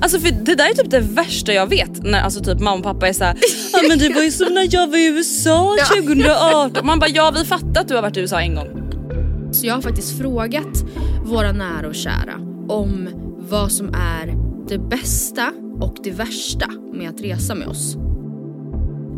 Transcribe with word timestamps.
Alltså 0.00 0.20
för 0.20 0.30
det 0.30 0.54
där 0.54 0.70
är 0.70 0.74
typ 0.74 0.90
det 0.90 1.00
värsta 1.00 1.52
jag 1.52 1.66
vet 1.66 2.02
när 2.02 2.20
alltså 2.20 2.44
typ 2.44 2.60
mamma 2.60 2.76
och 2.76 2.82
pappa 2.82 3.08
är 3.08 3.12
såhär 3.12 3.36
Ja 3.72 3.78
men 3.88 3.98
det 3.98 4.08
var 4.08 4.22
ju 4.22 4.30
som 4.30 4.54
när 4.54 4.68
jag 4.70 4.86
var 4.86 4.98
i 4.98 5.06
USA 5.06 5.76
2018. 5.96 6.86
Man 6.86 6.98
bara 6.98 7.10
ja 7.10 7.32
vi 7.36 7.44
fattar 7.44 7.80
att 7.80 7.88
du 7.88 7.94
har 7.94 8.02
varit 8.02 8.16
i 8.16 8.20
USA 8.20 8.40
en 8.40 8.54
gång. 8.54 8.68
Så 9.52 9.66
jag 9.66 9.74
har 9.74 9.82
faktiskt 9.82 10.18
frågat 10.18 10.84
våra 11.24 11.52
nära 11.52 11.88
och 11.88 11.94
kära 11.94 12.34
om 12.68 13.08
vad 13.50 13.72
som 13.72 13.88
är 13.88 14.34
det 14.68 14.78
bästa 14.78 15.52
och 15.80 15.96
det 16.04 16.10
värsta 16.10 16.66
med 16.94 17.08
att 17.10 17.20
resa 17.20 17.54
med 17.54 17.68
oss. 17.68 17.96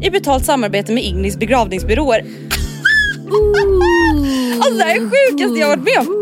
I 0.02 0.10
betalt 0.10 0.44
samarbete 0.44 0.92
med 0.92 1.04
Ignis 1.04 1.36
begravningsbyråer. 1.38 2.26
Alltså 4.60 4.78
det 4.78 4.84
här 4.84 4.96
är 4.96 5.00
sjukaste 5.00 5.58
jag 5.58 5.68
har 5.68 5.76
varit 5.76 5.84
med 5.84 5.98
om. 5.98 6.19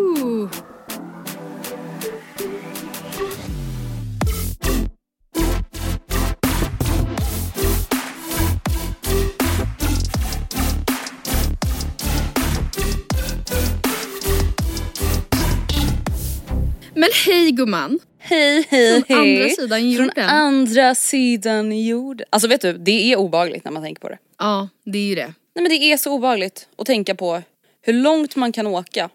Gumman! 17.58 17.98
Hej 18.19 18.66
hej 18.70 19.02
Från 19.06 19.19
hej. 19.19 19.36
andra 19.36 19.50
sidan 19.50 19.78
Från 19.78 19.91
jorden. 19.91 20.28
andra 20.28 20.94
sidan 20.94 21.84
jorden. 21.84 22.26
Alltså 22.30 22.48
vet 22.48 22.60
du, 22.60 22.72
det 22.72 23.12
är 23.12 23.16
obehagligt 23.16 23.64
när 23.64 23.72
man 23.72 23.82
tänker 23.82 24.00
på 24.00 24.08
det. 24.08 24.19
Ja, 24.38 24.69
det 24.84 24.98
är 24.98 25.02
ju 25.02 25.14
det. 25.14 25.34
Nej 25.54 25.62
men 25.62 25.69
det 25.69 25.74
är 25.76 25.96
så 25.96 26.12
obehagligt 26.12 26.69
att 26.76 26.86
tänka 26.86 27.14
på 27.14 27.42
hur 27.82 27.92
långt 27.92 28.36
man 28.36 28.52
kan 28.52 28.66
åka 28.66 29.10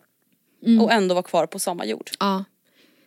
och 0.81 0.91
ändå 0.91 1.15
vara 1.15 1.23
kvar 1.23 1.45
på 1.47 1.59
samma 1.59 1.85
jord. 1.85 2.09
Ja. 2.19 2.43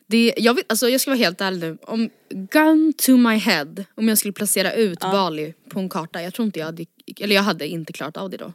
Det, 0.06 0.34
jag, 0.36 0.54
vet, 0.54 0.64
alltså 0.68 0.88
jag 0.88 1.00
ska 1.00 1.10
vara 1.10 1.18
helt 1.18 1.40
ärlig 1.40 1.60
nu, 1.60 1.78
om 1.82 2.10
gun 2.30 2.92
to 2.96 3.16
my 3.16 3.36
head, 3.36 3.84
om 3.94 4.08
jag 4.08 4.18
skulle 4.18 4.32
placera 4.32 4.72
ut 4.72 5.00
Bali 5.00 5.54
på 5.68 5.80
en 5.80 5.88
karta, 5.88 6.22
jag 6.22 6.34
tror 6.34 6.46
inte 6.46 6.58
jag 6.58 6.66
hade, 6.66 6.84
eller 7.20 7.34
jag 7.34 7.42
hade 7.42 7.66
inte 7.68 7.92
klarat 7.92 8.16
av 8.16 8.30
det 8.30 8.36
då. 8.36 8.52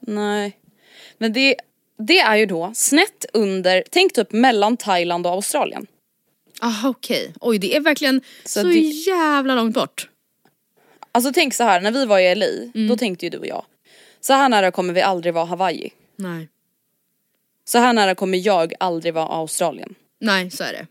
Nej. 0.00 0.58
Men 1.18 1.32
det, 1.32 1.56
det 2.06 2.18
är 2.18 2.36
ju 2.36 2.46
då 2.46 2.70
snett 2.74 3.24
under, 3.32 3.84
tänk 3.90 4.12
typ 4.12 4.32
mellan 4.32 4.76
Thailand 4.76 5.26
och 5.26 5.32
Australien. 5.32 5.86
Aha 6.60 6.88
okej, 6.88 7.32
oj 7.40 7.58
det 7.58 7.76
är 7.76 7.80
verkligen 7.80 8.20
så, 8.44 8.60
Så 8.60 8.66
det- 8.66 8.78
jävla 8.78 9.54
långt 9.54 9.74
bort. 9.74 10.08
Alltså 11.12 11.32
tänk 11.34 11.54
så 11.54 11.64
här, 11.64 11.80
när 11.80 11.90
vi 11.90 12.06
var 12.06 12.18
i 12.18 12.34
LA, 12.34 12.46
då 12.88 12.96
tänkte 12.96 13.26
ju 13.26 13.30
du 13.30 13.38
och 13.38 13.46
jag. 13.46 13.64
Så 14.20 14.32
här 14.32 14.48
nära 14.48 14.70
kommer 14.70 14.92
vi 14.94 15.00
aldrig 15.02 15.34
vara 15.34 15.44
Hawaii. 15.44 15.90
Nej. 16.16 16.48
Så 17.64 17.78
här 17.78 17.92
nära 17.92 18.14
kommer 18.14 18.46
jag 18.46 18.74
aldrig 18.80 19.14
vara 19.14 19.26
Australien. 19.26 19.94
Nej 20.20 20.50
så 20.50 20.64
är 20.64 20.72
det. 20.72 20.86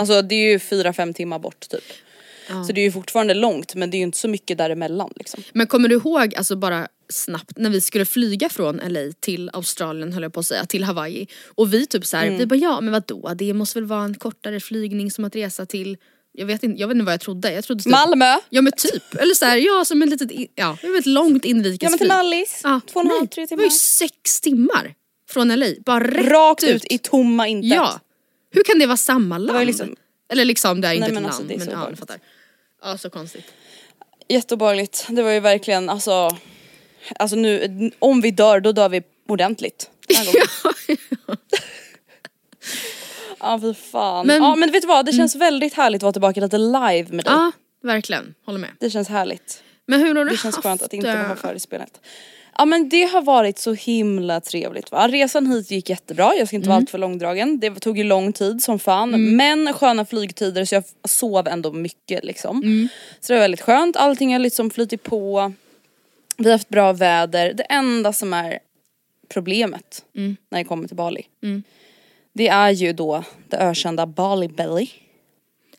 Alltså 0.00 0.22
det 0.22 0.34
är 0.34 0.50
ju 0.52 0.58
fyra 0.58 0.92
fem 0.92 1.14
timmar 1.14 1.38
bort 1.38 1.68
typ. 1.68 1.84
Så 2.66 2.72
det 2.72 2.80
är 2.80 2.82
ju 2.82 2.92
fortfarande 2.92 3.34
långt 3.34 3.74
men 3.74 3.90
det 3.90 3.96
är 3.96 3.98
ju 3.98 4.02
inte 4.04 4.18
så 4.18 4.28
mycket 4.28 4.58
däremellan 4.58 5.12
liksom. 5.16 5.42
Men 5.52 5.66
kommer 5.66 5.88
du 5.88 5.94
ihåg, 5.94 6.34
alltså 6.34 6.56
bara 6.56 6.88
snabbt, 7.10 7.58
när 7.58 7.70
vi 7.70 7.80
skulle 7.80 8.04
flyga 8.04 8.48
från 8.48 8.76
LA 8.76 9.00
till 9.20 9.50
Australien 9.52 10.12
höll 10.12 10.22
jag 10.22 10.32
på 10.32 10.40
att 10.40 10.46
säga, 10.46 10.66
till 10.66 10.84
Hawaii. 10.84 11.26
Och 11.48 11.74
vi 11.74 11.86
typ 11.86 12.06
så 12.06 12.16
här, 12.16 12.30
vi 12.30 12.46
bara 12.46 12.56
ja 12.56 12.80
men 12.80 12.92
vadå, 12.92 13.34
det 13.34 13.54
måste 13.54 13.78
väl 13.78 13.86
vara 13.86 14.04
en 14.04 14.14
kortare 14.14 14.60
flygning 14.60 15.10
som 15.10 15.24
att 15.24 15.36
resa 15.36 15.66
till, 15.66 15.96
jag 16.32 16.46
vet 16.46 16.62
inte, 16.62 16.80
jag 16.80 16.88
vet 16.88 16.94
inte 16.94 17.04
vad 17.04 17.12
jag 17.14 17.20
trodde. 17.20 17.52
Jag 17.52 17.64
trodde 17.64 17.82
typ, 17.82 17.90
Malmö! 17.92 18.36
Ja 18.50 18.62
men 18.62 18.72
typ, 18.72 19.14
eller 19.14 19.34
så 19.34 19.44
här, 19.44 19.56
ja 19.56 19.84
som 19.84 20.02
ett 20.02 20.10
litet, 20.10 20.30
ja, 20.54 20.76
ett 20.98 21.06
långt 21.06 21.44
inrikesflyg. 21.44 21.82
Ja 21.86 21.90
men 21.90 21.98
till 21.98 22.08
Mallis, 22.08 22.60
Ja, 22.64 22.80
två 22.86 23.00
och 23.00 23.04
en 23.06 23.10
halv, 23.10 23.26
tre 23.26 23.46
Det 23.46 23.56
var 23.56 23.62
ju 23.62 23.68
timmar. 23.68 23.78
sex 23.78 24.40
timmar 24.40 24.94
från 25.30 25.48
LA, 25.48 25.66
bara 25.86 26.04
rätt 26.06 26.26
Rakt 26.26 26.62
ut 26.64 26.84
i 26.92 26.98
tomma 26.98 27.48
intet. 27.48 27.70
Ja. 27.72 28.00
Hur 28.52 28.62
kan 28.64 28.78
det 28.78 28.86
vara 28.86 28.96
samma 28.96 29.38
land? 29.38 29.52
var 29.52 29.60
ju 29.60 29.66
liksom- 29.66 29.96
Eller 30.32 30.44
liksom, 30.44 30.80
det 30.80 30.88
är 30.88 30.92
inte 30.92 31.00
Nej, 31.00 31.08
ett 31.08 31.14
men 31.14 31.22
land 31.22 31.26
alltså, 31.34 31.48
det 31.48 31.54
är 31.54 31.58
men 31.58 31.90
ja, 31.90 31.96
fattar. 31.96 32.18
Ja 32.82 32.98
så 32.98 33.10
konstigt. 33.10 33.44
Jätteobehagligt. 34.28 35.06
Det 35.08 35.22
var 35.22 35.30
ju 35.30 35.40
verkligen 35.40 35.88
alltså, 35.88 36.36
alltså 37.18 37.36
nu, 37.36 37.90
om 37.98 38.20
vi 38.20 38.30
dör 38.30 38.60
då 38.60 38.72
dör 38.72 38.88
vi 38.88 39.02
ordentligt. 39.28 39.90
Den 40.08 40.16
här 40.16 40.24
gången. 40.24 40.98
Ja 43.40 43.58
fy 43.62 43.74
fan. 43.74 44.26
Men- 44.26 44.42
ja 44.42 44.56
men 44.56 44.70
vet 44.72 44.82
du 44.82 44.88
vad, 44.88 45.06
det 45.06 45.12
känns 45.12 45.36
väldigt 45.36 45.74
härligt 45.74 45.98
att 45.98 46.02
vara 46.02 46.12
tillbaka 46.12 46.40
lite 46.40 46.58
live 46.58 47.06
med 47.10 47.24
dig. 47.24 47.32
Ja 47.32 47.52
verkligen, 47.82 48.34
håller 48.46 48.58
med. 48.58 48.70
Det 48.80 48.90
känns 48.90 49.08
härligt. 49.08 49.62
Men 49.86 50.00
hur 50.00 50.14
har 50.14 50.24
du 50.24 50.30
Det 50.30 50.36
känns 50.36 50.54
haft 50.56 50.62
skönt 50.66 50.82
att 50.82 50.92
inte 50.92 51.08
det? 51.16 51.22
vara 51.22 51.36
förespelat. 51.36 52.00
Ja 52.58 52.64
men 52.64 52.88
det 52.88 53.02
har 53.04 53.22
varit 53.22 53.58
så 53.58 53.72
himla 53.72 54.40
trevligt 54.40 54.90
va. 54.92 55.08
Resan 55.08 55.46
hit 55.46 55.70
gick 55.70 55.90
jättebra, 55.90 56.34
jag 56.38 56.46
ska 56.46 56.56
inte 56.56 56.68
vara 56.68 56.76
Mm. 56.76 56.82
alltför 56.82 56.98
långdragen. 56.98 57.60
Det 57.60 57.70
tog 57.80 57.98
ju 57.98 58.04
lång 58.04 58.32
tid 58.32 58.62
som 58.62 58.78
fan. 58.78 59.36
Men 59.36 59.72
sköna 59.72 60.04
flygtider 60.04 60.64
så 60.64 60.74
jag 60.74 60.84
sov 61.08 61.48
ändå 61.48 61.72
mycket 61.72 62.24
liksom. 62.24 62.56
Mm. 62.62 62.88
Så 63.20 63.32
det 63.32 63.36
var 63.36 63.40
väldigt 63.44 63.60
skönt, 63.60 63.96
allting 63.96 64.32
har 64.32 64.38
liksom 64.38 64.70
flutit 64.70 65.02
på. 65.02 65.52
Vi 66.40 66.44
har 66.44 66.52
haft 66.52 66.68
bra 66.68 66.92
väder. 66.92 67.52
Det 67.54 67.62
enda 67.62 68.12
som 68.12 68.32
är 68.32 68.58
problemet 69.28 70.04
Mm. 70.16 70.36
när 70.50 70.58
det 70.58 70.64
kommer 70.64 70.88
till 70.88 70.96
Bali. 70.96 71.26
Det 72.32 72.48
är 72.48 72.70
ju 72.70 72.92
då 72.92 73.24
det 73.48 73.56
ökända 73.56 74.06
Bali 74.06 74.48
belly. 74.48 74.88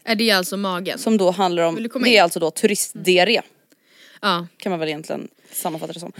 Är 0.03 0.16
det 0.16 0.31
alltså 0.31 0.57
magen? 0.57 0.99
Som 0.99 1.17
då 1.17 1.31
handlar 1.31 1.63
om, 1.63 1.75
det 1.75 1.95
in? 1.95 2.05
är 2.05 2.23
alltså 2.23 2.39
då 2.39 2.51
turistdiarré. 2.51 3.41
Ja. 4.22 4.47
kan 4.58 4.69
man 4.69 4.79
väl 4.79 4.90
egentligen 4.90 5.28
sammanfatta 5.52 5.93
det 5.93 5.99
som. 5.99 6.11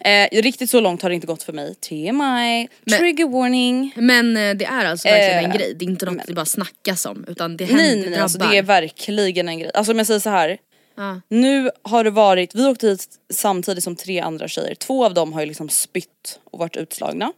Eh, 0.00 0.42
riktigt 0.42 0.70
så 0.70 0.80
långt 0.80 1.02
har 1.02 1.08
det 1.08 1.14
inte 1.14 1.26
gått 1.26 1.42
för 1.42 1.52
mig. 1.52 1.74
TMI, 1.74 2.68
Men- 2.84 2.98
trigger 2.98 3.28
warning. 3.28 3.92
Men 3.96 4.36
eh, 4.36 4.54
det 4.54 4.64
är 4.64 4.84
alltså 4.84 5.08
verkligen 5.08 5.44
en 5.44 5.50
Eh, 5.50 5.56
grej, 5.56 5.74
det 5.74 5.84
är 5.84 5.88
inte 5.88 6.06
något 6.06 6.26
det 6.26 6.32
bara 6.34 6.44
snackas 6.44 7.06
om 7.06 7.24
utan 7.28 7.56
det 7.56 7.64
händer, 7.64 7.84
Nej 7.84 8.00
nej, 8.00 8.10
nej 8.10 8.18
alltså 8.18 8.38
det 8.38 8.58
är 8.58 8.62
verkligen 8.62 9.48
en 9.48 9.58
grej. 9.58 9.70
Alltså 9.74 9.92
om 9.92 9.98
jag 9.98 10.06
säger 10.06 10.20
så 10.20 10.30
här. 10.30 10.58
Ja. 11.00 11.20
Nu 11.28 11.70
har 11.82 12.04
det 12.04 12.10
varit, 12.10 12.54
vi 12.54 12.66
åkte 12.66 12.86
hit 12.86 13.06
samtidigt 13.32 13.84
som 13.84 13.96
tre 13.96 14.20
andra 14.20 14.48
tjejer. 14.48 14.74
Två 14.74 15.04
av 15.04 15.14
dem 15.14 15.32
har 15.32 15.40
ju 15.40 15.46
liksom 15.46 15.68
spytt 15.68 16.40
och 16.44 16.58
varit 16.58 16.76
utslagna. 16.76 17.32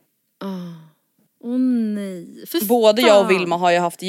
Åh 1.45 1.59
nej. 1.59 2.47
För 2.47 2.65
Både 2.65 3.03
jag 3.03 3.25
och. 3.25 3.31
Vilma 3.31 3.57
har 3.57 3.71
ju 3.71 3.79
haft 3.79 4.03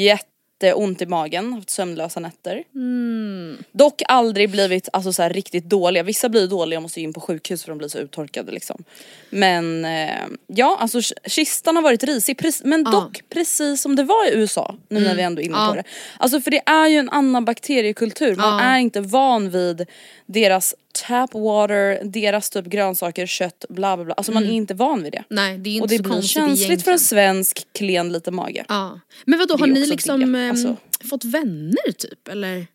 jätteont 0.66 1.02
i 1.02 1.06
magen, 1.06 1.52
haft 1.52 1.70
sömnlösa 1.70 2.20
nätter. 2.20 2.64
Mm. 2.74 3.58
Dock 3.72 4.02
aldrig 4.08 4.50
blivit 4.50 4.88
alltså, 4.92 5.12
så 5.12 5.22
här, 5.22 5.30
riktigt 5.30 5.64
dåliga. 5.64 6.02
Vissa 6.02 6.28
blir 6.28 6.46
dåliga 6.46 6.78
och 6.78 6.82
måste 6.82 7.00
in 7.00 7.12
på 7.12 7.20
sjukhus 7.20 7.62
för 7.62 7.68
de 7.68 7.78
blir 7.78 7.88
så 7.88 7.98
uttorkade 7.98 8.52
liksom. 8.52 8.84
Men 9.30 9.84
eh, 9.84 10.22
ja 10.46 10.76
alltså 10.80 11.00
kistan 11.26 11.76
har 11.76 11.82
varit 11.82 12.04
risig 12.04 12.38
men 12.64 12.84
dock 12.84 13.22
precis 13.28 13.80
som 13.80 13.96
det 13.96 14.02
var 14.04 14.28
i 14.28 14.34
USA 14.34 14.74
nu 14.88 15.00
när 15.00 15.14
vi 15.14 15.22
ändå 15.22 15.42
är 15.42 15.46
inne 15.46 15.56
Ja. 15.56 15.68
på 15.70 15.74
det. 15.74 15.84
Alltså 16.18 16.40
för 16.40 16.50
det 16.50 16.62
är 16.66 16.88
ju 16.88 16.96
en 16.98 17.10
annan 17.10 17.44
bakteriekultur. 17.44 18.36
Man 18.36 18.58
Ja. 18.58 18.60
är 18.64 18.78
inte 18.78 19.00
van 19.00 19.50
vid 19.50 19.86
deras 20.26 20.74
tap 20.94 21.34
water, 21.34 22.04
deras 22.04 22.50
typ 22.50 22.66
grönsaker, 22.66 23.26
kött, 23.26 23.64
bla 23.68 23.96
bla 23.96 24.04
bla. 24.04 24.14
Alltså 24.14 24.32
man 24.32 24.44
är 24.44 24.52
inte 24.52 24.74
van 24.74 25.02
vid 25.02 25.12
det. 25.12 25.24
Nej 25.28 25.58
det 25.58 25.70
är 25.70 25.74
inte 25.74 25.82
Och 25.82 25.88
det 25.88 25.96
så 25.96 26.02
blir 26.02 26.12
konstigt 26.12 26.30
känsligt 26.30 26.82
för 26.84 26.92
en 26.92 26.98
svensk 26.98 27.66
klen 27.72 28.12
liten 28.12 28.34
mage. 28.34 28.64
Ja. 28.68 29.00
Men 29.24 29.38
vadå 29.38 29.56
har 29.56 29.66
ni 29.66 29.86
liksom 29.86 30.22
ehm, 30.22 30.50
alltså. 30.50 30.76
fått 31.10 31.24
vänner 31.24 31.92
typ 31.92 32.28
eller? 32.28 32.66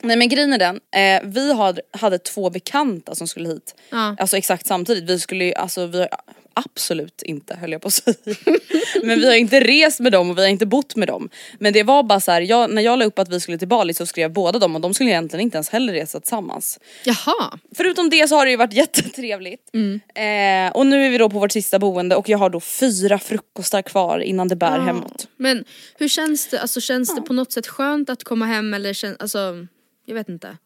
Nej 0.00 0.16
men 0.16 0.28
grejen 0.28 0.52
är 0.52 0.58
den, 0.58 0.80
eh, 0.96 1.22
vi 1.24 1.52
hade, 1.52 1.82
hade 1.90 2.18
två 2.18 2.50
bekanta 2.50 3.14
som 3.14 3.28
skulle 3.28 3.48
hit. 3.48 3.74
Ja. 3.90 4.16
Alltså 4.18 4.36
exakt 4.36 4.66
samtidigt. 4.66 5.10
Vi 5.10 5.20
skulle 5.20 5.44
ju, 5.44 5.54
alltså 5.54 5.86
vi 5.86 6.06
absolut 6.54 7.22
inte 7.22 7.54
höll 7.54 7.72
jag 7.72 7.82
på 7.82 7.88
att 7.88 7.94
säga. 7.94 8.16
men 9.02 9.20
vi 9.20 9.26
har 9.26 9.34
inte 9.34 9.60
rest 9.60 10.00
med 10.00 10.12
dem 10.12 10.30
och 10.30 10.38
vi 10.38 10.42
har 10.42 10.48
inte 10.48 10.66
bott 10.66 10.96
med 10.96 11.08
dem. 11.08 11.28
Men 11.58 11.72
det 11.72 11.82
var 11.82 12.02
bara 12.02 12.20
så 12.20 12.30
här, 12.32 12.40
jag, 12.40 12.70
när 12.70 12.82
jag 12.82 12.98
la 12.98 13.04
upp 13.04 13.18
att 13.18 13.28
vi 13.28 13.40
skulle 13.40 13.58
till 13.58 13.68
Bali 13.68 13.94
så 13.94 14.06
skrev 14.06 14.32
båda 14.32 14.58
dem 14.58 14.74
och 14.74 14.80
de 14.80 14.94
skulle 14.94 15.10
egentligen 15.10 15.42
inte 15.42 15.56
ens 15.56 15.68
heller 15.68 15.92
resa 15.92 16.20
tillsammans. 16.20 16.80
Jaha. 17.04 17.58
Förutom 17.74 18.10
det 18.10 18.28
så 18.28 18.36
har 18.36 18.44
det 18.44 18.50
ju 18.50 18.56
varit 18.56 18.72
jättetrevligt. 18.84 19.70
Eh, 19.74 20.76
och 20.76 20.86
nu 20.86 21.06
är 21.06 21.10
vi 21.10 21.18
då 21.18 21.30
på 21.30 21.38
vårt 21.38 21.52
sista 21.52 21.78
boende 21.78 22.16
och 22.16 22.28
jag 22.28 22.38
har 22.38 22.50
då 22.50 22.60
fyra 22.60 23.18
frukostar 23.18 23.82
kvar 23.82 24.18
innan 24.18 24.48
det 24.48 24.56
bär 24.56 24.80
hemåt. 24.80 25.28
Men 25.36 25.64
hur 25.98 26.08
känns 26.08 26.48
det, 26.48 26.60
alltså 26.60 26.80
känns 26.80 27.14
det 27.14 27.22
på 27.22 27.32
något 27.32 27.52
sätt 27.52 27.66
skönt 27.66 28.10
att 28.10 28.24
komma 28.24 28.46
hem 28.46 28.74
eller 28.74 28.92
känns, 28.92 29.16
alltså 29.20 29.66
jag 30.06 30.14
vet 30.14 30.28
inte. 30.28 30.56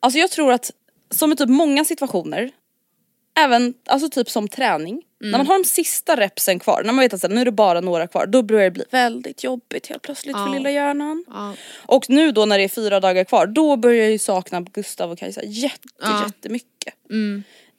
Alltså 0.00 0.18
jag 0.18 0.30
tror 0.30 0.52
att 0.52 0.70
som 1.10 1.32
i 1.32 1.36
typ 1.36 1.48
många 1.48 1.84
situationer, 1.84 2.50
även 3.38 3.74
alltså 3.86 4.08
typ 4.10 4.30
som 4.30 4.48
träning, 4.48 5.02
när 5.20 5.30
man 5.38 5.46
har 5.46 5.58
de 5.58 5.64
sista 5.64 6.16
repsen 6.16 6.58
kvar, 6.58 6.82
när 6.84 6.92
man 6.92 7.02
vet 7.02 7.14
att 7.14 7.20
så 7.20 7.26
här, 7.28 7.34
nu 7.34 7.40
är 7.40 7.44
det 7.44 7.52
bara 7.52 7.80
några 7.80 8.06
kvar, 8.06 8.26
då 8.26 8.42
börjar 8.42 8.64
det 8.64 8.70
bli 8.70 8.84
väldigt 8.90 9.44
jobbigt 9.44 9.86
helt 9.86 10.02
plötsligt 10.02 10.36
för 10.36 10.46
Ja. 10.46 10.52
lilla 10.54 10.70
hjärnan. 10.70 11.24
Ja. 11.28 11.54
Och 11.86 12.10
nu 12.10 12.32
då 12.32 12.44
när 12.44 12.58
det 12.58 12.64
är 12.64 12.68
fyra 12.68 13.00
dagar 13.00 13.24
kvar, 13.24 13.46
då 13.46 13.76
börjar 13.76 14.02
jag 14.02 14.10
ju 14.12 14.18
sakna 14.18 14.60
Gustav 14.60 15.10
och 15.10 15.18
Kajsa 15.18 15.42
jätte, 15.44 15.88
Ja. 16.02 16.22
jättemycket. 16.26 16.94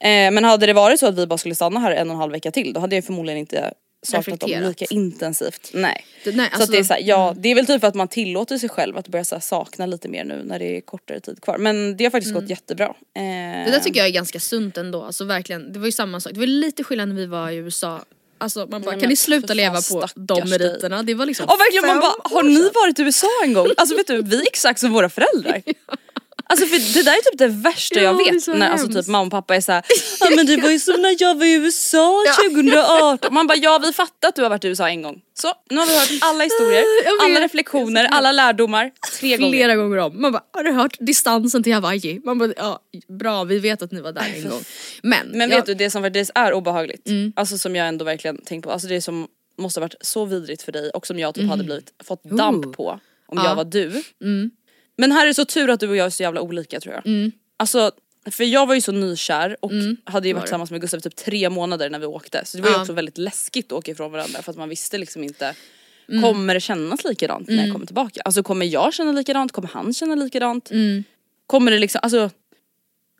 Eh, 0.02 0.30
men 0.32 0.44
hade 0.44 0.66
det 0.66 0.72
varit 0.72 1.00
så 1.00 1.06
att 1.06 1.18
vi 1.18 1.26
bara 1.26 1.38
skulle 1.38 1.54
stanna 1.54 1.80
här 1.80 1.90
en 1.92 2.08
och 2.10 2.14
en 2.14 2.20
halv 2.20 2.32
vecka 2.32 2.50
till, 2.50 2.72
då 2.72 2.80
hade 2.80 2.94
jag 2.96 3.04
förmodligen 3.04 3.38
inte 3.38 3.74
saknat 4.02 4.40
dem 4.40 4.50
lika 4.50 4.84
intensivt. 4.90 5.70
Nej. 5.74 6.06
Det, 6.24 6.36
nej, 6.36 6.48
Så 6.48 6.54
alltså, 6.54 6.62
att 6.62 6.70
det 6.72 6.78
är 6.78 6.84
så 6.84 6.94
här, 6.94 7.00
ja 7.04 7.34
det 7.36 7.48
är 7.48 7.54
väl 7.54 7.66
typ 7.66 7.84
att 7.84 7.94
man 7.94 8.08
tillåter 8.08 8.58
sig 8.58 8.68
själv 8.68 8.96
att 8.96 9.08
börja 9.08 9.24
så 9.24 9.40
sakna 9.40 9.86
lite 9.86 10.08
mer 10.08 10.24
nu 10.24 10.42
när 10.44 10.58
det 10.58 10.76
är 10.76 10.80
kortare 10.80 11.20
tid 11.20 11.40
kvar. 11.42 11.58
Men 11.58 11.96
det 11.96 12.04
har 12.04 12.10
faktiskt 12.10 12.34
gått 12.34 12.50
jättebra. 12.50 12.86
Eh, 12.86 13.22
Det 13.64 13.70
där 13.70 13.80
tycker 13.80 14.00
jag 14.00 14.06
är 14.08 14.12
ganska 14.12 14.40
sunt 14.40 14.76
ändå, 14.76 15.02
alltså 15.02 15.24
verkligen. 15.24 15.72
Det 15.72 15.78
var 15.78 15.86
ju 15.86 15.92
samma 15.92 16.20
sak, 16.20 16.32
det 16.32 16.40
var 16.40 16.46
lite 16.46 16.84
skillnad 16.84 17.08
när 17.08 17.16
vi 17.16 17.26
var 17.26 17.50
i 17.50 17.56
USA. 17.56 18.00
Alltså 18.38 18.66
man 18.70 18.82
bara, 18.82 18.90
men 18.90 19.00
kan 19.00 19.08
ni 19.08 19.16
sluta 19.16 19.54
leva 19.54 19.80
på 19.90 20.06
de 20.14 20.50
meriterna? 20.50 21.02
Det 21.02 21.14
var 21.14 21.26
liksom 21.26 21.46
Ja 21.48 21.56
verkligen 21.56 21.86
man 21.86 22.00
bara, 22.00 22.36
har 22.36 22.42
ni 22.42 22.70
varit 22.74 22.98
i 22.98 23.02
USA 23.02 23.26
en 23.44 23.52
gång? 23.52 23.68
Alltså 23.76 23.96
vet 23.96 24.06
du, 24.06 24.22
vi 24.22 24.36
är 24.36 24.46
exakt 24.46 24.80
som 24.80 24.92
våra 24.92 25.08
föräldrar. 25.10 25.62
Alltså 26.50 26.66
för 26.66 26.94
det 26.94 27.02
där 27.02 27.12
är 27.12 27.30
typ 27.30 27.38
det 27.38 27.46
värsta 27.48 28.00
Ja, 28.00 28.02
jag 28.02 28.32
vet 28.32 28.46
när 28.46 28.68
alltså 28.70 28.88
typ 28.88 29.06
mamma 29.06 29.24
och 29.24 29.30
pappa 29.30 29.56
är 29.56 29.60
såhär 29.60 29.84
Ja 30.20 30.30
men 30.36 30.46
det 30.46 30.56
var 30.56 30.70
ju 30.70 30.78
som 30.78 31.02
när 31.02 31.16
jag 31.18 31.34
var 31.38 31.46
i 31.46 31.52
USA 31.52 32.24
2018 32.48 33.34
Man 33.34 33.46
bara 33.46 33.58
ja 33.58 33.78
vi 33.82 33.92
fattar 33.92 34.28
att 34.28 34.36
du 34.36 34.42
har 34.42 34.50
varit 34.50 34.64
i 34.64 34.68
USA 34.68 34.88
en 34.88 35.02
gång 35.02 35.20
Så 35.34 35.52
nu 35.70 35.76
har 35.76 35.86
vi 35.86 35.98
hört 35.98 36.08
alla 36.22 36.44
historier, 36.44 36.84
alla 37.22 37.40
reflektioner, 37.40 38.04
alla 38.04 38.32
lärdomar 38.32 38.90
tre 39.20 39.36
gånger 39.36 39.52
Flera 39.52 39.76
gånger 39.76 39.96
om. 39.96 40.20
Man 40.22 40.32
bara, 40.32 40.42
har 40.52 40.64
du 40.64 40.72
hört 40.72 40.96
distansen 41.00 41.62
till 41.62 41.72
Hawaii? 41.74 42.20
Man 42.24 42.38
bara, 42.38 42.52
ja 42.56 42.80
bra 43.08 43.44
vi 43.44 43.58
vet 43.58 43.82
att 43.82 43.92
ni 43.92 44.00
var 44.00 44.12
där 44.12 44.32
en 44.36 44.48
gång. 44.50 44.60
Men, 45.02 45.28
Men 45.28 45.50
jag- 45.50 45.56
vet 45.56 45.66
du 45.66 45.74
det 45.74 45.90
som 45.90 46.02
faktiskt 46.02 46.30
är 46.34 46.52
obehagligt, 46.52 47.08
Mm. 47.08 47.32
alltså 47.36 47.58
som 47.58 47.76
jag 47.76 47.88
ändå 47.88 48.04
verkligen 48.04 48.44
tänkt 48.44 48.64
på, 48.64 48.70
alltså 48.70 48.88
det 48.88 49.00
som 49.02 49.26
måste 49.58 49.80
ha 49.80 49.84
varit 49.84 49.94
så 50.00 50.24
vidrigt 50.24 50.62
för 50.62 50.72
dig 50.72 50.90
och 50.90 51.06
som 51.06 51.18
jag 51.18 51.34
typ 51.34 51.48
hade 51.48 51.64
blivit, 51.64 51.92
fått 52.04 52.24
damp 52.24 52.76
på 52.76 53.00
om. 53.26 53.38
Mm. 53.38 53.44
jag 53.44 53.54
var 53.56 53.64
du. 53.64 54.02
Men 55.00 55.12
här 55.12 55.22
är 55.22 55.26
det 55.28 55.34
så 55.34 55.44
tur 55.44 55.70
att 55.70 55.80
du 55.80 55.88
och 55.88 55.96
jag 55.96 56.06
är 56.06 56.10
så 56.10 56.22
jävla 56.22 56.40
olika 56.40 56.80
tror 56.80 56.94
jag. 56.94 57.30
Alltså 57.56 57.92
för 58.30 58.44
jag 58.44 58.66
var 58.66 58.74
ju 58.74 58.80
så 58.80 58.92
nykär 58.92 59.56
och 59.60 59.70
hade 59.72 59.84
ju 59.84 59.84
varit 60.04 60.24
Mm. 60.32 60.34
Var 60.34 60.42
tillsammans 60.42 60.70
med 60.70 60.80
Gustav 60.80 60.98
i 60.98 61.02
typ 61.02 61.16
tre 61.16 61.50
månader 61.50 61.90
när 61.90 61.98
vi 61.98 62.06
åkte. 62.06 62.44
Så 62.44 62.56
det 62.56 62.62
var 62.62 62.70
ju 62.70 62.74
Ja. 62.76 62.80
också 62.80 62.92
väldigt 62.92 63.18
läskigt 63.18 63.66
att 63.66 63.78
åka 63.78 63.90
ifrån 63.92 64.12
varandra 64.12 64.42
för 64.42 64.50
att 64.52 64.58
man 64.58 64.68
visste 64.68 64.98
liksom 64.98 65.24
inte 65.24 65.54
Mm. 66.08 66.22
Kommer 66.22 66.54
det 66.54 66.60
kännas 66.60 67.04
likadant 67.04 67.48
när 67.48 67.64
jag 67.64 67.72
kommer 67.72 67.86
tillbaka? 67.86 68.20
Alltså 68.24 68.42
kommer 68.42 68.66
jag 68.66 68.94
känna 68.94 69.12
likadant? 69.12 69.52
Kommer 69.52 69.68
han 69.68 69.94
känna 69.94 70.14
likadant? 70.14 70.70
Mm. 70.70 71.04
Kommer 71.46 71.70
det 71.72 71.78
liksom, 71.78 72.00
alltså 72.02 72.30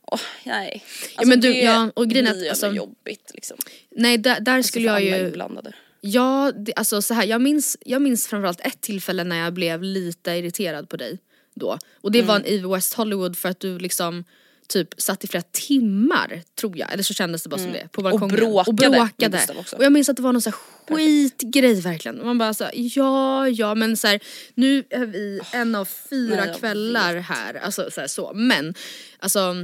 Åh, 0.07 0.21
nej. 0.45 0.85
Alltså, 1.15 1.29
men 1.29 1.41
du, 1.41 1.53
det 1.53 1.61
ja, 1.61 1.91
och 1.97 2.09
grejen 2.09 2.25
blir 2.25 2.49
alltså, 2.51 2.67
alltså, 2.67 2.77
jobbigt 2.77 3.31
liksom. 3.35 3.57
nej 3.91 4.19
där, 4.19 4.41
där 4.41 4.55
Alltså, 4.55 4.69
skulle 4.69 4.87
jag 4.87 5.03
ju 5.03 5.19
inblandade. 5.19 5.73
Ja, 6.01 6.53
det, 6.57 6.73
alltså 6.77 7.03
så 7.03 7.15
här, 7.15 7.25
jag, 7.27 7.41
minns, 7.41 7.77
jag 7.81 8.03
minns 8.03 8.27
framförallt 8.29 8.61
ett 8.61 8.81
tillfälle 8.81 9.25
när 9.25 9.37
jag 9.37 9.53
blev 9.55 9.83
lite 9.83 10.31
irriterad 10.31 10.89
på 10.89 10.97
dig 10.97 11.19
då. 11.61 11.79
Och 12.01 12.13
det 12.13 12.23
var 12.23 12.37
Mm. 12.37 12.49
i 12.49 12.59
West 12.59 12.95
Hollywood 12.95 13.37
för 13.37 13.49
att 13.49 13.61
du 13.61 13.79
liksom 13.79 14.25
typ 14.69 14.89
satt 15.01 15.25
i 15.25 15.29
flera 15.29 15.43
timmar 15.53 16.43
tror 16.61 16.79
jag, 16.79 16.93
eller 16.93 17.03
så 17.03 17.15
kändes 17.15 17.43
det 17.43 17.49
bara 17.49 17.61
som 17.61 17.73
det, 17.73 17.89
på 17.93 18.03
balkongen. 18.03 18.37
bråkade 18.37 18.69
och 18.71 18.75
bråkade. 18.75 19.37
Gustav 19.39 19.59
också. 19.59 19.77
Och 19.77 19.85
jag 19.85 19.93
minns 19.93 20.09
att 20.09 20.17
det 20.17 20.23
var 20.23 20.33
någon 20.33 20.43
så 20.43 20.51
här 20.51 20.57
skitgrej 20.97 21.81
verkligen. 21.81 22.21
Och 22.21 22.27
Man 22.27 22.39
bara 22.39 22.55
så 22.55 22.65
här, 22.65 22.73
ja 22.75 23.49
ja 23.49 23.75
men 23.75 23.97
så 23.97 24.07
här, 24.07 24.21
nu 24.55 24.85
är 24.91 25.07
vi 25.07 25.41
en 25.53 25.75
av 25.75 25.85
fyra 25.85 26.45
Nej, 26.45 26.55
kvällar 26.59 27.17
här. 27.17 27.55
Alltså 27.55 27.91
så, 27.91 28.01
här, 28.01 28.09
så. 28.09 28.33
Men 28.35 28.75
alltså 29.19 29.55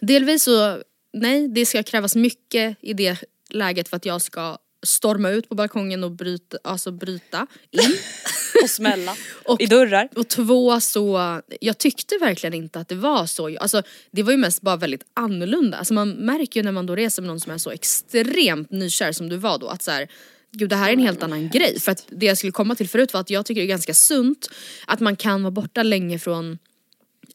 delvis 0.00 0.42
så, 0.42 0.82
nej 1.12 1.48
det 1.48 1.66
ska 1.66 1.82
krävas 1.82 2.14
mycket 2.16 2.76
i 2.80 2.92
det 2.92 3.24
läget 3.50 3.88
för 3.88 3.96
att 3.96 4.06
jag 4.06 4.22
ska 4.22 4.58
storma 4.82 5.30
ut 5.30 5.48
på 5.48 5.54
balkongen 5.54 6.04
och 6.04 6.10
bryta, 6.10 6.58
alltså 6.64 6.90
bryta 6.92 7.46
in. 7.70 7.80
Och 8.62 8.70
smälla 8.70 9.16
Och- 9.44 9.60
i 9.60 9.66
dörrar. 9.66 10.08
Och 10.16 10.28
två 10.28 10.80
så, 10.80 11.40
jag 11.60 11.78
tyckte 11.78 12.18
verkligen 12.20 12.54
inte 12.54 12.80
att 12.80 12.88
det 12.88 12.94
var 12.94 13.26
så, 13.26 13.58
alltså 13.58 13.82
det 14.10 14.22
var 14.22 14.32
ju 14.32 14.38
mest 14.38 14.60
bara 14.62 14.76
väldigt 14.76 15.04
annorlunda. 15.14 15.76
Alltså 15.78 15.94
man 15.94 16.10
märker 16.10 16.60
ju 16.60 16.64
när 16.64 16.72
man 16.72 16.86
då 16.86 16.96
reser 16.96 17.22
med 17.22 17.26
någon 17.28 17.40
som 17.40 17.52
är 17.52 17.58
så 17.58 17.70
extremt 17.70 18.70
nykär 18.70 19.12
som 19.12 19.28
du 19.28 19.36
var 19.36 19.58
då 19.58 19.68
att 19.68 19.82
så 19.82 19.90
här, 19.90 20.08
Gud 20.52 20.68
det 20.70 20.76
här 20.76 20.88
är 20.88 20.92
en 20.92 20.98
helt 20.98 21.22
annan 21.22 21.48
grej. 21.48 21.80
För 21.80 21.92
att 21.92 22.04
det 22.08 22.26
jag 22.26 22.38
skulle 22.38 22.52
komma 22.52 22.74
till 22.74 22.88
förut 22.88 23.12
var 23.12 23.20
att 23.20 23.30
jag 23.30 23.46
tycker 23.46 23.60
det 23.60 23.64
är 23.66 23.68
ganska 23.68 23.94
sunt 23.94 24.48
att 24.86 25.00
man 25.00 25.16
kan 25.16 25.42
vara 25.42 25.50
borta 25.50 25.82
länge 25.82 26.18
från 26.18 26.58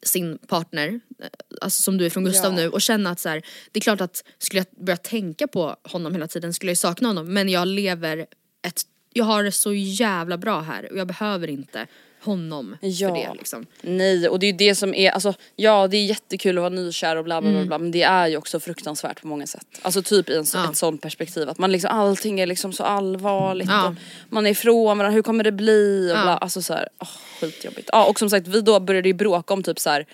sin 0.02 0.38
partner, 0.38 1.00
eh, 1.22 1.26
alltså 1.60 1.82
som 1.82 1.98
du 1.98 2.06
är 2.06 2.10
från 2.10 2.24
Gustav 2.24 2.52
Ja. 2.52 2.56
nu 2.56 2.68
och 2.68 2.82
känna 2.82 3.10
att 3.10 3.20
så 3.20 3.28
här, 3.28 3.42
det 3.72 3.78
är 3.78 3.80
klart 3.80 4.00
att 4.00 4.24
skulle 4.38 4.60
jag 4.60 4.84
börja 4.84 4.96
tänka 4.96 5.46
på 5.48 5.76
honom 5.82 6.12
hela 6.12 6.28
tiden 6.28 6.54
skulle 6.54 6.70
jag 6.70 6.72
ju 6.72 6.76
sakna 6.76 7.08
honom 7.08 7.34
men 7.34 7.48
jag 7.48 7.68
lever 7.68 8.26
ett, 8.66 8.82
jag 9.12 9.24
har 9.24 9.44
det 9.44 9.52
så 9.52 9.74
jävla 9.74 10.38
bra 10.38 10.60
här 10.60 10.92
och 10.92 10.98
jag 10.98 11.06
behöver 11.06 11.48
inte 11.48 11.86
honom 12.24 12.76
Ja. 12.80 13.08
för 13.08 13.14
det 13.16 13.34
liksom. 13.38 13.66
Nej 13.80 14.28
och 14.28 14.38
det 14.38 14.46
är 14.46 14.50
ju 14.52 14.56
det 14.56 14.74
som 14.74 14.94
är, 14.94 15.10
alltså 15.10 15.34
ja 15.56 15.88
det 15.88 15.96
är 15.96 16.04
jättekul 16.04 16.58
att 16.58 16.62
vara 16.62 16.68
nykär 16.74 17.16
och 17.16 17.24
bla 17.24 17.40
bla 17.40 17.50
Mm. 17.50 17.60
bla, 17.62 17.66
bla 17.68 17.78
men 17.78 17.90
det 17.90 18.02
är 18.02 18.26
ju 18.26 18.36
också 18.36 18.60
fruktansvärt 18.60 19.20
på 19.22 19.26
många 19.28 19.46
sätt. 19.46 19.66
Alltså 19.82 20.02
typ 20.02 20.28
i 20.30 20.34
en, 20.36 20.44
Ja. 20.54 20.70
ett 20.70 20.76
sånt 20.76 21.02
perspektiv 21.02 21.48
att 21.48 21.58
man 21.58 21.72
liksom 21.72 21.90
allting 21.98 22.40
är 22.40 22.46
liksom 22.46 22.72
så 22.72 22.82
allvarligt 22.84 23.68
Ja. 23.68 23.88
och 23.88 23.94
man 24.32 24.46
är 24.46 24.50
ifrån 24.50 24.98
varandra, 24.98 25.14
hur 25.14 25.22
kommer 25.22 25.44
det 25.44 25.52
bli 25.52 26.10
och 26.12 26.16
Ja. 26.18 26.22
bla, 26.22 26.36
alltså 26.36 26.62
såhär, 26.62 26.88
oh, 27.00 27.08
skitjobbigt. 27.40 27.88
Ja 27.92 28.04
och 28.08 28.18
som 28.18 28.30
sagt 28.30 28.46
vi 28.48 28.60
då 28.60 28.80
började 28.80 29.08
ju 29.08 29.12
bråka 29.14 29.54
om 29.54 29.62
typ 29.62 29.78
så 29.78 29.90
här. 29.90 30.06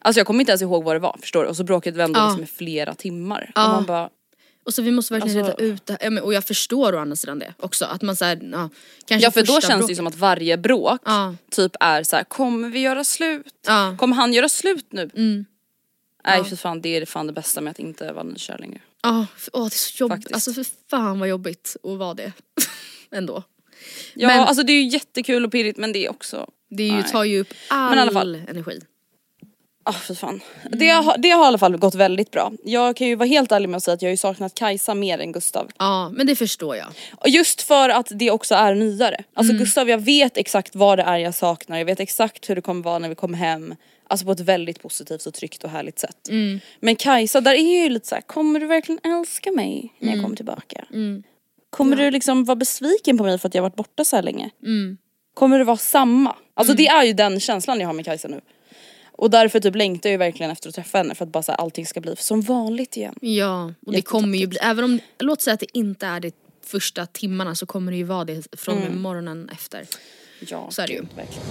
Alltså 0.00 0.20
jag 0.20 0.26
kommer 0.26 0.40
inte 0.40 0.52
ens 0.52 0.62
ihåg 0.62 0.84
vad 0.84 0.96
det 0.96 1.00
var 1.00 1.16
förstår 1.20 1.42
du 1.42 1.48
och 1.48 1.56
så 1.56 1.64
bråkade 1.64 1.96
vi 1.96 2.02
ändå 2.02 2.24
liksom 2.26 2.42
i 2.42 2.46
flera 2.46 2.94
timmar. 2.94 3.50
Och 3.54 3.60
man 3.62 3.84
bara, 3.86 4.08
Och 4.68 4.74
så 4.74 4.82
vi 4.82 4.90
måste 4.90 5.14
verkligen 5.14 5.38
Alltså- 5.44 5.62
reda 5.62 5.72
ut 5.74 5.86
det 5.86 5.92
här. 5.92 6.00
Ja, 6.02 6.10
men, 6.10 6.22
och 6.24 6.34
jag 6.34 6.44
förstår 6.44 6.94
å 6.94 6.98
andra 6.98 7.16
sidan 7.16 7.38
det 7.38 7.54
också 7.60 7.84
att 7.84 8.02
man 8.02 8.16
såhär, 8.16 8.38
ja, 8.52 8.70
kanske 9.04 9.26
ja 9.26 9.30
för 9.30 9.40
då 9.42 9.60
känns 9.60 9.66
det 9.68 9.76
bråket. 9.78 9.96
som 9.96 10.06
att 10.06 10.16
varje 10.16 10.56
bråk 10.58 11.00
Ja. 11.04 11.34
typ 11.50 11.72
är 11.80 12.02
så 12.02 12.16
här: 12.16 12.24
kommer 12.24 12.68
vi 12.68 12.80
göra 12.80 13.04
slut? 13.04 13.46
Ja. 13.66 13.96
Kommer 13.98 14.16
han 14.16 14.32
göra 14.32 14.48
slut 14.48 14.86
nu? 14.92 15.10
Mm. 15.14 15.44
Nej 16.24 16.38
Ja. 16.38 16.44
för 16.44 16.56
fan 16.56 16.80
det 16.80 16.96
är 16.96 17.06
fan 17.06 17.26
det 17.26 17.32
bästa 17.32 17.60
med 17.60 17.70
att 17.70 17.78
inte 17.78 18.12
vara 18.12 18.24
nykär 18.24 18.58
längre. 18.58 18.80
Ja, 19.02 19.26
åh, 19.52 19.64
det 19.68 19.74
är 19.74 19.78
så 19.78 20.02
jobbigt. 20.02 20.14
Faktiskt. 20.16 20.34
Alltså 20.34 20.52
för 20.52 20.66
fan 20.90 21.18
vad 21.20 21.28
jobbigt 21.28 21.76
att 21.82 21.98
vara 21.98 22.14
det. 22.14 22.32
Ändå. 23.10 23.42
Ja 24.14 24.28
Men- 24.28 24.40
alltså 24.40 24.62
det 24.62 24.72
är 24.72 24.82
ju 24.82 24.88
jättekul 24.88 25.44
och 25.44 25.52
pirrigt 25.52 25.78
men 25.78 25.92
det 25.92 26.04
är 26.06 26.10
också, 26.10 26.50
Det 26.70 26.82
är 26.82 26.96
ju, 26.96 27.02
tar 27.02 27.24
ju 27.24 27.40
upp 27.40 27.48
all 27.68 27.88
Men 27.90 27.98
i 27.98 28.00
alla 28.02 28.12
fall. 28.12 28.34
energi. 28.48 28.80
Ah 29.88 29.92
för 29.92 30.14
fan. 30.14 30.40
Det, 30.70 30.88
har, 30.88 31.18
det 31.18 31.30
har 31.30 31.44
i 31.44 31.46
alla 31.46 31.58
fall 31.58 31.76
gått 31.76 31.94
väldigt 31.94 32.30
bra. 32.30 32.52
Jag 32.64 32.96
kan 32.96 33.06
ju 33.06 33.14
vara 33.14 33.26
helt 33.28 33.52
ärlig 33.52 33.68
med 33.68 33.76
att 33.76 33.82
säga 33.82 33.94
att 33.94 34.02
jag 34.02 34.08
har 34.08 34.12
ju 34.12 34.16
saknat 34.16 34.54
Kajsa 34.54 34.94
mer 34.94 35.18
än 35.18 35.32
Gustav. 35.32 35.70
Ja 35.78 36.08
men 36.10 36.26
det 36.26 36.36
förstår 36.36 36.76
jag. 36.76 36.86
Och 37.16 37.28
just 37.28 37.62
för 37.62 37.88
att 37.88 38.06
det 38.10 38.30
också 38.30 38.54
är 38.54 38.74
nyare. 38.74 39.24
Alltså 39.34 39.50
Mm. 39.52 39.64
Gustav 39.64 39.88
jag 39.88 39.98
vet 39.98 40.36
exakt 40.36 40.74
vad 40.76 40.98
det 40.98 41.02
är 41.02 41.16
jag 41.18 41.34
saknar, 41.34 41.78
jag 41.78 41.84
vet 41.84 42.00
exakt 42.00 42.50
hur 42.50 42.54
det 42.54 42.60
kommer 42.60 42.82
vara 42.82 42.98
när 42.98 43.08
vi 43.08 43.14
kommer 43.14 43.38
hem. 43.38 43.74
Alltså 44.10 44.26
på 44.26 44.32
ett 44.32 44.40
väldigt 44.40 44.82
positivt 44.82 45.26
och 45.26 45.34
tryggt 45.34 45.64
och 45.64 45.70
härligt 45.70 45.98
sätt. 45.98 46.28
Mm. 46.28 46.60
Men 46.80 46.96
Kajsa 46.96 47.40
där 47.40 47.54
är 47.54 47.82
ju 47.82 47.88
lite 47.88 48.06
så 48.06 48.14
här: 48.14 48.22
kommer 48.22 48.60
du 48.60 48.66
verkligen 48.66 49.00
älska 49.18 49.50
mig 49.52 49.94
när 49.98 50.08
Mm. 50.08 50.18
jag 50.18 50.24
kommer 50.24 50.36
tillbaka? 50.36 50.84
Kommer 51.70 51.96
du 51.96 52.10
liksom 52.10 52.44
vara 52.44 52.56
besviken 52.56 53.18
på 53.18 53.24
mig 53.24 53.38
för 53.38 53.48
att 53.48 53.54
jag 53.54 53.62
varit 53.62 53.76
borta 53.76 54.04
så 54.04 54.16
här 54.16 54.22
länge? 54.22 54.50
Mm. 54.62 54.98
Kommer 55.34 55.58
det 55.58 55.64
vara 55.64 55.76
samma? 55.76 56.36
Alltså 56.54 56.74
det 56.74 56.86
är 56.88 57.04
ju 57.04 57.12
den 57.12 57.40
känslan 57.40 57.80
jag 57.80 57.88
har 57.88 57.94
med 57.94 58.04
Kajsa 58.04 58.28
nu. 58.28 58.40
Och 59.18 59.30
därför 59.30 59.60
typ 59.60 59.74
längtar 59.74 60.08
jag 60.08 60.12
ju 60.14 60.18
verkligen 60.18 60.50
efter 60.52 60.68
att 60.68 60.74
träffa 60.74 60.98
henne 60.98 61.14
för 61.14 61.24
att 61.24 61.32
bara 61.32 61.42
så 61.42 61.52
här, 61.52 61.58
allting 61.58 61.86
ska 61.86 62.00
bli 62.00 62.14
som 62.18 62.40
vanligt 62.40 62.96
igen. 62.96 63.14
Ja, 63.20 63.72
och 63.86 63.92
det 63.92 64.02
kommer 64.02 64.38
ju 64.38 64.46
bli, 64.46 64.58
även 64.62 64.84
om, 64.84 65.00
låt 65.18 65.42
säga 65.42 65.54
att 65.54 65.60
det 65.60 65.78
inte 65.78 66.06
är 66.06 66.20
de 66.20 66.32
första 66.66 67.06
timmarna 67.06 67.54
så 67.54 67.66
kommer 67.66 67.92
det 67.92 67.98
ju 67.98 68.04
vara 68.04 68.24
det 68.24 68.46
från 68.56 68.78
Mm. 68.78 69.00
morgonen 69.02 69.48
efter. 69.52 69.86
Ja, 70.40 70.70
Så 70.70 70.82
är 70.82 70.86
det 70.86 70.92
ju. 70.92 71.00
verkligen. 71.16 71.46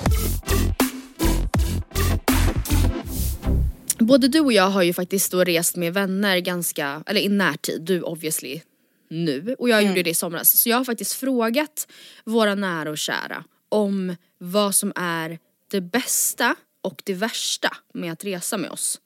Både 4.00 4.28
du 4.28 4.40
och 4.40 4.54
jag 4.54 4.70
har 4.70 4.84
ju 4.84 4.94
faktiskt 4.94 5.32
då 5.32 5.44
rest 5.44 5.76
med 5.76 5.94
vänner 5.94 6.40
ganska, 6.40 7.04
eller 7.06 7.22
i 7.22 7.30
närtid, 7.30 7.82
du 7.82 8.02
obviously 8.02 8.62
nu 9.10 9.56
och 9.60 9.70
jag 9.70 9.84
gjorde 9.84 10.04
det 10.04 10.10
i 10.10 10.14
somras. 10.14 10.58
Så 10.62 10.70
jag 10.70 10.78
har 10.78 10.84
faktiskt 10.86 11.14
frågat 11.14 11.88
våra 12.24 12.56
nära 12.56 12.90
och 12.90 12.98
kära 12.98 13.44
om 13.70 14.16
vad 14.38 14.76
som 14.76 14.94
är 14.96 15.40
det 15.72 15.82
bästa 15.82 16.56
och 16.82 17.02
det 17.06 17.14
värsta 17.14 17.78
med 17.94 18.12
att 18.12 18.24
resa 18.24 18.58
med 18.58 18.72
oss. 18.72 19.02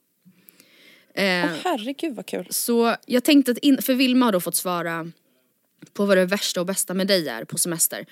Eh, 1.16 1.46
Åh 1.46 1.52
herregud 1.64 2.16
vad 2.16 2.26
kul. 2.26 2.48
Så 2.50 2.96
jag 3.06 3.24
tänkte 3.24 3.52
att, 3.52 3.58
in, 3.58 3.82
för 3.82 3.94
Vilma 3.94 4.26
har 4.26 4.32
då 4.32 4.40
fått 4.40 4.56
svara 4.56 5.12
på 5.94 6.06
vad 6.06 6.18
det 6.18 6.26
värsta 6.26 6.60
och 6.60 6.66
bästa 6.66 6.94
med 6.94 7.08
dig 7.08 7.28
är 7.28 7.46
på 7.46 7.58
semester. 7.58 8.06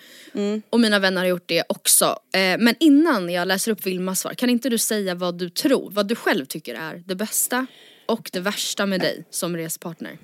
Och 0.69 0.79
mina 0.79 0.99
vänner 0.99 1.21
har 1.21 1.27
gjort 1.27 1.47
det 1.47 1.63
också. 1.69 2.05
Eh, 2.33 2.57
men 2.59 2.75
innan 2.79 3.29
jag 3.29 3.47
läser 3.47 3.71
upp 3.71 3.85
Vilmas 3.85 4.19
svar, 4.19 4.33
kan 4.33 4.49
inte 4.49 4.69
du 4.69 4.77
säga 4.77 5.15
vad 5.15 5.37
du 5.37 5.49
tror, 5.49 5.91
vad 5.91 6.07
du 6.07 6.15
själv 6.15 6.45
tycker 6.45 6.75
är 6.75 7.03
det 7.05 7.15
bästa 7.15 7.65
och 8.05 8.29
det 8.33 8.39
värsta 8.39 8.85
med 8.85 8.99
dig 8.99 9.25
som 9.29 9.57
respartner? 9.57 10.17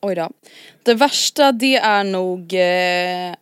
Oj 0.00 0.14
då. 0.14 0.30
Det 0.82 0.94
värsta 0.94 1.52
det 1.52 1.76
är 1.76 2.04
nog 2.04 2.54
eh, 2.54 3.34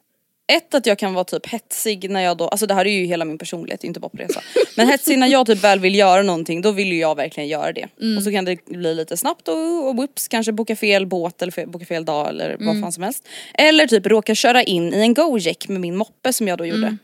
ett 0.57 0.75
att 0.75 0.87
jag 0.87 0.99
kan 0.99 1.15
vara 1.15 1.25
typ 1.25 1.47
hetsig 1.47 2.11
när 2.11 2.21
jag 2.21 2.37
då, 2.37 2.49
alltså 2.49 2.67
det 2.67 2.75
här 2.75 2.87
är 2.87 2.91
ju 3.01 3.05
hela 3.07 3.25
min 3.25 3.39
personlighet, 3.39 3.85
inte 3.85 4.01
bara 4.01 4.09
på 4.09 4.17
resa. 4.17 4.41
Men 4.77 4.89
hetsig 4.89 5.19
när 5.19 5.27
jag 5.27 5.47
typ 5.47 5.65
väl 5.65 5.81
vill 5.81 5.95
göra 5.95 6.23
någonting 6.23 6.63
då 6.63 6.71
vill 6.73 6.89
ju 6.93 6.99
jag 6.99 7.15
verkligen 7.17 7.49
göra 7.49 7.73
det. 7.73 7.89
Och 8.17 8.23
så 8.23 8.31
kan 8.33 8.45
det 8.45 8.65
bli 8.65 8.95
lite 8.95 9.17
snabbt 9.17 9.49
och, 9.49 9.89
och 9.89 9.97
whoops 9.97 10.29
kanske 10.29 10.53
boka 10.53 10.77
fel 10.77 11.07
båt 11.07 11.43
eller 11.43 11.53
fel, 11.53 11.69
boka 11.69 11.85
fel 11.85 12.05
dag 12.05 12.29
eller 12.29 12.57
vad 12.61 12.81
fan 12.81 12.93
som 12.93 13.03
helst. 13.03 13.29
Eller 13.55 13.87
typ 13.87 14.07
råka 14.07 14.35
köra 14.35 14.63
in 14.63 14.95
i 14.95 15.01
en 15.01 15.15
Gojek 15.15 15.69
med 15.69 15.81
min 15.81 15.97
moppe 15.97 16.33
som 16.33 16.49
jag 16.49 16.59
då 16.59 16.67
gjorde. 16.67 16.97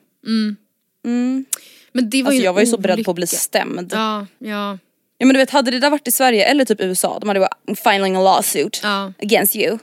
Men 1.92 2.10
det 2.10 2.22
var 2.22 2.28
Alltså 2.28 2.38
ju 2.40 2.44
jag 2.44 2.52
var 2.52 2.60
ju 2.60 2.66
så 2.66 2.78
beredd 2.78 3.04
på 3.04 3.10
att 3.10 3.14
bli 3.14 3.26
stämd. 3.26 3.90
Ja, 3.94 4.26
ja, 4.38 4.78
Ja 5.18 5.26
men 5.26 5.34
du 5.34 5.38
vet 5.38 5.50
hade 5.50 5.70
det 5.70 5.78
där 5.78 5.90
varit 5.90 6.08
i 6.08 6.10
Sverige 6.10 6.44
eller 6.44 6.64
typ 6.64 6.80
USA, 6.80 7.18
de 7.20 7.28
hade 7.28 7.40
bara 7.40 7.74
filing 7.76 8.16
a 8.16 8.22
lawsuit 8.22 8.80
Ja. 8.82 9.12
against 9.22 9.56
you. 9.56 9.78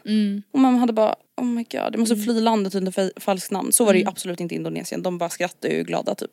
Och 0.51 0.59
man 0.59 0.75
hade 0.75 0.93
bara 0.93 1.15
oh 1.37 1.45
my 1.45 1.63
god, 1.71 1.91
det 1.91 1.97
måste 1.97 2.15
fly 2.15 2.39
landet 2.39 2.75
under 2.75 2.91
fa- 2.91 3.19
falskt 3.19 3.51
namn. 3.51 3.71
Så 3.71 3.85
var 3.85 3.93
det 3.93 3.99
ju 3.99 4.07
absolut 4.07 4.39
inte 4.39 4.55
i 4.55 4.57
Indonesien, 4.57 5.01
de 5.03 5.17
bara 5.17 5.29
skrattade 5.29 5.73
ju 5.73 5.79
och 5.81 5.87
glada 5.87 6.15
typ. 6.15 6.31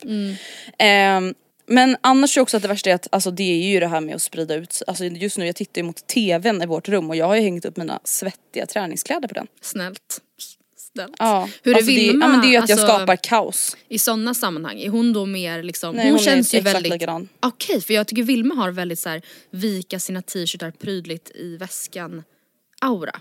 Ehm, 0.79 1.35
men 1.67 1.97
annars 2.01 2.37
jag 2.37 2.43
också 2.43 2.57
att 2.57 2.63
det 2.63 2.69
värsta 2.69 2.91
är 2.91 2.95
att 2.95 3.09
alltså, 3.13 3.31
det 3.31 3.43
är 3.43 3.71
ju 3.73 3.81
det 3.81 3.87
här 3.87 4.01
med 4.01 4.15
att 4.15 4.23
sprida 4.23 4.55
ut 4.55 4.83
Alltså 4.87 5.05
just 5.05 5.39
nu 5.39 5.47
jag 5.47 5.57
tittar 5.57 5.81
ju 5.81 5.87
mot 5.87 6.07
tvn 6.07 6.63
i 6.63 6.67
vårt 6.67 6.89
rum 6.89 7.11
och 7.11 7.17
jag 7.17 7.27
har 7.27 7.37
ju 7.37 7.43
hängt 7.43 7.65
upp 7.65 7.77
mina 7.77 8.01
svettiga 8.05 8.67
träningskläder 8.67 9.29
på 9.29 9.35
den. 9.35 9.47
snällt. 9.61 10.21
Snällt. 10.95 11.15
Ja, 11.19 11.49
Hur 11.63 11.73
är 11.73 11.77
alltså, 11.77 11.91
det, 11.91 11.97
Vilma? 11.97 12.25
ja, 12.25 12.31
men 12.33 12.41
det 12.41 12.47
är 12.47 12.51
ju 12.51 12.57
att 12.57 12.69
jag 12.69 12.79
Alltså- 12.81 12.97
skapar 12.97 13.17
kaos. 13.17 13.77
I 13.89 13.99
sådana 13.99 14.35
sammanhang, 14.35 14.81
är 14.81 14.89
hon 14.89 15.13
då 15.13 15.27
mer 15.27 15.63
liksom, 15.63 15.95
Nej, 15.97 16.05
hon, 16.05 16.13
hon 16.13 16.21
är 16.21 16.25
känns 16.25 16.55
ju 16.55 16.61
väldigt 16.61 16.93
likadan. 16.93 17.29
Okej, 17.41 17.81
för 17.81 17.95
jag 17.95 18.07
tycker 18.07 18.23
Vilma 18.23 18.55
har 18.55 18.71
väldigt 18.71 18.99
så 18.99 19.09
här 19.09 19.23
vika 19.51 19.99
sina 20.01 20.23
t-shirtar 20.23 20.71
prydligt 20.71 21.31
i 21.35 21.57
väskan 21.57 22.23
aura. 22.81 23.13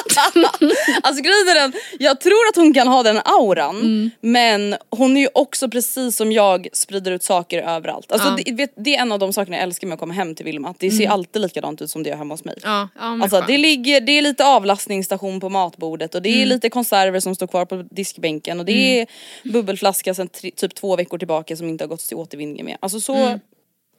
Alltså 1.02 1.22
grejen 1.22 1.48
är 1.48 1.54
den, 1.54 1.72
jag 1.98 2.20
tror 2.20 2.48
att 2.50 2.56
hon 2.56 2.74
kan 2.74 2.88
ha 2.88 3.02
den 3.02 3.20
auran 3.24 3.76
Mm. 3.80 4.10
men 4.20 4.76
hon 4.90 5.16
är 5.16 5.20
ju 5.20 5.28
också 5.34 5.68
precis 5.70 6.16
som 6.16 6.32
jag 6.32 6.68
sprider 6.72 7.12
ut 7.12 7.22
saker 7.22 7.62
överallt. 7.62 8.12
Alltså 8.12 8.28
Ja. 8.28 8.32
Mm. 8.32 8.44
det, 8.46 8.52
vet, 8.52 8.72
det 8.76 8.96
är 8.96 9.00
en 9.02 9.12
av 9.12 9.18
de 9.18 9.32
sakerna 9.32 9.56
jag 9.56 9.62
älskar 9.62 9.86
med 9.86 9.94
att 9.94 10.00
komma 10.00 10.14
hem 10.14 10.34
till 10.34 10.44
Vilma, 10.44 10.68
att 10.68 10.78
det 10.80 10.90
ser 10.90 11.08
alltid 11.08 11.42
likadant 11.42 11.82
ut 11.82 11.90
som 11.90 12.02
det 12.02 12.10
gör 12.10 12.16
hemma 12.16 12.34
hos 12.34 12.44
mig. 12.44 12.54
Ja, 12.62 12.88
ja 12.98 13.18
Alltså 13.22 13.44
det, 13.46 13.58
ligger, 13.58 14.00
det 14.00 14.12
är 14.18 14.22
lite 14.22 14.44
avlastningsstation 14.46 15.40
på 15.40 15.48
matbordet 15.48 16.14
och 16.14 16.22
det 16.22 16.28
Mm. 16.28 16.42
är 16.42 16.46
lite 16.46 16.70
konserver 16.70 17.20
som 17.20 17.34
står 17.34 17.46
kvar 17.46 17.64
på 17.64 17.84
diskbänken 17.90 18.60
och 18.60 18.66
det 18.66 19.00
är 19.00 19.06
bubbelflaska 19.44 20.14
sedan 20.14 20.28
typ 20.28 20.74
två 20.74 20.96
veckor 20.96 21.18
tillbaka 21.18 21.56
som 21.56 21.68
inte 21.68 21.84
har 21.84 21.88
gått 21.88 22.00
till 22.08 22.16
återvinning 22.16 22.64
med. 22.64 22.76
Alltså 22.80 23.00
så, 23.00 23.14
Mm. 23.14 23.40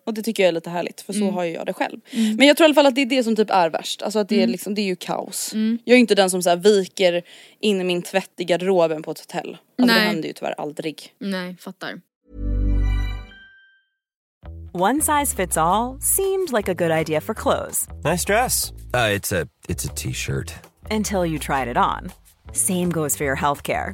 Och 0.05 0.13
det 0.13 0.21
tycker 0.23 0.43
jag 0.43 0.47
är 0.47 0.51
lite 0.53 0.69
härligt 0.69 1.01
för 1.01 1.13
så 1.13 1.31
har 1.31 1.43
ju 1.43 1.53
jag 1.53 1.65
det 1.65 1.73
själv. 1.73 1.99
Men 2.37 2.47
jag 2.47 2.57
tror 2.57 2.65
i 2.65 2.67
alla 2.67 2.73
fall 2.73 2.85
att 2.85 2.95
det 2.95 3.01
är 3.01 3.05
det 3.05 3.23
som 3.23 3.35
typ 3.35 3.49
är 3.49 3.69
värst, 3.69 4.01
alltså 4.01 4.19
att 4.19 4.29
det 4.29 4.35
Mm. 4.35 4.49
är 4.49 4.51
liksom, 4.51 4.75
det 4.75 4.81
är 4.81 4.85
ju 4.85 4.95
kaos. 4.95 5.51
Jag 5.53 5.93
är 5.93 5.93
ju 5.93 5.99
inte 5.99 6.15
den 6.15 6.29
som 6.29 6.43
så 6.43 6.49
här 6.49 6.57
viker 6.57 7.21
in 7.59 7.81
i 7.81 7.83
min 7.83 8.01
tvätt 8.01 8.31
i 8.37 8.43
garderoben 8.43 9.03
på 9.03 9.11
ett 9.11 9.19
hotell. 9.19 9.49
Alltså 9.49 9.57
det 9.77 9.85
Nej. 9.99 10.07
händer 10.07 10.27
ju 10.27 10.33
tyvärr 10.33 10.55
aldrig. 10.57 11.13
Nej, 11.19 11.55
fattar. 11.59 12.01
One 14.75 15.01
size 15.01 15.35
fits 15.35 15.57
all 15.57 15.99
seemed 16.01 16.51
like 16.51 16.71
a 16.71 16.73
good 16.73 16.91
idea 16.91 17.21
for 17.21 17.33
clothes 17.35 17.87
Nice 18.03 18.25
dress. 18.25 18.71
Uh, 18.93 19.09
it's 19.17 19.31
a 19.41 19.47
it's 19.69 19.85
a 19.85 19.93
t-shirt. 19.95 20.53
until 20.91 21.25
you 21.25 21.39
tried 21.39 21.67
it 21.71 21.77
on. 21.77 22.11
Same 22.53 22.85
goes 22.91 23.17
for 23.17 23.23
your 23.25 23.35
healthcare. 23.37 23.93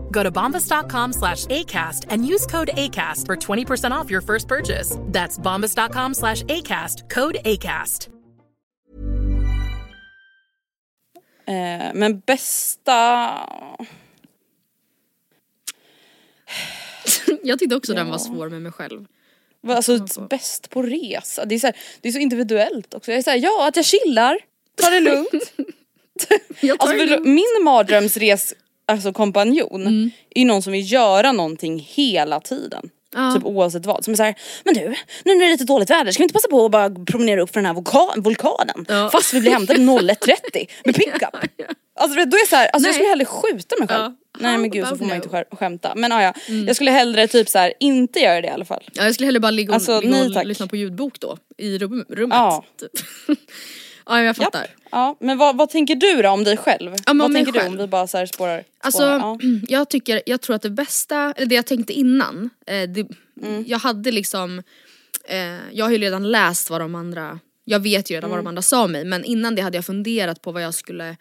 Go 0.11 0.23
to 0.23 0.31
bombas.com 0.31 1.13
slash 1.13 1.45
ACAST 1.45 2.05
and 2.09 2.33
use 2.33 2.45
code 2.45 2.69
ACAST 2.73 3.25
for 3.25 3.35
20% 3.35 3.91
off 3.91 4.11
your 4.11 4.21
first 4.21 4.47
purchase. 4.47 4.97
That's 5.11 5.37
bombas.com 5.39 6.13
slash 6.13 6.43
ACAST, 6.43 7.09
code 7.09 7.37
ACAST. 7.45 8.09
Eh, 11.47 11.93
men 11.93 12.19
bästa... 12.19 13.37
Jag 17.43 17.59
tyckte 17.59 17.75
också 17.75 17.93
den 17.93 18.09
var 18.09 18.17
svår 18.17 18.49
med 18.49 18.61
mig 18.61 18.71
själv. 18.71 19.05
Alltså 19.67 19.99
bäst 20.29 20.69
på 20.69 20.81
resa, 20.81 21.45
det 21.45 21.55
är, 21.55 21.59
så 21.59 21.67
här, 21.67 21.75
det 22.01 22.09
är 22.09 22.11
så 22.11 22.19
individuellt 22.19 22.93
också. 22.93 23.11
Jag 23.11 23.17
är 23.17 23.23
såhär, 23.23 23.37
ja 23.37 23.67
att 23.67 23.75
jag 23.75 23.85
chillar, 23.85 24.37
tar 24.75 24.91
det 24.91 24.99
lugnt. 24.99 25.53
Jag 26.59 26.79
tar 26.79 26.87
alltså, 26.87 26.97
det 26.97 27.07
för 27.07 27.17
lugnt. 27.17 27.25
min 27.25 27.63
mardrömsres 27.63 28.53
alltså, 28.91 29.13
kompanjon 29.13 29.81
Mm. 29.81 30.11
är 30.35 30.39
ju 30.39 30.45
någon 30.47 30.61
som 30.61 30.73
vill 30.73 30.91
göra 30.91 31.31
någonting 31.31 31.87
hela 31.89 32.39
tiden. 32.39 32.89
Ja. 33.15 33.33
Typ 33.35 33.45
oavsett 33.45 33.85
vad. 33.85 34.03
Som 34.05 34.13
är 34.13 34.17
såhär, 34.17 34.35
men 34.63 34.73
du, 34.73 34.79
nu 35.23 35.33
när 35.35 35.39
det 35.39 35.45
är 35.45 35.49
lite 35.51 35.63
dåligt 35.63 35.89
väder, 35.89 36.11
ska 36.11 36.21
vi 36.21 36.23
inte 36.23 36.33
passa 36.33 36.47
på 36.47 36.65
att 36.65 36.71
bara 36.71 36.89
promenera 36.89 37.41
upp 37.41 37.49
för 37.53 37.61
den 37.61 37.65
här 37.65 37.73
vulka- 37.73 38.21
vulkanen? 38.21 38.85
Ja. 38.87 39.09
Fast 39.11 39.33
vi 39.33 39.39
blir 39.41 39.51
hämtade 39.51 39.79
01.30 39.79 40.67
med 40.85 40.95
pickup. 40.95 41.35
Alltså 41.99 42.15
då 42.25 42.37
är 42.37 42.47
såhär, 42.49 42.67
alltså, 42.67 42.87
jag 42.87 42.95
skulle 42.95 43.09
hellre 43.09 43.25
skjuta 43.25 43.75
mig 43.79 43.87
själv. 43.87 44.01
Ja. 44.03 44.15
Nej 44.39 44.57
men 44.57 44.69
gud 44.71 44.87
så 44.87 44.97
får 44.97 45.05
man 45.05 45.15
inte 45.15 45.27
skä- 45.29 45.55
skämta. 45.55 45.93
Men 45.95 46.11
ja, 46.11 46.21
ja. 46.23 46.33
jag 46.67 46.75
skulle 46.75 46.91
hellre 46.91 47.27
typ 47.27 47.49
så 47.49 47.57
här 47.59 47.73
inte 47.79 48.19
göra 48.19 48.41
det 48.41 48.47
i 48.47 48.51
alla 48.51 48.65
fall. 48.65 48.83
Ja, 48.93 49.03
jag 49.03 49.13
skulle 49.13 49.25
hellre 49.27 49.39
bara 49.39 49.51
ligga 49.51 49.69
och, 49.71 49.75
Alltså, 49.75 50.01
ligga 50.01 50.39
och 50.39 50.45
lyssna 50.45 50.67
på 50.67 50.75
ljudbok 50.75 51.19
då 51.19 51.37
i 51.57 51.77
rum, 51.77 52.05
rummet. 52.09 52.35
Ja. 52.35 52.63
Typ. 52.79 52.91
Ja 54.05 54.21
jag 54.21 54.37
Japp. 54.39 54.55
Ja, 54.91 55.17
men 55.19 55.37
vad, 55.37 55.57
vad 55.57 55.69
tänker 55.69 55.95
du 55.95 56.21
då 56.21 56.29
om 56.29 56.43
dig 56.43 56.57
själv? 56.57 56.91
Ja, 57.05 57.13
vad 57.13 57.33
tänker 57.33 57.51
du 57.51 57.59
själv. 57.59 57.71
om 57.71 57.77
vi 57.77 57.87
bara 57.87 58.07
så 58.07 58.17
här 58.17 58.25
spårar? 58.25 58.63
Alltså 58.79 58.97
spårar, 58.99 59.19
ja. 59.19 59.39
jag 59.67 59.89
tycker, 59.89 60.21
jag 60.25 60.41
tror 60.41 60.55
att 60.55 60.61
det 60.61 60.69
bästa, 60.69 61.33
eller 61.37 61.47
det 61.47 61.55
jag 61.55 61.65
tänkte 61.65 61.93
innan, 61.93 62.49
eh, 62.67 62.89
det, 62.89 63.07
Mm. 63.41 63.63
jag 63.67 63.79
hade 63.79 64.11
liksom, 64.11 64.63
eh, 65.25 65.57
jag 65.71 65.85
har 65.85 65.91
ju 65.91 65.97
redan 65.97 66.31
läst 66.31 66.69
vad 66.69 66.81
de 66.81 66.95
andra, 66.95 67.39
jag 67.65 67.79
vet 67.79 68.09
ju 68.11 68.15
redan 68.15 68.29
vad 68.29 68.37
Mm. 68.39 68.43
de 68.45 68.49
andra 68.49 68.61
sa 68.61 68.83
om 68.83 68.91
mig 68.91 69.05
men 69.05 69.23
innan 69.23 69.55
det 69.55 69.61
hade 69.61 69.77
jag 69.77 69.85
funderat 69.85 70.41
på 70.41 70.51
vad 70.51 70.63
jag 70.63 70.73
skulle 70.73 71.17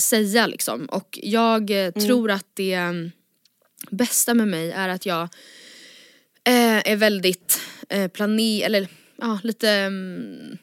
säga 0.00 0.46
liksom 0.46 0.86
och 0.86 1.18
jag 1.22 1.70
Mm. 1.70 1.92
eh, 1.96 2.02
tror 2.06 2.30
att 2.30 2.46
det 2.54 2.74
eh, 2.74 2.92
bästa 3.90 4.34
med 4.34 4.48
mig 4.48 4.70
är 4.70 4.88
att 4.88 5.06
jag 5.06 5.22
eh, 6.44 6.90
är 6.92 6.96
väldigt 6.96 7.60
eh, 7.88 8.08
planer, 8.08 8.64
eller 8.66 8.88
ja 9.16 9.38
lite, 9.42 9.70
mm, 9.70 10.58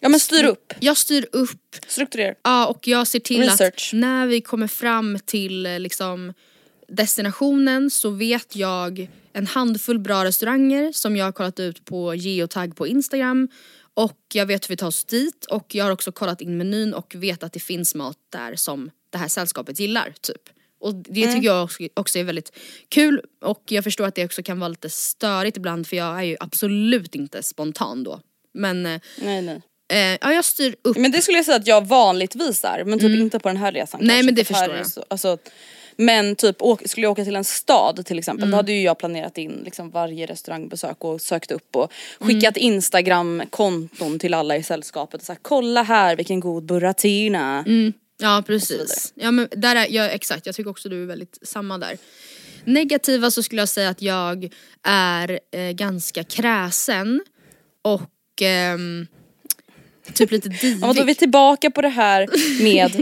ja 0.00 0.08
men 0.08 0.20
styr 0.20 0.44
upp, 0.44 0.72
jag 0.80 0.96
styr 0.96 1.26
upp 1.32 1.76
strukturera. 1.86 2.34
Ja 2.42 2.66
och 2.66 2.88
jag 2.88 3.06
ser 3.06 3.20
till 3.20 3.42
Research. 3.42 3.90
att 3.94 3.98
när 4.00 4.26
vi 4.26 4.40
kommer 4.40 4.66
fram 4.66 5.18
till 5.24 5.66
eh, 5.66 5.78
liksom 5.80 6.32
destinationen 6.88 7.90
så 7.90 8.10
vet 8.10 8.56
jag 8.56 9.08
en 9.32 9.46
handfull 9.46 9.98
bra 9.98 10.24
restauranger 10.24 10.92
som 10.92 11.16
jag 11.16 11.24
har 11.24 11.32
kollat 11.32 11.60
ut 11.60 11.84
på 11.84 12.14
geotag 12.14 12.76
på 12.76 12.86
Instagram 12.86 13.48
och 13.94 14.18
jag 14.34 14.46
vet 14.46 14.64
hur 14.64 14.72
vi 14.72 14.76
tar 14.76 14.86
oss 14.86 15.04
dit 15.04 15.44
och 15.44 15.74
jag 15.74 15.84
har 15.84 15.90
också 15.92 16.12
kollat 16.12 16.40
in 16.40 16.56
menyn 16.58 16.94
och 16.94 17.14
vet 17.16 17.42
att 17.42 17.52
det 17.52 17.60
finns 17.60 17.94
mat 17.94 18.16
där 18.32 18.56
som 18.56 18.90
det 19.10 19.18
här 19.18 19.28
sällskapet 19.28 19.80
gillar 19.80 20.14
typ. 20.20 20.42
Och 20.80 20.94
det 20.94 21.22
Mm. 21.22 21.34
tycker 21.34 21.46
jag 21.46 21.64
också- 21.64 21.82
också 21.94 22.18
är 22.18 22.24
väldigt 22.24 22.52
kul 22.88 23.20
och 23.44 23.62
jag 23.68 23.84
förstår 23.84 24.06
att 24.06 24.14
det 24.14 24.24
också 24.24 24.42
kan 24.42 24.60
vara 24.60 24.68
lite 24.68 24.90
störigt 24.90 25.56
ibland 25.56 25.86
för 25.86 25.96
jag 25.96 26.18
är 26.18 26.22
ju 26.22 26.36
absolut 26.40 27.14
inte 27.14 27.42
spontan 27.42 28.04
då. 28.04 28.20
Men 28.54 28.86
eh, 28.86 29.00
Nej 29.22 29.42
nej. 29.42 29.62
Eh, 29.90 29.98
ja, 30.20 30.32
jag 30.32 30.44
styr 30.44 30.76
upp 30.84 30.96
Men 30.96 31.10
det 31.10 31.22
skulle 31.22 31.38
jag 31.38 31.44
säga 31.44 31.56
att 31.56 31.66
jag 31.66 31.86
vanligtvis 31.86 32.64
är 32.64 32.84
men 32.84 32.98
typ 32.98 33.20
inte 33.20 33.38
på 33.38 33.48
den 33.48 33.56
här 33.56 33.72
resan 33.72 34.00
Mm. 34.00 34.06
Nej, 34.06 34.16
kanske, 34.16 34.24
men 34.26 34.34
det 34.34 34.48
här 34.48 34.60
förstår 34.60 34.76
jag. 34.76 34.86
Så, 34.86 35.04
alltså, 35.08 35.38
men 35.96 36.36
typ 36.36 36.56
skulle 36.84 37.04
jag 37.06 37.12
åka 37.12 37.24
till 37.24 37.36
en 37.36 37.44
stad 37.44 38.06
till 38.06 38.18
exempel 38.18 38.42
Mm. 38.42 38.50
då 38.50 38.56
hade 38.56 38.72
ju 38.72 38.82
jag 38.82 38.98
planerat 38.98 39.38
in 39.38 39.62
liksom 39.64 39.90
varje 39.90 40.26
restaurangbesök 40.26 41.04
och 41.04 41.20
sökt 41.20 41.50
upp 41.52 41.76
och 41.76 41.92
Mm. 42.20 42.34
skickat 42.34 42.56
instagramkonton 42.56 44.18
till 44.18 44.34
alla 44.34 44.56
i 44.56 44.62
sällskapet 44.62 45.20
och 45.20 45.26
sagt 45.26 45.40
kolla 45.42 45.82
här 45.82 46.16
vilken 46.16 46.40
god 46.40 46.64
burratina. 46.64 47.64
Mm. 47.66 47.92
Ja 48.22 48.42
precis. 48.46 49.12
Ja 49.16 49.30
men 49.30 49.48
där 49.56 49.76
är, 49.76 49.86
ja, 49.90 50.08
exakt, 50.08 50.46
jag 50.46 50.54
tycker 50.54 50.70
också 50.70 50.88
du 50.88 51.02
är 51.02 51.06
väldigt 51.06 51.38
samma 51.42 51.78
där. 51.78 51.98
Negativa 52.64 53.30
så 53.30 53.42
skulle 53.42 53.62
jag 53.62 53.68
säga 53.68 53.88
att 53.88 54.02
jag 54.02 54.48
är 54.82 55.40
eh, 55.52 55.70
ganska 55.70 56.24
kräsen 56.24 57.20
och 57.82 58.42
ehm, 58.42 59.06
typ 60.14 60.30
lite 60.30 60.48
divig. 60.48 60.78
Ja, 60.82 60.92
då 60.92 61.00
är 61.00 61.04
vi 61.06 61.14
tillbaka 61.14 61.70
på 61.70 61.82
det 61.82 61.88
här 61.88 62.28
med 62.62 62.94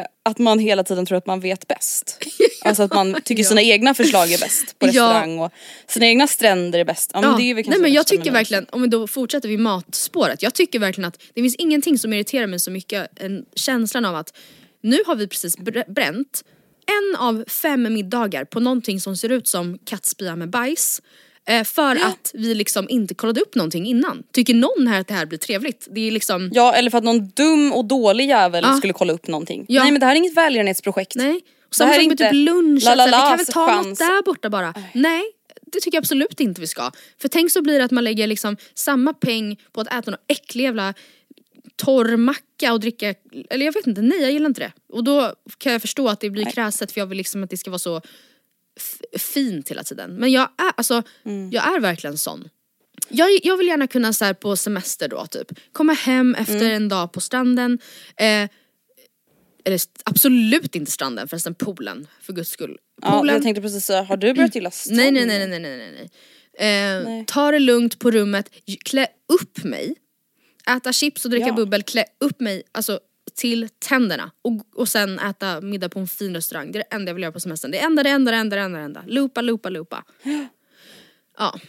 eh, 0.00 0.06
att 0.22 0.38
man 0.38 0.58
hela 0.58 0.84
tiden 0.84 1.06
tror 1.06 1.18
att 1.18 1.26
man 1.26 1.40
vet 1.40 1.68
bäst. 1.68 2.18
Alltså 2.64 2.82
att 2.82 2.94
man 2.94 3.16
tycker 3.24 3.42
Ja. 3.42 3.48
sina 3.48 3.62
egna 3.62 3.94
förslag 3.94 4.32
är 4.32 4.38
bäst 4.38 4.78
på 4.78 4.86
Ja. 4.86 4.88
restaurang 4.88 5.38
och 5.38 5.52
sina 5.86 6.06
egna 6.06 6.26
stränder 6.26 6.78
är 6.78 6.84
bäst. 6.84 7.10
Ja, 7.14 7.20
men 7.20 7.36
det 7.36 7.42
är 7.50 7.54
väl 7.54 7.64
Nej 7.68 7.78
men 7.80 7.92
jag 7.92 8.06
tycker 8.06 8.30
verkligen, 8.30 8.66
om 8.70 8.82
vi 8.82 8.88
då 8.88 9.06
fortsätter 9.06 9.48
vid 9.48 9.58
matspåret, 9.58 10.42
jag 10.42 10.54
tycker 10.54 10.78
verkligen 10.78 11.08
att 11.08 11.18
det 11.34 11.42
finns 11.42 11.54
ingenting 11.54 11.98
som 11.98 12.12
irriterar 12.12 12.46
mig 12.46 12.60
så 12.60 12.70
mycket 12.70 13.22
än 13.22 13.44
känslan 13.54 14.04
av 14.04 14.14
att 14.16 14.36
nu 14.82 14.98
har 15.06 15.14
vi 15.16 15.28
precis 15.28 15.58
br- 15.58 15.92
bränt 15.92 16.44
en 16.86 17.16
av 17.20 17.44
fem 17.48 17.82
middagar 17.94 18.44
på 18.44 18.60
någonting 18.60 19.00
som 19.00 19.16
ser 19.16 19.28
ut 19.32 19.48
som 19.48 19.78
kattspya 19.84 20.36
med 20.36 20.50
bajs. 20.50 21.02
Eh, 21.48 21.64
för 21.64 21.96
att 21.96 22.30
vi 22.34 22.54
liksom 22.54 22.86
inte 22.88 23.14
kollade 23.14 23.40
upp 23.40 23.54
någonting 23.54 23.86
innan. 23.86 24.22
Tycker 24.32 24.54
någon 24.54 24.86
här 24.86 25.00
att 25.00 25.06
det 25.08 25.14
här 25.14 25.26
blir 25.26 25.38
trevligt? 25.38 25.88
Det 25.90 26.00
är 26.00 26.10
liksom, 26.10 26.50
Ja 26.52 26.74
eller 26.74 26.90
för 26.90 26.98
att 26.98 27.04
någon 27.04 27.28
dum 27.28 27.72
och 27.72 27.84
dålig 27.84 28.28
jävel 28.28 28.64
Ja. 28.66 28.76
skulle 28.76 28.92
kolla 28.92 29.12
upp 29.12 29.26
någonting. 29.26 29.64
Ja. 29.68 29.82
Nej 29.82 29.92
men 29.92 30.00
det 30.00 30.06
här 30.06 30.12
är 30.12 30.16
inget 30.16 30.36
välgörenhetsprojekt. 30.36 31.14
nej. 31.14 31.40
Och 31.68 31.74
samma 31.74 31.90
sak 31.90 31.96
med 31.98 32.04
inte 32.04 32.24
typ 32.24 32.32
lunch, 32.34 32.84
la, 32.84 32.94
la, 32.94 33.02
här, 33.02 33.08
vi 33.08 33.12
kan 33.12 33.36
väl 33.36 33.46
ta 33.46 33.66
chans. 33.66 33.86
något 33.86 33.98
där 33.98 34.22
borta 34.22 34.50
bara. 34.50 34.74
Nej, 34.94 35.22
det 35.72 35.80
tycker 35.80 35.96
jag 35.96 36.02
absolut 36.02 36.40
inte 36.40 36.60
vi 36.60 36.66
ska. 36.66 36.90
För 37.20 37.28
tänk 37.28 37.50
så 37.50 37.62
blir 37.62 37.78
det 37.78 37.84
att 37.84 37.90
man 37.90 38.04
lägger 38.04 38.26
liksom 38.26 38.56
samma 38.74 39.14
peng 39.14 39.56
på 39.72 39.80
att 39.80 39.86
äta 39.86 40.10
någon 40.10 40.20
äcklig 40.28 40.64
jävla 40.64 40.94
torr 41.76 42.16
macka 42.16 42.72
och 42.72 42.80
dricka, 42.80 43.14
eller 43.50 43.64
jag 43.66 43.72
vet 43.72 43.86
inte, 43.86 44.02
nej 44.02 44.20
jag 44.20 44.32
gillar 44.32 44.46
inte 44.46 44.60
det. 44.60 44.72
Och 44.92 45.04
då 45.04 45.34
kan 45.58 45.72
jag 45.72 45.80
förstå 45.82 46.08
att 46.08 46.20
det 46.20 46.30
blir 46.30 46.44
kräset 46.50 46.92
för 46.92 47.00
jag 47.00 47.06
vill 47.06 47.18
liksom 47.18 47.42
att 47.44 47.50
det 47.50 47.56
ska 47.56 47.70
vara 47.70 47.78
så 47.78 48.00
fint 49.18 49.70
hela 49.70 49.84
tiden. 49.84 50.10
Men 50.16 50.32
jag 50.32 50.42
är, 50.42 50.72
alltså, 50.76 51.02
Mm. 51.24 51.50
jag 51.50 51.76
är 51.76 51.80
verkligen 51.80 52.18
sån. 52.18 52.48
Jag, 53.08 53.30
jag 53.42 53.56
vill 53.56 53.66
gärna 53.66 53.86
kunna 53.86 54.12
så 54.12 54.24
här 54.24 54.34
på 54.34 54.56
semester 54.56 55.08
då 55.08 55.26
typ, 55.26 55.52
komma 55.72 55.92
hem 55.92 56.34
efter 56.34 56.54
Mm. 56.56 56.72
en 56.72 56.88
dag 56.88 57.12
på 57.12 57.20
stranden. 57.20 57.78
Eh, 58.16 58.48
eller 59.66 59.80
absolut 60.04 60.74
inte 60.76 60.90
stranden 60.90 61.28
förresten, 61.28 61.54
poolen 61.54 62.06
för 62.20 62.32
guds 62.32 62.50
skull. 62.50 62.78
Ja, 63.02 63.10
Poolen, 63.10 63.34
jag 63.34 63.42
tänkte 63.42 63.62
precis 63.62 63.84
säga, 63.84 64.02
har 64.02 64.16
du 64.16 64.34
börjat 64.34 64.54
gilla 64.54 64.70
strand? 64.70 64.96
nej, 64.98 65.10
nej, 65.12 65.26
nej, 65.26 65.48
nej, 65.48 65.60
nej, 65.60 65.76
nej, 65.76 65.92
nej. 65.92 66.10
Eh, 66.98 67.04
Nej. 67.04 67.24
Ta 67.26 67.50
det 67.50 67.58
lugnt 67.58 67.98
på 67.98 68.10
rummet, 68.10 68.50
klä 68.84 69.06
upp 69.28 69.64
mig. 69.64 69.94
Äta 70.76 70.92
chips 70.92 71.24
och 71.24 71.30
dricka 71.30 71.46
Ja. 71.46 71.52
bubbel, 71.54 71.82
klä 71.82 72.04
upp 72.20 72.40
mig 72.40 72.62
alltså 72.72 73.00
till 73.34 73.68
tänderna. 73.78 74.30
Och, 74.42 74.52
och 74.74 74.88
sen 74.88 75.18
äta 75.18 75.60
middag 75.60 75.88
på 75.88 75.98
en 75.98 76.06
fin 76.08 76.34
restaurang. 76.34 76.72
Det 76.72 76.78
är 76.78 76.84
det 76.90 76.96
enda 76.96 77.10
jag 77.10 77.14
vill 77.14 77.22
göra 77.22 77.32
på 77.32 77.40
semestern. 77.40 77.70
Det 77.70 77.78
enda, 77.78 78.02
det 78.02 78.10
enda, 78.10 78.30
det 78.30 78.36
enda, 78.36 78.56
det 78.56 78.62
enda, 78.62 78.78
det 78.78 78.84
enda. 78.84 79.02
Loopa, 79.06 79.40
loopa, 79.40 79.68
loopa. 79.68 80.04
Ja, 81.38 81.60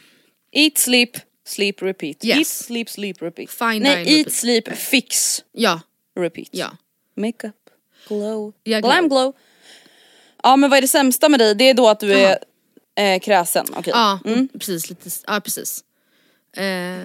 Eat, 0.52 0.78
sleep, 0.78 1.10
sleep, 1.46 1.82
repeat. 1.82 2.26
Yes. 2.26 2.38
Eat, 2.38 2.48
sleep, 2.48 2.90
sleep, 2.90 3.22
repeat. 3.22 3.50
Fine 3.50 3.80
nej, 3.84 3.98
eat, 3.98 4.08
repeat. 4.08 4.34
sleep, 4.34 4.78
fix, 4.78 5.44
ja, 5.52 5.82
repeat. 6.20 6.48
ja. 6.52 6.78
Makeup, 7.16 7.56
glow, 8.08 8.54
Ja, 8.64 8.80
glam 8.80 9.10
glow. 9.10 9.34
Ja 10.44 10.56
men 10.56 10.70
vad 10.70 10.78
är 10.78 10.82
det 10.82 10.88
sämsta 10.88 11.30
med 11.30 11.40
dig? 11.40 11.56
Det 11.56 11.64
är 11.70 11.74
då 11.74 11.90
att 11.90 12.00
du 12.00 12.14
är 12.14 12.38
eh, 12.96 13.20
kräsen, 13.20 13.66
okej. 13.76 13.94
Ja, 13.96 14.20
precis. 14.54 14.90
Lite, 14.90 15.10
ja, 15.28 15.42
precis. 15.44 15.84
Eh, 16.58 17.04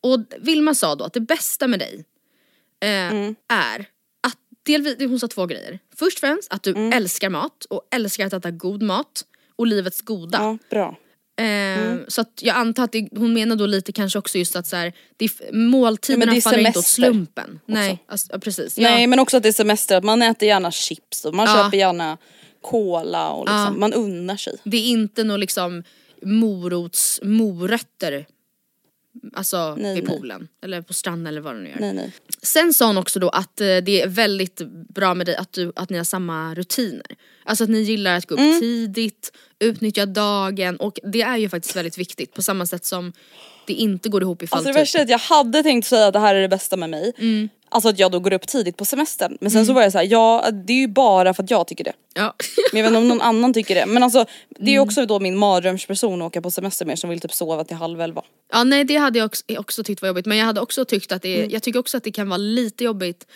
och 0.00 0.18
Vilma 0.38 0.74
sa 0.74 0.94
då 0.94 1.04
att 1.04 1.12
det 1.12 1.20
bästa 1.20 1.66
med 1.66 1.78
dig 1.78 2.04
eh, 2.80 3.32
är 3.48 3.86
att, 4.26 4.36
delvis, 4.66 4.96
hon 4.98 5.20
sa 5.20 5.28
två 5.28 5.46
grejer. 5.46 5.78
Först 5.96 6.16
och 6.16 6.20
främst 6.20 6.52
att 6.52 6.62
du 6.62 6.90
älskar 6.94 7.28
mat 7.30 7.64
och 7.70 7.88
älskar 7.94 8.26
att 8.26 8.32
äta 8.32 8.50
god 8.50 8.82
mat 8.82 9.24
och 9.56 9.66
livets 9.66 10.00
goda. 10.00 10.38
Ja, 10.38 10.58
bra. 10.70 10.96
Eh, 11.44 11.96
Så 12.08 12.20
att 12.20 12.38
jag 12.42 12.56
antar 12.56 12.84
att 12.84 12.92
det, 12.92 13.08
hon 13.16 13.32
menar 13.32 13.56
då 13.56 13.66
lite 13.66 13.92
kanske 13.92 14.18
också 14.18 14.38
just 14.38 14.56
att 14.56 14.66
så 14.66 14.76
här, 14.76 14.92
det, 15.16 15.52
måltiderna 15.52 16.24
Ja, 16.24 16.30
det 16.32 16.36
är 16.38 16.40
faller 16.40 16.66
inte 16.66 16.78
åt 16.78 16.84
slumpen. 16.84 17.60
Nej, 17.66 18.04
alltså, 18.08 18.40
precis. 18.40 18.76
Nej 18.76 19.00
ja. 19.00 19.06
men 19.06 19.18
också 19.18 19.36
att 19.36 19.42
det 19.42 19.48
är 19.48 19.52
semester, 19.52 19.96
att 19.96 20.04
man 20.04 20.22
äter 20.22 20.48
gärna 20.48 20.70
chips 20.70 21.24
och 21.24 21.34
man 21.34 21.46
Ja. 21.46 21.54
köper 21.64 21.76
gärna 21.78 22.18
cola 22.62 23.30
och 23.30 23.46
liksom, 23.46 23.80
man 23.80 23.92
unnar 23.92 24.36
sig. 24.36 24.56
Det 24.64 24.76
är 24.76 24.84
inte 24.90 25.24
något 25.24 25.40
liksom 25.40 25.82
morots, 26.22 27.20
morötter 27.22 28.26
Alltså 29.32 29.74
Nej, 29.78 29.94
vid 29.94 30.04
nej. 30.04 30.16
poolen 30.16 30.48
eller 30.62 30.82
på 30.82 30.92
stranden 30.94 31.26
eller 31.26 31.40
vad 31.40 31.54
det 31.54 31.60
nu 31.60 31.68
gör. 31.70 31.76
Nej 31.80 31.92
nej. 31.92 32.12
Sen 32.42 32.74
sa 32.74 32.86
hon 32.86 32.98
också 32.98 33.18
då 33.20 33.28
att 33.28 33.60
eh, 33.60 33.66
det 33.66 34.02
är 34.02 34.08
väldigt 34.08 34.60
bra 34.94 35.14
med 35.14 35.26
dig 35.26 35.36
att, 35.36 35.52
du, 35.52 35.72
att 35.76 35.90
ni 35.90 35.96
har 35.96 36.04
samma 36.04 36.54
rutiner. 36.54 37.06
Alltså 37.44 37.64
att 37.64 37.70
ni 37.70 37.80
gillar 37.80 38.16
att 38.16 38.26
gå 38.26 38.34
upp 38.34 38.40
Mm. 38.40 38.60
tidigt, 38.60 39.32
utnyttja 39.58 40.06
dagen 40.06 40.76
och 40.76 40.98
det 41.02 41.22
är 41.22 41.36
ju 41.36 41.48
faktiskt 41.48 41.76
väldigt 41.76 41.98
viktigt 41.98 42.34
på 42.34 42.42
samma 42.42 42.66
sätt 42.66 42.84
som 42.84 43.12
det 43.66 43.72
inte 43.72 44.08
går 44.08 44.22
ihop 44.22 44.42
ifall 44.42 44.56
Alltså 44.56 44.68
det 44.68 44.74
typ, 44.74 44.80
värsta 44.80 44.98
är 44.98 45.02
att 45.02 45.08
jag 45.10 45.18
hade 45.18 45.62
tänkt 45.62 45.86
säga 45.86 46.06
att 46.06 46.12
det 46.12 46.18
här 46.18 46.34
är 46.34 46.40
det 46.42 46.48
bästa 46.48 46.76
med 46.76 46.90
mig. 46.90 47.12
Mm. 47.18 47.48
Alltså 47.72 47.88
att 47.88 47.98
jag 47.98 48.12
då 48.12 48.20
går 48.20 48.32
upp 48.32 48.46
tidigt 48.46 48.76
på 48.76 48.84
semestern. 48.84 49.38
Men 49.40 49.50
sen 49.50 49.66
så 49.66 49.72
var 49.72 49.82
jag 49.82 49.92
så 49.92 49.98
här, 49.98 50.04
ja 50.10 50.50
det 50.66 50.72
är 50.72 50.76
ju 50.76 50.88
bara 50.88 51.34
för 51.34 51.42
att 51.42 51.50
jag 51.50 51.66
tycker 51.66 51.84
det. 51.84 51.92
ja. 52.14 52.34
Men 52.72 52.82
jag 52.82 52.84
vet 52.84 52.88
inte 52.90 52.98
om 52.98 53.08
någon 53.08 53.20
annan 53.20 53.52
tycker 53.54 53.74
det. 53.74 53.86
Men 53.86 54.02
alltså 54.02 54.24
det 54.48 54.62
är 54.64 54.66
ju 54.70 54.72
Mm. 54.76 54.88
också 54.88 55.06
då 55.06 55.20
min 55.20 55.36
mardrömsperson 55.36 56.22
att 56.22 56.26
åka 56.26 56.42
på 56.42 56.50
semester 56.50 56.86
med 56.86 56.98
som 56.98 57.10
vill 57.10 57.20
typ 57.20 57.32
sova 57.32 57.64
till 57.64 57.76
halv 57.76 58.00
elva. 58.00 58.22
ja 58.52 58.64
nej 58.64 58.84
det 58.84 58.96
hade 58.96 59.18
jag 59.18 59.26
också, 59.26 59.44
också 59.58 59.84
tyckt 59.84 60.02
var 60.02 60.06
jobbigt 60.08 60.26
men 60.26 60.38
jag 60.38 60.46
hade 60.46 60.60
också 60.60 60.84
tyckt 60.84 61.12
att 61.12 61.22
det 61.22 61.38
Mm. 61.38 61.50
jag 61.50 61.62
tycker 61.62 61.78
också 61.78 61.96
att 61.96 62.04
det 62.04 62.12
kan 62.12 62.28
vara 62.28 62.36
lite 62.38 62.84
jobbigt 62.84 63.26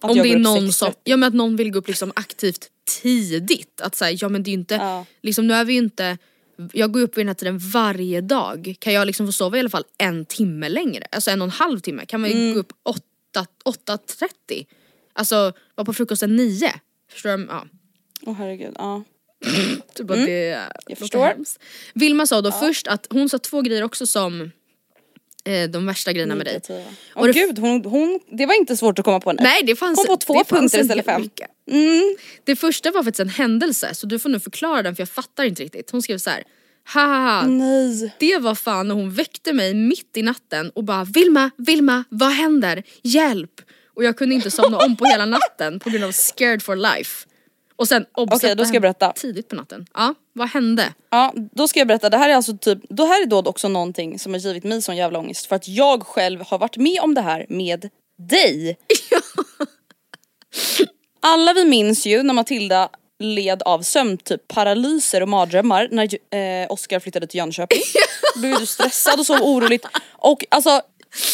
Att 0.00 0.10
om 0.10 0.16
det 0.18 0.32
är 0.32 0.38
någon 0.38 0.58
6.30. 0.68 0.72
som, 0.72 0.92
ja 1.04 1.16
men 1.16 1.26
att 1.28 1.34
någon 1.34 1.56
vill 1.56 1.70
gå 1.70 1.78
upp 1.78 1.88
liksom 1.88 2.12
aktivt 2.16 2.68
tidigt. 3.02 3.80
Att 3.80 3.94
säga, 3.94 4.18
ja 4.20 4.28
men 4.28 4.42
det 4.42 4.48
är 4.48 4.52
ju 4.52 4.58
inte, 4.58 4.74
Ja. 4.74 5.04
liksom 5.22 5.46
nu 5.46 5.54
är 5.54 5.64
vi 5.64 5.72
ju 5.72 5.78
inte, 5.78 6.18
jag 6.72 6.92
går 6.92 7.00
upp 7.00 7.16
vid 7.16 7.20
den 7.22 7.28
här 7.28 7.34
tiden 7.34 7.58
varje 7.58 8.20
dag. 8.20 8.74
Kan 8.78 8.92
jag 8.92 9.06
liksom 9.06 9.26
få 9.26 9.32
sova 9.32 9.56
i 9.56 9.60
alla 9.60 9.70
fall 9.70 9.84
en 9.98 10.24
timme 10.24 10.68
längre? 10.68 11.06
Alltså 11.10 11.30
en 11.30 11.42
och 11.42 11.46
en 11.46 11.50
halv 11.50 11.80
timme. 11.80 12.06
Kan 12.06 12.20
man 12.20 12.30
ju 12.30 12.36
Mm. 12.36 12.54
gå 12.54 12.60
upp 12.60 12.72
8, 12.82 13.00
8.30? 13.40 14.66
Alltså 15.12 15.52
vara 15.74 15.84
på 15.84 15.92
frukosten 15.92 16.36
9. 16.36 16.72
Förstår 17.12 17.36
du? 17.38 17.46
Ja. 17.50 17.66
Åh 18.26 18.34
herregud, 18.34 18.74
ja. 18.78 19.02
Typ 19.94 20.10
att 20.10 20.16
det 20.16 20.58
låter 20.88 20.94
förstår. 20.96 21.26
hemskt. 21.26 21.58
Vilma 21.94 22.26
sa 22.26 22.40
då 22.40 22.52
först 22.52 22.86
att 22.86 23.06
hon 23.10 23.28
sa 23.28 23.38
två 23.38 23.60
grejer 23.60 23.82
också 23.82 24.06
som 24.06 24.50
eh, 25.44 25.70
de 25.70 25.86
värsta 25.86 26.12
grejerna 26.12 26.34
med 26.34 26.46
dig. 26.46 26.60
Åh 27.14 27.26
det- 27.26 27.32
gud, 27.32 27.58
hon, 27.58 27.84
hon, 27.84 28.20
det 28.30 28.46
var 28.46 28.54
inte 28.54 28.76
svårt 28.76 28.98
att 28.98 29.04
komma 29.04 29.20
på 29.20 29.30
en 29.30 29.36
Nej 29.40 29.62
det 29.62 29.76
fanns, 29.76 29.96
Kom 29.96 30.06
på 30.06 30.16
två 30.16 30.44
punkter 30.44 30.80
istället 30.80 31.04
för 31.04 31.12
fem. 31.12 31.30
Mm. 31.70 32.16
Det 32.44 32.56
första 32.56 32.90
var 32.90 33.02
faktiskt 33.02 33.20
en 33.20 33.28
händelse 33.28 33.94
så 33.94 34.06
du 34.06 34.18
får 34.18 34.28
nu 34.28 34.40
förklara 34.40 34.82
den 34.82 34.96
för 34.96 35.00
jag 35.00 35.08
fattar 35.08 35.44
inte 35.44 35.62
riktigt. 35.62 35.90
Hon 35.90 36.02
skrev 36.02 36.18
så 36.18 36.30
här. 36.30 36.44
Ha 36.94 37.00
ha 37.00 37.30
ha. 37.30 37.46
Nej. 37.46 38.14
Det 38.18 38.38
var 38.38 38.54
fan 38.54 38.88
när 38.88 38.94
hon 38.94 39.10
väckte 39.10 39.52
mig 39.52 39.74
mitt 39.74 40.16
i 40.16 40.22
natten 40.22 40.70
och 40.70 40.84
bara 40.84 41.04
Vilma, 41.04 41.50
Vilma, 41.56 42.04
vad 42.08 42.30
händer? 42.30 42.82
Hjälp! 43.02 43.60
Och 43.94 44.04
jag 44.04 44.16
kunde 44.16 44.34
inte 44.34 44.50
somna 44.50 44.78
om 44.78 44.96
på 44.96 45.04
hela 45.04 45.26
natten 45.26 45.80
på 45.80 45.90
grund 45.90 46.04
av 46.04 46.12
scared 46.12 46.62
for 46.62 46.76
life. 46.76 47.26
Och 47.76 47.88
sen 47.88 48.04
Okej, 48.12 48.50
att 48.50 48.58
då 48.58 48.64
ska 48.64 48.74
jag 48.74 48.82
berätta. 48.82 49.12
Tidigt 49.12 49.48
på 49.48 49.56
natten. 49.56 49.86
Ja, 49.94 50.14
vad 50.32 50.48
hände? 50.48 50.94
Ja, 51.10 51.34
då 51.52 51.68
ska 51.68 51.80
jag 51.80 51.88
berätta. 51.88 52.10
Det 52.10 52.16
här 52.16 52.30
är 52.30 52.34
alltså 52.34 52.56
typ, 52.56 52.78
det 52.88 53.04
här 53.04 53.22
är 53.22 53.26
då 53.26 53.38
också 53.38 53.68
någonting 53.68 54.18
som 54.18 54.32
har 54.32 54.40
givit 54.40 54.64
mig 54.64 54.82
sån 54.82 54.96
jävla 54.96 55.18
ångest 55.18 55.46
för 55.46 55.56
att 55.56 55.68
jag 55.68 56.02
själv 56.02 56.40
har 56.46 56.58
varit 56.58 56.76
med 56.76 57.00
om 57.00 57.14
det 57.14 57.20
här 57.20 57.46
med 57.48 57.88
dig. 58.18 58.76
Alla 61.20 61.52
vi 61.52 61.64
minns 61.64 62.06
ju 62.06 62.22
när 62.22 62.34
Matilda 62.34 62.88
led 63.22 63.62
av 63.62 63.82
sömn, 63.82 64.18
typ 64.18 64.48
paralyser 64.48 65.20
och 65.20 65.28
mardrömmar 65.28 65.88
när 65.90 66.04
eh, 66.62 66.66
Oskar 66.72 67.00
flyttade 67.00 67.26
till 67.26 67.38
Jönköping. 67.38 67.80
Då 68.34 68.40
blev 68.40 68.58
du 68.58 68.66
stressad 68.66 69.20
och 69.20 69.26
sov 69.26 69.38
oroligt. 69.42 69.86
Och 70.10 70.44
alltså 70.48 70.80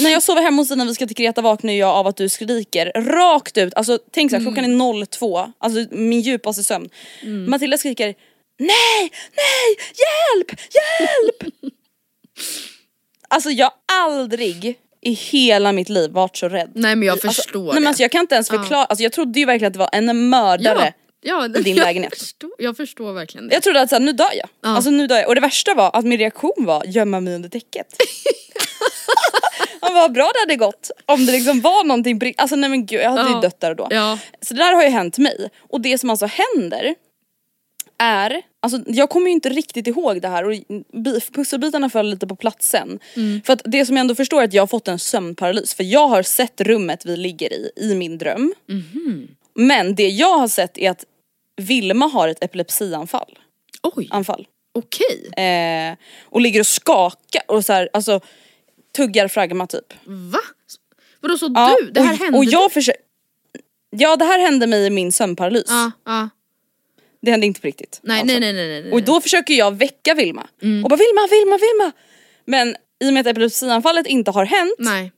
när 0.01 0.11
jag 0.11 0.23
sover 0.23 0.43
hemma 0.43 0.63
hos 0.63 0.69
dig 0.69 0.77
när 0.77 0.85
vi 0.85 0.95
ska 0.95 1.07
till 1.07 1.17
Kreta 1.17 1.41
vaknar 1.43 1.73
jag 1.73 1.89
av 1.91 2.07
att 2.07 2.17
du 2.17 2.29
skriker 2.29 2.93
rakt 2.97 3.59
ut. 3.59 3.75
Alltså 3.75 3.99
tänk 4.11 4.31
såhär, 4.31 4.43
klockan 4.45 4.65
är 4.65 5.07
02, 5.07 5.53
alltså 5.59 5.85
min 5.91 6.21
djupaste 6.21 6.63
sömn. 6.65 6.89
Matilda 7.47 7.79
skriker 7.79 8.15
Nej, 8.61 9.11
nej, 9.37 9.77
hjälp, 9.95 10.61
hjälp! 10.61 11.55
alltså 13.29 13.51
jag 13.51 13.71
aldrig 13.93 14.79
i 15.01 15.13
hela 15.13 15.73
mitt 15.73 15.89
liv 15.89 16.11
varit 16.11 16.37
så 16.37 16.49
rädd. 16.49 16.71
Nej 16.75 16.97
men 16.97 17.07
jag 17.07 17.13
Alltså, 17.13 17.29
förstår 17.29 17.65
nej, 17.65 17.75
men 17.75 17.83
det. 17.83 17.89
alltså, 17.89 18.03
jag 18.03 18.11
kan 18.13 18.21
inte 18.21 18.35
ens 18.35 18.49
förklara, 18.49 18.85
alltså, 18.85 19.03
jag 19.03 19.13
trodde 19.13 19.41
ju 19.41 19.47
verkligen 19.47 19.67
att 19.69 19.73
det 19.73 19.79
var 19.79 19.91
en 19.93 20.29
mördare. 20.29 20.85
ja, 20.85 20.93
i 21.25 21.63
din 21.63 21.77
jag 21.77 21.85
lägenhet. 21.85 22.19
Förstår, 22.19 22.51
jag 22.59 22.77
förstår 22.77 23.13
verkligen 23.13 23.49
det. 23.49 23.55
Jag 23.55 23.63
trodde 23.63 23.81
att 23.81 23.89
såhär, 23.89 24.01
nu 24.01 24.13
dör 24.13 24.31
jag. 24.35 24.49
Alltså 24.63 24.91
nu 24.91 25.07
dör 25.07 25.17
jag. 25.17 25.29
Och 25.29 25.35
det 25.35 25.41
värsta 25.41 25.75
var 25.75 25.91
att 25.97 26.05
min 26.05 26.19
reaktion 26.19 26.53
var 26.59 26.85
gömma 26.87 27.21
mig 27.21 27.35
under 27.35 27.49
täcket. 27.49 27.87
Vad 29.81 30.13
bra 30.13 30.31
det 30.35 30.41
hade 30.41 30.57
gått 30.57 30.91
om 31.07 31.27
det 31.27 31.33
liksom 31.33 31.61
var 31.61 31.85
någonting, 31.85 32.19
bri- 32.19 32.35
alltså 32.37 32.57
nej 32.57 32.71
men 32.71 32.87
gud 32.87 33.01
jag 33.01 33.11
hade 33.11 33.29
ju 33.29 33.35
Ja. 33.35 33.41
dött 33.41 33.61
där 33.61 33.71
och 33.71 33.77
då. 33.77 33.87
Ja. 33.91 34.19
Så 34.41 34.55
det 34.55 34.61
där 34.61 34.73
har 34.75 34.83
ju 34.83 34.89
hänt 34.89 35.19
mig. 35.19 35.49
Och 35.71 35.81
det 35.81 35.99
som 35.99 36.11
alltså 36.11 36.27
händer 36.27 36.95
är, 37.99 38.43
alltså 38.63 38.81
jag 38.87 39.11
kommer 39.11 39.27
ju 39.27 39.33
inte 39.33 39.49
riktigt 39.49 39.87
ihåg 39.87 40.23
det 40.23 40.29
här 40.29 40.45
och 40.45 40.53
bi- 41.03 41.21
pusselbitarna 41.33 41.91
föll 41.91 42.11
lite 42.11 42.27
på 42.27 42.37
plats 42.37 42.69
sen. 42.69 42.99
För 43.45 43.53
att 43.53 43.63
det 43.65 43.87
som 43.87 43.97
jag 43.97 44.01
ändå 44.01 44.15
förstår 44.15 44.41
är 44.41 44.45
att 44.45 44.53
jag 44.55 44.63
har 44.63 44.67
fått 44.67 44.89
en 44.89 44.99
sömnparalys 44.99 45.75
för 45.75 45.85
jag 45.85 46.09
har 46.09 46.23
sett 46.23 46.61
rummet 46.61 47.07
vi 47.07 47.17
ligger 47.17 47.53
i, 47.53 47.71
i 47.77 47.95
min 47.95 48.19
dröm. 48.19 48.55
Men 49.61 49.95
det 49.95 50.09
jag 50.09 50.39
har 50.39 50.49
sett 50.49 50.79
är 50.79 50.91
att 50.91 51.05
Vilma 51.57 52.07
har 52.07 52.29
ett 52.29 52.45
epilepsianfall. 52.45 53.39
Oj, 53.83 54.09
Anfall. 54.11 54.47
okej. 54.75 55.45
Eh, 55.45 55.97
och 56.25 56.41
ligger 56.41 56.61
och 56.61 56.67
skakar 56.67 57.43
och 57.49 57.65
så 57.65 57.73
här, 57.73 57.89
alltså 57.93 58.21
tuggar 58.97 59.29
fragma 59.29 59.67
typ. 59.67 59.95
Va? 60.05 60.41
Vadå 61.21 61.39
så 61.39 61.53
Ja, 61.55 61.77
du? 61.81 61.91
Det 61.91 62.01
här 62.01 62.13
och, 62.13 62.19
hände 62.19 62.39
och 62.39 62.45
jag 62.45 62.73
försöker... 62.73 63.03
Ja 63.91 64.17
det 64.17 64.25
här 64.25 64.39
hände 64.39 64.67
mig 64.67 64.87
i 64.87 64.91
min 64.91 65.13
sömnparalys. 65.13 65.67
Ja, 65.69 65.91
ja. 66.05 66.29
Det 67.23 67.31
hände 67.31 67.47
inte 67.47 67.61
på 67.61 67.67
riktigt. 67.67 68.01
Nej, 68.03 68.21
alltså. 68.21 68.39
nej, 68.39 68.53
nej, 68.53 68.69
nej, 68.69 68.83
nej. 68.83 68.93
Och 68.93 69.03
då 69.03 69.21
försöker 69.21 69.55
jag 69.55 69.77
väcka 69.77 70.15
Vilma. 70.15 70.47
Mm. 70.63 70.85
Och 70.85 70.91
bara 70.91 70.97
Vilma, 70.97 71.27
Vilma, 71.31 71.59
Vilma! 71.59 71.93
Men 72.45 72.77
i 73.05 73.09
och 73.09 73.13
med 73.15 73.21
att 73.21 73.27
epilepsianfallet 73.27 74.07
inte 74.07 74.31
har 74.31 74.45
hänt 74.45 74.75
Nej. 74.79 75.13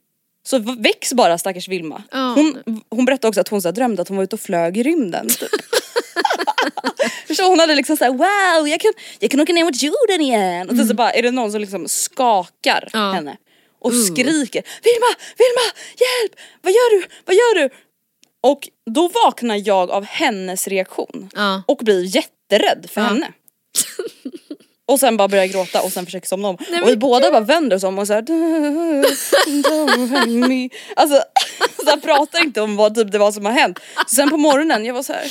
Så 0.46 0.58
väcks 0.58 1.12
bara 1.12 1.38
stackars 1.38 1.68
Vilma. 1.68 2.02
Ja. 2.10 2.32
Hon, 2.34 2.62
hon 2.90 3.04
berättade 3.04 3.28
också 3.28 3.40
att 3.40 3.48
hon 3.48 3.62
så 3.62 3.68
här 3.68 3.72
drömde 3.72 4.02
att 4.02 4.08
hon 4.08 4.16
var 4.16 4.24
ute 4.24 4.36
och 4.36 4.40
flög 4.40 4.76
i 4.78 4.82
rymden. 4.82 5.28
Typ. 5.28 5.48
Förstår 7.26 7.48
hon 7.48 7.58
hade 7.60 7.74
liksom 7.74 7.96
såhär 7.96 8.10
wow 8.12 8.68
jag 8.68 8.80
kan, 8.80 8.92
jag 9.18 9.30
kan 9.30 9.40
åka 9.40 9.52
ner 9.52 9.64
mot 9.64 9.82
jorden 9.82 10.20
igen. 10.20 10.70
Och 10.70 10.76
sen 10.76 10.88
så 10.88 10.94
bara 10.94 11.12
är 11.12 11.22
det 11.22 11.30
någon 11.30 11.52
som 11.52 11.60
liksom 11.60 11.88
skakar 11.88 12.88
Mm. 12.92 13.06
Ja. 13.06 13.12
henne. 13.12 13.36
Och 13.80 13.92
skriker 13.94 14.62
Vilma, 14.82 15.06
Vilma, 15.38 15.66
hjälp! 15.98 16.32
Vad 16.62 16.72
gör 16.72 17.00
du? 17.00 17.06
Vad 17.24 17.34
gör 17.36 17.54
du? 17.54 17.74
Och 18.42 18.68
då 18.90 19.08
vaknar 19.08 19.62
jag 19.66 19.90
av 19.90 20.04
hennes 20.04 20.68
reaktion. 20.68 21.30
Ja. 21.34 21.62
Och 21.68 21.76
blir 21.76 22.16
jätterädd 22.16 22.86
för 22.90 23.00
henne. 23.00 23.32
Och 24.90 25.00
sen 25.00 25.16
bara 25.16 25.28
börjar 25.28 25.44
jag 25.44 25.52
gråta 25.52 25.82
och 25.82 25.92
sen 25.92 26.04
försöker 26.04 26.28
somna 26.28 26.48
om. 26.48 26.56
Nej, 26.70 26.82
och 26.82 26.88
vi 26.88 26.96
båda 26.96 27.30
bara 27.30 27.40
vänder 27.40 27.76
oss 27.76 27.82
om 27.84 27.98
och 27.98 28.06
såhär. 28.06 28.24
Alltså 30.96 31.22
så 31.84 31.90
här, 31.90 31.96
pratar 31.96 32.42
inte 32.44 32.60
om 32.60 32.76
vad 32.76 32.94
typ 32.94 33.12
det 33.12 33.18
var 33.18 33.32
som 33.32 33.44
har 33.44 33.52
hänt. 33.52 33.78
Så 34.06 34.14
sen 34.14 34.30
på 34.30 34.36
morgonen 34.36 34.84
jag 34.84 34.94
var 34.94 35.02
så 35.02 35.12
här. 35.12 35.24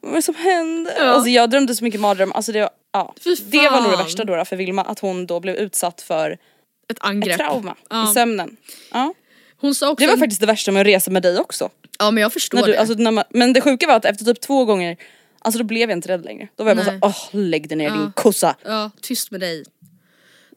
vad 0.00 0.10
var 0.10 0.16
det 0.18 0.22
som 0.22 0.34
hände? 0.34 0.94
Ja. 0.98 1.04
Alltså 1.04 1.30
jag 1.30 1.50
drömde 1.50 1.74
så 1.74 1.84
mycket 1.84 2.00
mardröm, 2.00 2.32
alltså 2.32 2.52
det 2.52 2.60
var, 2.60 2.70
ja. 2.92 3.14
Det 3.50 3.68
var 3.68 3.80
nog 3.80 3.90
det 3.90 3.96
värsta 3.96 4.24
då, 4.24 4.44
för 4.44 4.56
Vilma, 4.56 4.82
att 4.82 4.98
hon 4.98 5.26
då 5.26 5.40
blev 5.40 5.56
utsatt 5.56 6.00
för 6.02 6.30
Ett 6.30 6.38
ett 6.90 6.96
angrepp. 7.00 7.36
trauma 7.38 7.74
Ja. 7.90 8.10
i 8.10 8.14
sömnen. 8.14 8.56
Ja. 8.92 9.14
Hon 9.60 9.74
sa 9.74 9.90
också... 9.90 10.06
Det 10.06 10.10
var 10.10 10.18
faktiskt 10.18 10.40
det 10.40 10.46
värsta 10.46 10.72
med 10.72 10.80
att 10.80 10.86
resa 10.86 11.10
med 11.10 11.22
dig 11.22 11.38
också. 11.38 11.68
Ja 11.98 12.10
men 12.10 12.22
jag 12.22 12.32
förstår 12.32 12.58
När 12.58 12.66
du, 12.66 12.72
det. 12.72 12.78
alltså, 12.80 12.98
man, 12.98 13.24
men 13.30 13.52
det 13.52 13.60
sjuka 13.60 13.86
var 13.86 13.94
att 13.94 14.04
efter 14.04 14.24
typ 14.24 14.40
två 14.40 14.64
gånger, 14.64 14.96
alltså 15.38 15.58
då 15.58 15.64
blev 15.64 15.90
jag 15.90 15.96
inte 15.96 16.08
rädd 16.08 16.24
längre. 16.24 16.48
Då 16.56 16.64
var 16.64 16.70
jag 16.70 16.76
bara 16.76 16.84
såhär, 16.84 16.98
åh 17.02 17.26
lägg 17.32 17.68
dig 17.68 17.78
ner 17.78 17.90
din 17.90 18.12
kossa. 18.12 18.56
Ja, 18.64 18.90
tyst 19.00 19.30
med 19.30 19.40
dig. 19.40 19.64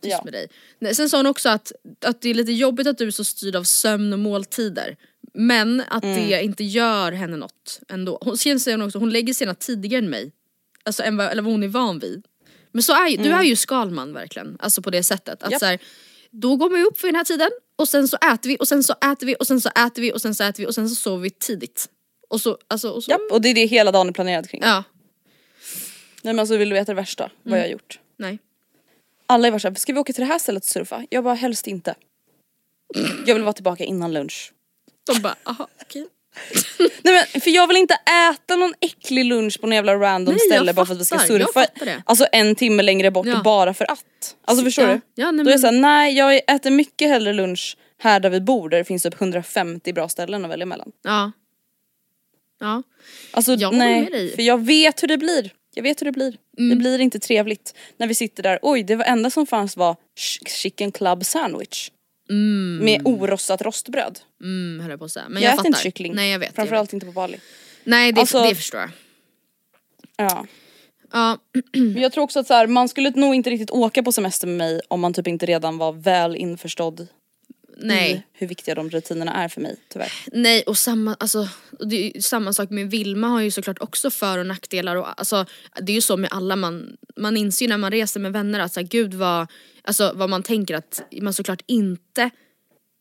Tyst 0.02 0.12
Ja. 0.12 0.22
med 0.24 0.34
dig. 0.34 0.48
Nej, 0.80 0.96
sen 0.96 1.10
sa 1.10 1.18
hon 1.18 1.26
också 1.26 1.50
att, 1.50 1.72
att 2.06 2.22
det 2.22 2.30
är 2.30 2.34
lite 2.34 2.52
jobbigt 2.52 2.88
att 2.88 2.98
du 2.98 3.08
är 3.08 3.12
så 3.12 3.24
styrd 3.24 3.56
av 3.56 3.64
sömn 3.64 4.14
och 4.14 4.20
måltider. 4.20 4.96
Men 5.34 5.84
att 5.88 6.04
Mm. 6.04 6.30
det 6.30 6.44
inte 6.44 6.64
gör 6.64 7.12
henne 7.12 7.38
något 7.38 7.80
ändå. 7.90 8.18
Hon, 8.22 8.38
sen 8.38 8.60
säger 8.60 8.78
hon 8.78 8.88
också 8.88 9.00
hon 9.00 9.10
lägger 9.10 9.34
sig 9.34 9.46
gärna 9.46 9.56
tidigare 9.56 10.04
än 10.04 10.10
mig. 10.10 10.32
Alltså 10.84 11.04
än 11.04 11.18
vad, 11.18 11.28
eller 11.32 11.42
vad 11.42 11.52
hon 11.54 11.64
är 11.64 11.68
van 11.68 12.00
vid. 12.00 12.24
Men 12.72 12.84
så 12.84 12.94
är, 12.94 13.08
ju- 13.10 13.18
du 13.18 13.30
är 13.30 13.44
ju 13.44 13.56
Skalman 13.56 14.14
verkligen. 14.14 14.58
Alltså 14.60 14.82
på 14.82 14.90
det 14.90 15.04
sättet. 15.04 15.34
Att 15.34 15.42
Mm. 15.44 15.52
Japp. 15.52 15.60
så 15.60 15.66
här, 15.66 15.80
då 16.32 16.56
går 16.56 16.70
man 16.70 16.80
ju 16.80 16.86
upp 16.86 17.00
för 17.00 17.08
den 17.08 17.16
här 17.16 17.24
tiden 17.24 17.50
och 17.76 17.88
sen 17.88 18.08
så 18.08 18.18
äter 18.34 18.50
vi 18.50 18.58
och 18.60 18.68
sen 18.68 18.84
så 18.84 18.94
äter 18.94 19.26
vi 19.28 19.36
och 19.40 19.48
sen 19.48 19.62
så 19.62 19.70
äter 19.70 20.02
vi 20.02 20.14
och 20.14 20.22
sen 20.22 20.36
så 20.36 20.44
äter 20.44 20.64
vi 20.64 20.68
och 20.70 20.76
sen 20.76 20.90
så 20.90 20.96
sover 20.96 21.24
vi 21.24 21.30
tidigt. 21.30 21.90
Och 22.32 22.42
så, 22.42 22.58
alltså, 22.68 22.90
och 22.90 23.04
så, 23.04 23.12
Japp, 23.12 23.22
och 23.32 23.42
det 23.42 23.50
är 23.50 23.54
det 23.54 23.66
hela 23.66 23.92
dagen 23.92 24.08
är 24.10 24.12
planerad 24.14 24.50
kring. 24.50 24.62
Ja, 24.64 24.84
Nej 26.24 26.34
men 26.34 26.40
alltså 26.40 26.58
vill 26.58 26.70
du 26.70 26.74
veta 26.76 26.92
det 26.92 26.96
värsta? 26.96 27.32
Vad 27.44 27.60
jag 27.60 27.64
har 27.64 27.70
gjort? 27.70 28.00
nej. 28.18 28.40
Alla 29.28 29.48
är 29.48 29.52
bara 29.52 29.60
såhär, 29.60 29.76
ska 29.76 29.94
vi 29.94 30.00
åka 30.00 30.14
till 30.14 30.22
det 30.24 30.28
här 30.28 30.40
stället 30.40 30.64
och 30.64 30.70
surfa? 30.70 31.06
Jag 31.10 31.24
bara 31.24 31.34
helst 31.34 31.68
inte. 31.68 31.96
Jag 33.26 33.36
vill 33.36 33.44
vara 33.44 33.54
tillbaka 33.54 33.84
innan 33.84 34.14
lunch. 34.14 34.52
De 35.14 35.22
bara, 35.22 35.36
aha 35.44 35.68
okej. 35.82 36.08
Nej 37.02 37.14
men 37.34 37.42
för 37.42 37.50
jag 37.52 37.68
vill 37.68 37.78
inte 37.78 37.94
äta 38.34 38.56
någon 38.56 38.74
äcklig 38.80 39.26
lunch 39.26 39.62
på 39.62 39.68
någon 39.68 39.76
jävla 39.76 39.96
random 39.96 40.34
Nej, 40.36 40.42
jag 40.50 40.56
ställe 40.58 40.74
bara 40.74 40.86
för 40.86 40.94
att 40.94 41.00
vi 41.02 41.06
ska 41.06 41.18
fattar, 41.20 41.34
jag 41.40 41.48
surfa. 41.48 41.60
fattar 41.62 41.86
det. 41.86 42.04
Alltså 42.06 42.28
en 42.32 42.56
timme 42.56 42.84
längre 42.84 43.12
bort 43.12 43.28
Ja. 43.28 43.42
bara 43.44 43.74
för 43.74 43.92
att. 43.92 44.36
Alltså 44.46 44.64
förstår 44.66 44.86
Ja, 44.88 44.94
du? 44.94 45.02
ja, 45.16 45.32
nej, 45.32 45.46
Då 45.46 45.50
är 45.50 45.54
jag 45.54 45.62
men- 45.62 45.70
såhär, 45.72 45.82
nej 45.82 46.14
jag 46.18 46.36
äter 46.56 46.72
mycket 46.72 47.10
hellre 47.10 47.34
lunch 47.34 47.78
här 47.98 48.20
där 48.20 48.30
vi 48.30 48.42
bor 48.42 48.70
där 48.70 48.78
det 48.78 48.84
finns 48.84 49.04
typ 49.04 49.22
150 49.22 49.94
bra 49.94 50.10
ställen 50.10 50.46
att 50.46 50.52
välja 50.52 50.66
mellan. 50.66 50.92
Ja. 51.02 51.32
Ja. 52.62 52.84
Alltså 53.32 53.54
Jag 53.54 53.74
nej, 53.76 54.02
med 54.02 54.12
dig. 54.12 54.36
för 54.36 54.42
jag 54.42 54.66
vet 54.66 55.04
hur 55.04 55.08
det 55.08 55.18
blir. 55.18 55.54
Jag 55.74 55.84
vet 55.84 56.02
hur 56.02 56.06
det 56.06 56.12
blir. 56.12 56.38
Mm. 56.58 56.70
Det 56.70 56.76
blir 56.76 57.00
inte 57.00 57.20
trevligt 57.20 57.76
när 57.98 58.08
vi 58.08 58.16
sitter 58.16 58.44
där, 58.44 58.60
oj 58.62 58.84
det 58.84 58.94
enda 58.94 59.30
som 59.30 59.46
fanns 59.48 59.78
var 59.78 59.94
ch- 60.20 60.48
chicken 60.50 60.92
club 60.92 61.26
sandwich. 61.26 61.90
Med 62.82 63.02
orostat 63.06 63.62
rostbröd. 63.62 64.20
Mm, 64.44 64.80
höll 64.82 64.90
jag 64.90 65.00
på 65.00 65.06
att 65.06 65.12
säga. 65.12 65.26
Men 65.30 65.44
jag 65.44 65.50
jag, 65.52 65.56
äter 65.60 65.68
inte 65.68 65.80
kyckling. 65.80 66.14
Nej 66.16 66.32
jag 66.32 66.40
vet. 66.40 66.56
Framförallt 66.56 66.92
jag 66.92 66.96
inte 66.98 67.06
på 67.06 67.12
Bali. 67.12 67.34
vet. 67.34 67.42
Nej 67.84 68.12
det, 68.12 68.22
Alltså- 68.22 68.44
det 68.44 68.56
förstår 68.56 68.80
jag. 68.80 68.90
Ja. 70.18 70.46
Ja, 71.14 71.38
Men 71.74 72.02
jag 72.02 72.12
tror 72.12 72.24
också 72.24 72.40
att 72.40 72.48
så 72.48 72.54
här, 72.54 72.68
man 72.68 72.90
skulle 72.90 73.10
nog 73.10 73.36
inte 73.36 73.50
riktigt 73.50 73.72
åka 73.72 74.04
på 74.04 74.12
semester 74.12 74.48
med 74.48 74.58
mig 74.58 74.82
om 74.88 75.00
man 75.02 75.14
typ 75.14 75.28
inte 75.28 75.46
redan 75.46 75.78
var 75.78 75.92
väl 75.92 76.36
införstådd 76.36 77.08
nej. 77.84 78.12
i 78.14 78.22
hur 78.34 78.48
viktiga 78.48 78.76
de 78.76 78.90
rutinerna 78.90 79.34
är 79.34 79.48
för 79.48 79.62
mig 79.62 79.76
tyvärr. 79.90 80.12
Nej 80.32 80.64
och 80.64 80.78
samma, 80.78 81.16
alltså, 81.20 81.48
och 81.80 81.88
det 81.88 82.18
är 82.18 82.22
samma 82.22 82.54
sak 82.54 82.70
med 82.70 82.92
Vilma 82.92 83.28
har 83.28 83.42
ju 83.42 83.52
såklart 83.52 83.80
också 83.80 84.12
för 84.12 84.38
och 84.38 84.46
nackdelar 84.46 84.96
och 84.96 85.20
alltså, 85.20 85.46
det 85.82 85.92
är 85.92 85.96
ju 85.96 86.02
så 86.02 86.18
med 86.18 86.30
alla 86.34 86.56
man, 86.56 86.98
man 87.16 87.38
inser 87.38 87.66
ju 87.66 87.70
när 87.70 87.78
man 87.78 87.92
reser 87.92 88.20
med 88.20 88.34
vänner 88.34 88.60
att 88.60 88.74
så 88.74 88.80
här, 88.80 88.88
gud 88.88 89.14
vad, 89.14 89.48
alltså, 89.84 90.12
vad 90.16 90.30
man 90.30 90.44
tänker 90.44 90.76
att 90.76 91.04
man 91.22 91.34
såklart 91.34 91.62
inte, 91.68 92.30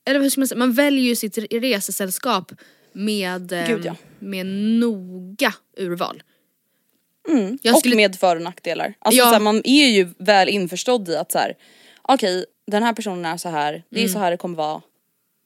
eller 0.06 0.20
hur 0.20 0.30
ska 0.30 0.40
man 0.40 0.48
säga, 0.48 0.58
man 0.58 0.72
väljer 0.72 1.04
ju 1.04 1.16
sitt 1.16 1.38
resesällskap 1.38 2.52
med, 2.92 3.52
eh, 3.52 3.66
Gud, 3.68 3.84
ja. 3.84 3.96
med 4.18 4.46
noga 4.46 5.54
urval. 5.78 6.22
Jag 7.28 7.38
Mm. 7.38 7.58
och 7.74 7.80
skulle- 7.80 7.96
med 7.96 8.16
för 8.16 8.36
och 8.36 8.42
nackdelar. 8.42 8.94
Alltså 8.98 9.18
Ja. 9.18 9.24
så 9.24 9.32
här, 9.32 9.40
man 9.40 9.60
är 9.64 9.86
ju 9.86 10.08
väl 10.18 10.48
införstådd 10.48 11.08
i 11.08 11.16
att 11.16 11.32
så 11.32 11.38
här, 11.38 11.54
okej 12.02 12.44
den 12.70 12.82
här 12.82 12.92
personen 12.92 13.24
är 13.24 13.36
så 13.36 13.48
här, 13.48 13.82
det 13.90 13.98
är 13.98 14.04
Mm. 14.04 14.12
så 14.12 14.18
här 14.18 14.30
det 14.30 14.36
kommer 14.36 14.56
vara. 14.56 14.82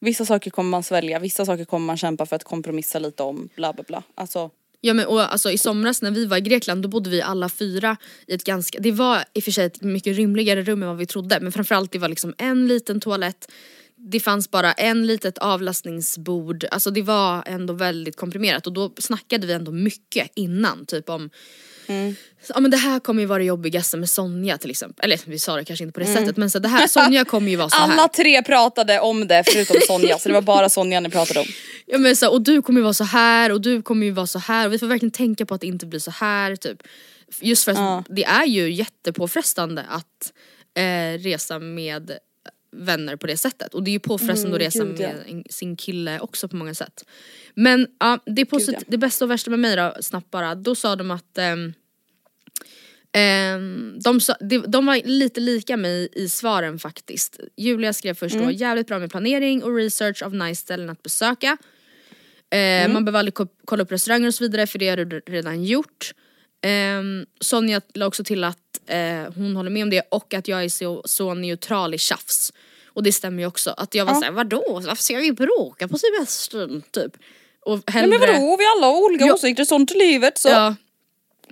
Vissa 0.01 0.25
saker 0.25 0.51
kommer 0.51 0.71
man 0.71 0.83
svälja, 0.83 1.19
vissa 1.19 1.45
saker 1.45 1.65
kommer 1.65 1.87
man 1.87 1.97
kämpa 1.97 2.27
för 2.27 2.37
att 2.37 2.45
kompromissa 2.45 2.99
lite 2.99 3.23
om, 3.23 3.49
bla 3.57 3.73
bla 3.73 3.85
bla. 3.89 4.03
Alltså, 4.15 4.51
Ja 4.81 4.95
men 4.95 5.07
och 5.07 5.33
alltså 5.33 5.51
i 5.51 5.59
somras 5.59 6.03
när 6.03 6.11
vi 6.11 6.27
var 6.27 6.37
i 6.37 6.41
Grekland 6.41 6.83
då 6.83 6.89
bodde 6.89 7.11
vi 7.11 7.23
alla 7.23 7.49
fyra 7.49 7.97
i 8.27 8.35
ett 8.35 8.45
ganska, 8.45 8.79
det 8.81 8.93
var 8.93 9.25
i 9.33 9.41
och 9.41 9.45
för 9.45 9.51
sig 9.51 9.65
ett 9.67 9.83
mycket 9.83 10.17
rymligare 10.17 10.63
rum 10.63 10.83
än 10.83 10.89
vad 10.89 10.99
vi 10.99 11.07
trodde 11.07 11.41
men 11.41 11.53
framförallt 11.53 11.93
det 11.93 11.99
var 11.99 12.09
liksom 12.09 12.35
en 12.39 12.69
liten 12.69 13.01
toalett 13.01 13.51
det 13.97 14.21
fanns 14.21 14.51
bara 14.51 14.73
en 14.73 15.07
litet 15.07 15.39
avlastningsbord, 15.39 16.65
alltså 16.71 16.91
det 16.91 17.03
var 17.03 17.43
ändå 17.47 17.73
väldigt 17.75 18.17
komprimerat 18.17 18.67
och 18.67 18.73
då 18.73 18.93
snackade 18.99 19.47
vi 19.47 19.53
ändå 19.53 19.73
mycket 19.73 20.31
innan 20.35 20.87
typ 20.87 21.09
om 21.09 21.31
Ja 22.49 22.61
men 22.61 22.71
det 22.71 22.77
här 22.77 23.01
kommer 23.01 23.23
ju 23.23 23.27
vara 23.27 23.39
det 23.39 23.45
jobbigaste 23.45 23.97
med 23.97 24.11
Sonja 24.11 24.59
till 24.59 24.71
exempel. 24.71 25.05
Eller 25.05 25.21
vi 25.27 25.39
sa 25.39 25.57
det 25.57 25.65
kanske 25.65 25.85
inte 25.85 25.93
på 25.93 26.01
det 26.01 26.07
sättet 26.07 26.37
men 26.37 26.51
så 26.51 26.59
det 26.59 26.69
här, 26.69 26.87
Sonja 26.87 27.25
kommer 27.25 27.51
ju 27.51 27.57
vara 27.57 27.69
så 27.69 27.77
här. 27.77 27.93
Alla 27.93 28.09
tre 28.09 28.43
pratade 28.43 29.01
om 29.01 29.27
det 29.27 29.45
förutom 29.47 29.77
Sonja 29.87 30.19
så 30.19 30.29
det 30.29 30.33
var 30.35 30.43
bara 30.43 30.69
Sonja 30.69 31.01
ni 31.01 31.11
pratade 31.11 31.41
om. 31.41 31.47
Ja, 31.87 31.99
men 31.99 32.17
så, 32.17 32.31
och 32.31 32.43
du 32.43 32.63
kommer 32.63 32.81
ju 32.81 32.83
vara 32.83 32.95
så 32.95 33.05
här 33.05 33.53
och 33.53 33.61
du 33.61 33.83
kommer 33.83 34.07
ju 34.07 34.13
vara 34.13 34.27
så 34.27 34.39
här 34.39 34.67
och 34.67 34.73
vi 34.73 34.79
får 34.79 34.87
verkligen 34.87 35.11
tänka 35.11 35.47
på 35.47 35.55
att 35.55 35.61
det 35.61 35.67
inte 35.67 35.87
blir 35.87 36.01
så 36.01 36.11
här 36.11 36.57
typ. 36.57 36.83
Just 37.41 37.65
för 37.65 37.73
att 37.73 38.07
det 38.09 38.25
är 38.25 38.47
ju 38.47 38.73
jättepåfrestande 38.73 39.85
att 39.89 40.33
eh, 40.77 41.19
resa 41.23 41.59
med 41.59 42.19
vänner 42.77 43.17
på 43.17 43.27
det 43.27 43.37
sättet 43.37 43.75
och 43.75 43.83
det 43.83 43.91
är 43.91 43.93
ju 43.93 43.99
påfrestande 43.99 44.57
att 44.57 44.63
resa 44.63 44.83
Mm, 44.83 44.95
gud, 44.97 45.01
ja. 45.07 45.09
med 45.13 45.25
en, 45.29 45.45
sin 45.51 45.77
kille 45.77 46.21
också 46.21 46.49
på 46.49 46.57
många 46.57 46.75
sätt. 46.75 47.05
Men 47.55 47.87
ja, 48.01 48.19
det, 48.27 48.45
posit- 48.45 48.73
ja. 48.73 48.81
det 48.87 48.99
bästa 48.99 49.25
och 49.25 49.31
värsta 49.31 49.51
med 49.51 49.59
mig 49.59 49.77
då, 49.77 49.95
snabbt 50.01 50.31
bara, 50.31 50.55
då 50.55 50.75
sa 50.75 50.97
de 50.97 51.11
att 51.11 51.39
ehm, 51.39 51.73
de, 54.05 54.21
sa, 54.21 54.37
de, 54.41 54.59
de 54.59 54.87
var 54.87 54.97
lite 55.05 55.41
lika 55.41 55.77
mig 55.77 56.09
i 56.13 56.29
svaren 56.29 56.79
faktiskt. 56.79 57.41
Julia 57.57 57.93
skrev 57.93 58.15
först 58.15 58.35
Mm. 58.35 58.47
då, 58.47 58.53
jävligt 58.53 58.87
bra 58.87 58.99
med 58.99 59.11
planering 59.11 59.63
och 59.63 59.77
research 59.77 60.23
av 60.23 60.35
nice 60.35 60.61
ställen 60.63 60.91
att 60.91 61.03
besöka. 61.03 61.57
Eh, 62.51 62.59
Mm. 62.59 62.93
Man 62.93 63.05
behöver 63.05 63.19
aldrig 63.19 63.35
ko- 63.35 63.47
kolla 63.65 63.83
upp 63.83 63.93
restauranger 63.93 64.27
och 64.29 64.35
så 64.35 64.45
vidare 64.45 64.67
för 64.67 64.79
det 64.79 64.89
har 64.89 64.97
du 64.97 65.21
redan 65.27 65.65
gjort. 65.65 66.15
Um, 66.65 67.27
Sonja 67.41 67.81
la 67.95 68.07
också 68.07 68.25
till 68.25 68.45
att 68.45 68.59
eh, 68.87 69.33
hon 69.37 69.57
håller 69.57 69.71
med 69.71 69.83
om 69.83 69.91
det 69.91 70.03
och 70.11 70.35
att 70.35 70.49
jag 70.49 70.65
är 70.65 70.69
så, 70.69 71.03
så 71.05 71.35
neutral 71.35 71.95
i 71.95 71.99
tjafs. 71.99 72.53
Och 72.87 73.03
det 73.03 73.13
stämmer 73.13 73.43
ju 73.43 73.47
också. 73.47 73.71
Att 73.71 73.95
jag 73.95 74.05
var 74.05 74.15
såhär, 74.15 74.31
vadå 74.33 74.65
varför 74.87 75.03
ska 75.03 75.17
vi 75.17 75.33
bråka 75.33 75.89
på 75.89 75.99
semestern? 75.99 76.83
Typ. 76.91 77.13
Och 77.61 77.77
Nej 77.77 77.83
hellre, 77.87 78.19
men 78.19 78.21
vadå, 78.21 78.57
vi 78.57 78.65
alla 78.77 78.87
har 78.87 79.05
olika 79.05 79.25
Ja. 79.27 79.35
åsikter, 79.35 79.65
sånt 79.65 79.91
är 79.91 79.95
livet 79.95 80.39
så. 80.39 80.49
Ja, 80.49 80.75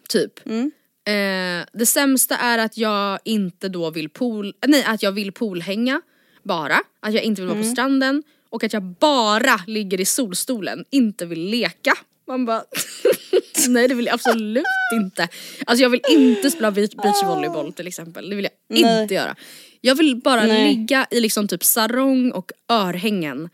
typ. 0.09 0.46
Mm. 0.46 0.70
Eh, 1.05 1.66
det 1.72 1.87
sämsta 1.87 2.37
är 2.37 2.59
att 2.59 2.77
jag 2.79 3.18
inte 3.25 3.68
då 3.68 3.90
vill 3.90 4.09
pool, 4.09 4.55
nej 4.66 4.85
att 4.85 5.03
jag 5.03 5.12
vill 5.12 5.33
poolhänga 5.33 6.01
bara, 6.42 6.79
att 7.01 7.14
jag 7.14 7.22
inte 7.22 7.40
vill 7.40 7.48
vara 7.48 7.59
Mm. 7.59 7.68
på 7.70 7.75
stranden 7.75 8.22
och 8.51 8.64
att 8.64 8.72
jag 8.72 8.83
bara 8.83 9.61
ligger 9.66 10.01
i 10.01 10.05
solstolen, 10.05 10.85
inte 10.90 11.27
vill 11.27 11.40
leka. 11.44 11.94
Man 12.29 12.44
bara, 12.44 12.64
nej 13.68 13.88
det 13.88 13.94
vill 13.94 14.07
jag 14.07 14.14
absolut 14.14 14.64
inte. 14.94 15.29
Alltså 15.66 15.83
jag 15.83 15.90
vill 15.90 16.01
inte 16.09 16.51
spela 16.51 16.70
beach, 16.70 16.90
beachvolleyboll 17.03 17.72
till 17.72 17.87
exempel, 17.87 18.31
det 18.31 18.37
vill 18.37 18.44
jag 18.68 18.83
Nej. 18.83 19.03
inte 19.03 19.14
göra. 19.14 19.37
Jag 19.81 19.94
vill 19.94 20.16
bara 20.16 20.42
Nej. 20.42 20.68
ligga 20.68 21.07
i 21.11 21.20
liksom 21.20 21.48
typ 21.48 21.64
sarong 21.64 22.33
och 22.33 22.53
örhängen 22.68 23.48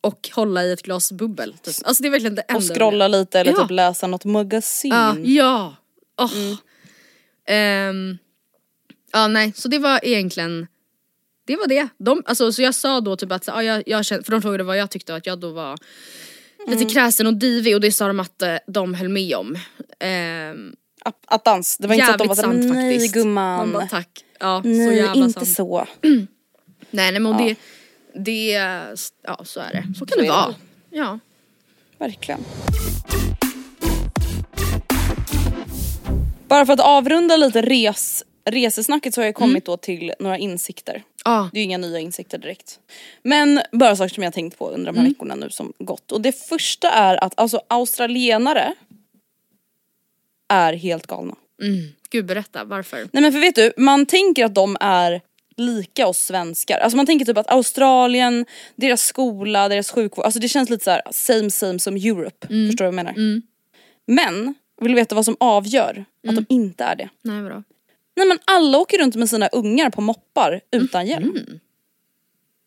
och 0.00 0.30
hålla 0.32 0.64
i 0.64 0.72
ett 0.72 0.82
glas 0.82 1.12
bubbel. 1.12 1.54
Typ. 1.62 1.74
Alltså 1.84 2.02
det 2.02 2.08
är 2.08 2.10
verkligen 2.10 2.34
det 2.34 2.42
enda 2.42 2.56
Och 2.56 2.76
scrolla 2.76 3.08
lite 3.08 3.40
eller 3.40 3.52
Ja. 3.52 3.62
typ 3.62 3.70
läsa 3.70 4.06
något 4.06 4.24
magasin. 4.24 4.90
Ja, 4.90 5.16
ja. 5.18 5.76
Åh. 6.18 6.54
Ehm, 7.46 8.18
ja 9.12 9.28
nej, 9.28 9.52
så 9.56 9.68
det 9.68 9.78
var 9.78 10.00
egentligen 10.02 10.66
det 11.46 11.56
var 11.56 11.66
det. 11.66 11.88
De, 11.98 12.22
alltså, 12.26 12.52
så 12.52 12.62
jag 12.62 12.74
sa 12.74 13.00
då 13.00 13.16
typ 13.16 13.32
att, 13.32 13.46
ja, 13.46 13.62
jag, 13.62 13.82
jag 13.86 14.04
kände, 14.04 14.24
för 14.24 14.32
de 14.32 14.42
frågade 14.42 14.64
vad 14.64 14.76
jag 14.78 14.90
tyckte 14.90 15.12
och 15.12 15.18
att 15.18 15.26
jag 15.26 15.38
då 15.38 15.50
var 15.50 15.78
lite 16.66 16.84
kräsen 16.84 17.26
och 17.26 17.34
divig 17.34 17.74
och 17.74 17.80
det 17.80 17.92
sa 17.92 18.06
de 18.06 18.20
att 18.20 18.42
eh, 18.42 18.54
de 18.66 18.94
höll 18.94 19.08
med 19.08 19.34
om. 19.36 19.56
Ehm, 20.00 20.76
Att, 21.04 21.16
attans, 21.26 21.76
det 21.78 21.88
var 21.88 21.94
inte 21.94 22.06
så 22.06 22.12
att 22.12 22.18
de 22.18 22.28
var 22.28 22.34
såhär, 22.34 22.52
nej 22.54 22.92
faktiskt. 22.94 23.14
gumman. 23.14 23.56
Man 23.58 23.72
bara 23.72 23.86
tack. 23.88 24.24
Ja, 24.40 24.60
så 24.62 24.68
nej 24.68 24.96
jävla 24.96 25.24
inte 25.24 25.46
sant. 25.46 25.56
så. 25.56 25.86
Nej 26.92 27.12
nej 27.12 27.20
men 27.20 27.32
Ja. 27.32 27.38
det, 27.38 27.56
det, 28.24 28.50
ja 29.22 29.40
så 29.44 29.60
är 29.60 29.72
det. 29.72 29.84
Så 29.98 30.06
kan 30.06 30.18
Så 30.18 30.22
det 30.24 30.28
vara. 30.28 30.46
det. 30.48 30.96
Ja. 30.96 31.18
Verkligen. 31.98 32.40
Bara 36.48 36.66
för 36.66 36.72
att 36.72 36.80
avrunda 36.80 37.36
lite 37.36 37.62
res, 37.62 38.24
resesnacket 38.50 39.14
så 39.14 39.20
har 39.20 39.26
jag 39.26 39.34
kommit 39.34 39.64
då 39.64 39.76
till 39.76 40.12
några 40.18 40.38
insikter. 40.38 41.02
Ja. 41.24 41.50
Det 41.52 41.58
är 41.58 41.60
ju 41.60 41.64
inga 41.64 41.78
nya 41.78 41.98
insikter 41.98 42.38
direkt. 42.38 42.80
Men 43.22 43.60
bara 43.72 43.96
saker 43.96 44.14
som 44.14 44.22
jag 44.22 44.32
tänkt 44.32 44.58
på 44.58 44.70
under 44.70 44.92
de 44.92 44.98
här 44.98 45.08
veckorna 45.08 45.34
nu 45.34 45.50
som 45.50 45.72
gått. 45.78 46.12
Och 46.12 46.20
det 46.20 46.32
första 46.32 46.90
är 46.90 47.24
att 47.24 47.32
alltså 47.36 47.60
australienare 47.68 48.74
är 50.48 50.72
helt 50.72 51.06
galna. 51.06 51.34
Gud 52.10 52.26
berätta, 52.26 52.64
varför? 52.64 53.08
Nej 53.12 53.22
men 53.22 53.32
för 53.32 53.40
vet 53.40 53.54
du, 53.54 53.72
man 53.76 54.06
tänker 54.06 54.44
att 54.44 54.54
de 54.54 54.76
är 54.80 55.20
lika 55.56 56.06
oss 56.06 56.18
svenskar. 56.18 56.78
Alltså 56.78 56.96
man 56.96 57.06
tänker 57.06 57.24
typ 57.24 57.36
att 57.38 57.50
Australien, 57.50 58.46
deras 58.76 59.02
skola, 59.02 59.68
deras 59.68 59.90
sjukvård, 59.90 60.24
alltså 60.24 60.40
det 60.40 60.48
känns 60.48 60.70
lite 60.70 60.84
så 60.84 60.90
här 60.90 61.02
same 61.10 61.50
same 61.50 61.78
som 61.78 61.96
Europe. 61.96 62.46
Förstår 62.46 62.84
du 62.84 62.90
vad 62.90 62.98
jag 62.98 63.04
menar? 63.14 63.14
Men, 64.06 64.54
vill 64.80 64.92
du 64.92 64.96
veta 64.96 65.14
vad 65.14 65.24
som 65.24 65.36
avgör 65.40 66.04
att 66.28 66.34
de 66.34 66.46
inte 66.48 66.84
är 66.84 66.96
det? 66.96 67.08
Nej 67.22 67.42
vadå? 67.42 67.62
Nej 68.16 68.26
men 68.26 68.38
alla 68.44 68.78
åker 68.78 68.98
runt 68.98 69.16
med 69.16 69.28
sina 69.28 69.48
ungar 69.48 69.90
på 69.90 70.00
moppar 70.00 70.60
utan 70.72 71.06
hjälm. 71.06 71.60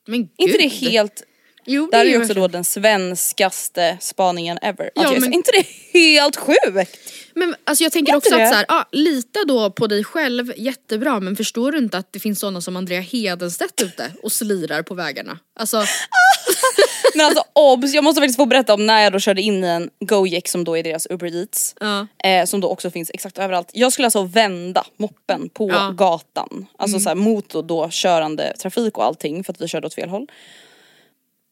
Men 0.08 0.22
gud. 0.22 0.30
inte 0.38 0.58
det 0.58 0.68
helt, 0.68 1.24
Jo, 1.66 1.90
där 1.92 2.00
är 2.00 2.04
ju 2.06 2.10
också 2.10 2.20
verkligen- 2.20 2.42
då 2.42 2.48
den 2.48 2.64
svenskaste 2.66 3.98
spaningen 4.02 4.58
ever. 4.62 4.92
Ja, 4.96 5.02
Att 5.02 5.08
jag, 5.08 5.16
är 5.18 5.20
men- 5.22 5.34
inte 5.34 5.52
det 5.52 5.66
helt 6.00 6.36
sjukt? 6.36 7.00
Men 7.36 7.56
alltså 7.64 7.84
jag 7.84 7.92
tänker 7.94 8.16
också 8.16 8.30
inte 8.30 8.44
att 8.44 8.50
det? 8.50 8.54
så 8.54 8.56
här, 8.56 8.66
ja, 8.68 8.86
lita 8.92 9.40
då 9.48 9.72
på 9.72 9.88
dig 9.88 10.04
själv, 10.04 10.54
jättebra 10.58 11.20
men 11.20 11.36
förstår 11.36 11.72
du 11.72 11.78
inte 11.78 11.98
att 11.98 12.14
det 12.14 12.20
finns 12.20 12.40
sådana 12.40 12.62
som 12.62 12.76
Andrea 12.76 13.02
Hedenstedt 13.02 13.82
ute 13.82 14.12
och 14.24 14.32
slirar 14.32 14.82
på 14.84 14.94
vägarna? 14.96 15.40
Alltså, 15.60 15.84
Men 17.16 17.26
alltså 17.26 17.44
obs, 17.54 17.94
jag 17.94 18.04
måste 18.04 18.22
faktiskt 18.22 18.38
få 18.38 18.46
berätta 18.46 18.74
om 18.74 18.86
när 18.86 19.02
jag 19.04 19.14
då 19.14 19.20
körde 19.20 19.42
in 19.42 19.64
i 19.64 19.68
en 19.68 19.90
Gojek 20.00 20.48
som 20.48 20.64
då 20.64 20.78
är 20.78 20.84
deras 20.84 21.08
Uber 21.10 21.36
Eats. 21.42 21.76
ja. 21.80 22.08
Eh, 22.24 22.46
som 22.46 22.60
då 22.62 22.68
också 22.70 22.92
finns 22.92 23.12
exakt 23.14 23.38
överallt. 23.38 23.70
Jag 23.74 23.94
skulle 23.94 24.06
alltså 24.06 24.24
vända 24.24 24.86
moppen 24.98 25.50
på 25.50 25.70
Ja. 25.70 25.84
Mm. 25.84 25.96
gatan. 25.96 26.66
Alltså 26.78 27.00
så 27.00 27.10
här, 27.10 27.16
mot 27.16 27.50
då, 27.50 27.62
då 27.62 27.90
körande 27.92 28.54
trafik 28.62 28.98
och 28.98 29.04
allting 29.06 29.44
för 29.44 29.54
att 29.54 29.62
vi 29.62 29.68
körde 29.68 29.88
åt 29.88 29.94
fel 29.94 30.10
håll. 30.10 30.28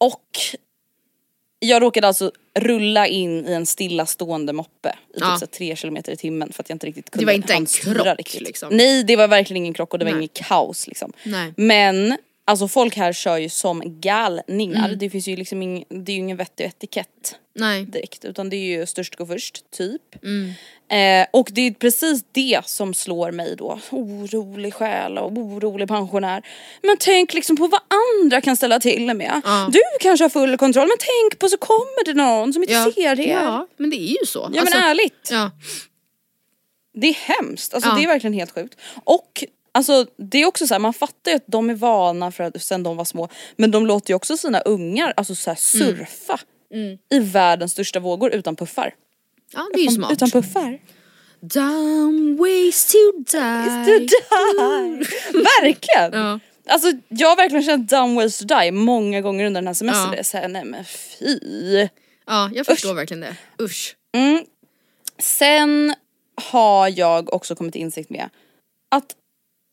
Och 0.02 0.40
jag 1.60 1.82
råkade 1.82 2.08
alltså 2.08 2.32
rulla 2.60 3.08
in 3.08 3.48
i 3.48 3.54
en 3.54 3.66
stillastående 3.66 4.54
moppe 4.54 4.90
i 5.10 5.14
typ 5.14 5.22
Ja. 5.22 5.38
så 5.40 5.48
tre 5.48 5.76
kilometer 5.76 6.12
i 6.12 6.16
timmen 6.18 6.52
för 6.54 6.64
att 6.64 6.70
jag 6.70 6.76
inte 6.76 6.88
riktigt 6.88 7.10
kunde 7.10 7.26
var 7.26 7.34
inte 7.34 7.54
en 7.54 7.66
krock, 7.66 8.18
riktigt. 8.18 8.42
liksom. 8.42 8.70
Nej 8.78 9.04
det 9.04 9.16
var 9.16 9.28
verkligen 9.28 9.58
ingen 9.58 9.74
krock 9.74 9.94
och 9.94 10.00
det 10.00 10.06
var 10.06 10.12
Nej. 10.12 10.20
inget 10.20 10.34
kaos 10.34 10.88
liksom. 10.88 11.14
Nej. 11.24 11.54
Men 11.58 12.18
alltså 12.46 12.68
folk 12.68 12.98
här 12.98 13.14
kör 13.14 13.38
ju 13.38 13.50
som 13.50 13.82
galningar. 14.02 14.86
Mm. 14.88 15.00
Det 15.00 15.10
finns 15.10 15.28
ju 15.28 15.36
liksom 15.36 15.62
ing, 15.62 15.86
det 15.90 16.12
är 16.12 16.14
ju 16.14 16.20
ingen 16.20 16.38
vettig 16.38 16.64
etikett 16.66 17.36
nej. 17.54 17.86
direkt 17.86 18.26
utan 18.26 18.50
det 18.50 18.56
är 18.56 18.80
ju 18.80 18.86
störst 18.86 19.16
går 19.16 19.26
först, 19.26 19.72
typ. 19.72 20.24
Mm. 20.24 20.52
Eh, 20.91 21.27
och 21.32 21.49
det 21.51 21.62
är 21.62 21.71
precis 21.71 22.23
det 22.32 22.62
som 22.65 22.93
slår 22.93 23.32
mig 23.32 23.56
då. 23.56 23.80
Orolig 23.91 24.73
själ 24.73 25.17
och 25.17 25.32
orolig 25.32 25.88
pensionär. 25.88 26.45
Men 26.84 26.97
tänk 26.99 27.34
liksom 27.34 27.58
på 27.58 27.67
vad 27.67 27.82
andra 28.23 28.41
kan 28.41 28.56
ställa 28.58 28.80
till 28.80 29.13
med. 29.13 29.41
Ja. 29.45 29.69
Du 29.71 29.80
kanske 29.99 30.23
har 30.23 30.30
full 30.30 30.58
kontroll 30.58 30.88
men 30.88 30.97
tänk 30.99 31.39
på 31.39 31.49
så 31.49 31.58
kommer 31.58 32.06
det 32.06 32.13
någon 32.13 32.54
som 32.54 32.63
inte 32.63 32.73
Ja. 32.73 32.91
ser 32.95 33.15
det. 33.15 33.23
Ja, 33.23 33.43
ja, 33.43 33.67
men 33.77 33.89
det 33.89 33.95
är 33.95 34.19
ju 34.19 34.25
så. 34.27 34.49
men 34.49 34.60
Alltså, 34.60 34.77
ärligt. 34.77 35.30
ja. 35.32 35.51
Det 36.93 37.08
är 37.08 37.13
hemskt, 37.13 37.73
alltså 37.73 37.89
Ja. 37.89 37.95
det 37.95 38.04
är 38.04 38.08
verkligen 38.08 38.34
helt 38.34 38.51
sjukt. 38.51 38.75
Och 39.04 39.43
alltså 39.71 40.06
det 40.17 40.41
är 40.41 40.45
också 40.45 40.67
så 40.67 40.73
här, 40.73 40.80
man 40.80 40.93
fattar 40.93 41.32
ju 41.32 41.36
att 41.38 41.43
de 41.47 41.69
är 41.69 41.73
vana 41.73 42.32
för 42.32 42.43
att, 42.43 42.63
sen 42.63 42.84
de 42.84 42.97
var 42.97 43.06
små. 43.06 43.30
Men 43.56 43.71
de 43.71 43.88
låter 43.88 44.10
ju 44.12 44.15
också 44.15 44.38
sina 44.38 44.60
ungar 44.60 45.13
alltså 45.17 45.36
så 45.36 45.49
här, 45.49 45.58
surfa 45.58 46.39
i 47.12 47.19
världens 47.19 47.71
största 47.71 47.99
vågor 47.99 48.32
utan 48.34 48.56
puffar. 48.56 48.93
Ja, 49.54 49.70
det 49.74 49.80
är 49.80 49.84
ju 49.84 49.90
smart. 49.92 50.12
Utan 50.12 50.32
puffar. 50.32 50.80
Dumb 51.42 52.40
ways 52.40 52.86
to 52.86 52.98
die. 53.18 53.86
To 53.86 54.00
die. 54.00 55.06
Verkligen! 55.34 56.14
Ja. 56.22 56.40
Alltså 56.68 56.92
jag 57.08 57.30
har 57.30 57.36
verkligen 57.36 57.64
känt 57.64 57.90
dumb 57.90 58.16
ways 58.16 58.38
to 58.40 58.46
die 58.46 58.72
många 58.72 59.22
gånger 59.22 59.46
under 59.46 59.62
den 59.62 59.68
här 59.68 59.74
semestern. 59.74 60.06
Ja. 60.06 60.12
Det 60.12 60.20
är 60.20 60.24
såhär, 60.24 60.48
nej 60.48 60.66
men 60.66 60.86
fy. 60.86 61.40
Ja, 62.28 62.50
jag 62.54 62.66
förstår 62.66 62.94
verkligen 62.94 63.22
det. 63.22 63.36
Usch. 63.62 63.96
Mm. 64.18 64.44
Sen 65.20 65.96
har 66.52 66.88
jag 67.00 67.34
också 67.34 67.56
kommit 67.56 67.74
till 67.74 67.82
insikt 67.82 68.10
med 68.10 68.30
att 68.96 69.16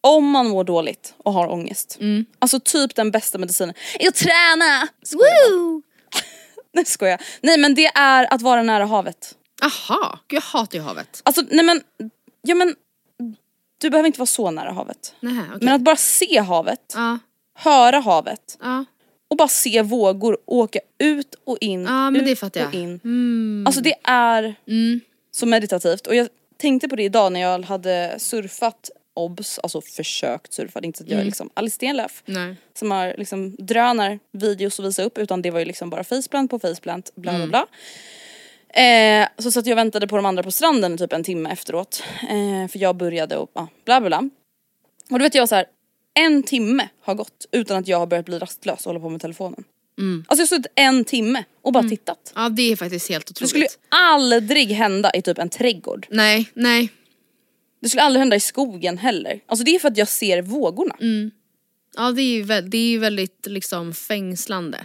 om 0.03 0.31
man 0.31 0.49
mår 0.49 0.64
dåligt 0.64 1.14
och 1.19 1.33
har 1.33 1.49
ångest, 1.53 1.97
Mm. 2.01 2.27
alltså 2.38 2.61
typ 2.61 2.95
den 2.95 3.11
bästa 3.11 3.38
medicinen 3.38 3.75
är 3.99 4.09
att 4.09 4.14
träna! 4.14 4.88
Bara. 5.12 5.83
Nej 6.73 6.85
skojar. 6.85 7.21
Nej 7.41 7.59
men 7.59 7.75
det 7.75 7.87
är 7.87 8.35
att 8.35 8.43
vara 8.43 8.62
nära 8.62 8.85
havet. 8.85 9.35
Aha, 9.62 10.18
jag 10.29 10.40
hatar 10.40 10.79
ju 10.79 10.85
havet. 10.85 11.21
Alltså 11.25 11.42
nej 11.51 11.64
men, 11.64 11.83
ja 12.42 12.55
men 12.55 12.75
du 13.79 13.90
behöver 13.90 14.07
inte 14.07 14.18
vara 14.18 14.27
så 14.27 14.51
nära 14.51 14.73
havet. 14.73 15.14
Nej, 15.21 15.38
okej. 15.49 15.59
Men 15.64 15.75
att 15.75 15.81
bara 15.81 15.97
se 15.97 16.38
havet, 16.40 16.92
Ja, 16.94 17.18
höra 17.55 17.99
havet 18.01 18.59
ja. 18.61 18.85
och 19.29 19.37
bara 19.37 19.49
se 19.49 19.83
vågor 19.83 20.38
åka 20.47 20.81
ut 20.99 21.35
och 21.44 21.59
in, 21.61 21.83
Ja, 21.85 22.11
men 22.11 22.21
ut 22.21 22.27
det 22.27 22.37
fattar 22.37 22.61
jag. 22.61 22.68
och 22.68 22.75
in. 22.75 23.01
Mm. 23.05 23.64
Alltså 23.66 23.81
det 23.81 23.94
är 24.05 24.55
Mm. 24.66 25.01
så 25.31 25.47
meditativt 25.47 26.07
och 26.07 26.14
jag 26.14 26.29
tänkte 26.57 26.88
på 26.88 26.97
det 26.97 27.03
idag 27.03 27.33
när 27.33 27.40
jag 27.40 27.62
hade 27.64 28.14
surfat 28.18 28.90
obs, 29.14 29.59
alltså 29.59 29.81
försökt 29.81 30.53
surfa, 30.53 30.81
det 30.81 30.85
är 30.85 30.87
inte 30.87 30.99
så 30.99 31.05
att 31.05 31.11
jag 31.11 31.21
är 31.21 31.25
liksom 31.25 31.51
Alice 31.55 31.75
Stenlöf 31.75 32.23
Nej. 32.27 32.57
som 32.79 32.90
har 32.90 33.14
liksom 33.18 33.57
drönar 33.59 34.18
videos 34.33 34.81
att 34.81 34.87
visa 34.87 35.03
upp 35.03 35.18
utan 35.18 35.42
det 35.42 35.51
var 35.51 35.59
ju 35.59 35.64
liksom 35.64 35.90
bara 35.90 36.05
faceplant 36.05 36.51
på 36.51 36.59
faceplant 36.59 37.11
bla 37.14 37.37
bla 37.37 37.47
bla. 37.47 37.66
Eh, 38.74 39.28
så 39.38 39.50
satt 39.50 39.66
jag 39.66 39.74
och 39.74 39.78
väntade 39.78 40.07
på 40.07 40.16
de 40.16 40.26
andra 40.26 40.42
på 40.42 40.50
stranden 40.50 40.98
typ 40.98 41.12
en 41.12 41.24
timme 41.24 41.50
efteråt. 41.50 42.02
Eh, 42.22 42.68
för 42.70 42.78
jag 42.78 42.96
började 42.96 43.37
och 43.37 43.50
ja, 43.54 43.68
bla 43.85 44.00
bla 44.00 44.09
bla. 44.09 44.18
Och 45.11 45.18
då 45.18 45.22
vet 45.22 45.35
jag 45.35 45.48
så 45.48 45.54
här, 45.54 45.66
en 46.14 46.42
timme 46.42 46.88
har 47.02 47.14
gått 47.14 47.46
utan 47.52 47.76
att 47.76 47.88
jag 47.88 47.98
har 47.98 48.07
börjat 48.07 48.26
bli 48.26 48.38
rastlös 48.38 48.78
och 48.87 48.92
hålla 48.92 49.00
på 49.00 49.09
med 49.09 49.20
telefonen. 49.20 49.64
Alltså 50.26 50.42
jag 50.42 50.42
har 50.42 50.46
suttit 50.46 50.72
en 50.74 51.04
timme 51.04 51.44
och 51.62 51.72
bara 51.72 51.88
tittat. 51.88 52.33
Ja 52.35 52.48
det 52.48 52.72
är 52.72 52.76
faktiskt 52.76 53.09
helt 53.09 53.26
Det 53.26 53.31
otroligt. 53.33 53.48
skulle 53.50 53.64
ju 53.64 53.70
aldrig 53.88 54.68
hända 54.68 55.11
i 55.14 55.22
typ 55.22 55.38
en 55.38 55.48
trädgård. 55.48 56.07
Nej, 56.11 56.50
nej. 56.54 56.92
Det 57.83 57.88
skulle 57.88 58.02
aldrig 58.02 58.18
hända 58.20 58.37
i 58.37 58.40
skogen 58.40 58.98
heller. 58.98 59.40
Alltså 59.46 59.64
det 59.64 59.74
är 59.74 59.78
för 59.78 59.88
att 59.88 59.96
jag 59.96 60.09
ser 60.09 60.42
vågorna. 60.42 60.96
Ja 61.96 62.11
det 62.12 62.22
är 62.22 62.35
ju 62.37 62.44
det 62.61 62.78
är 62.78 62.88
ju 62.90 62.98
väldigt 62.98 63.46
liksom 63.46 63.94
fängslande. 63.94 64.78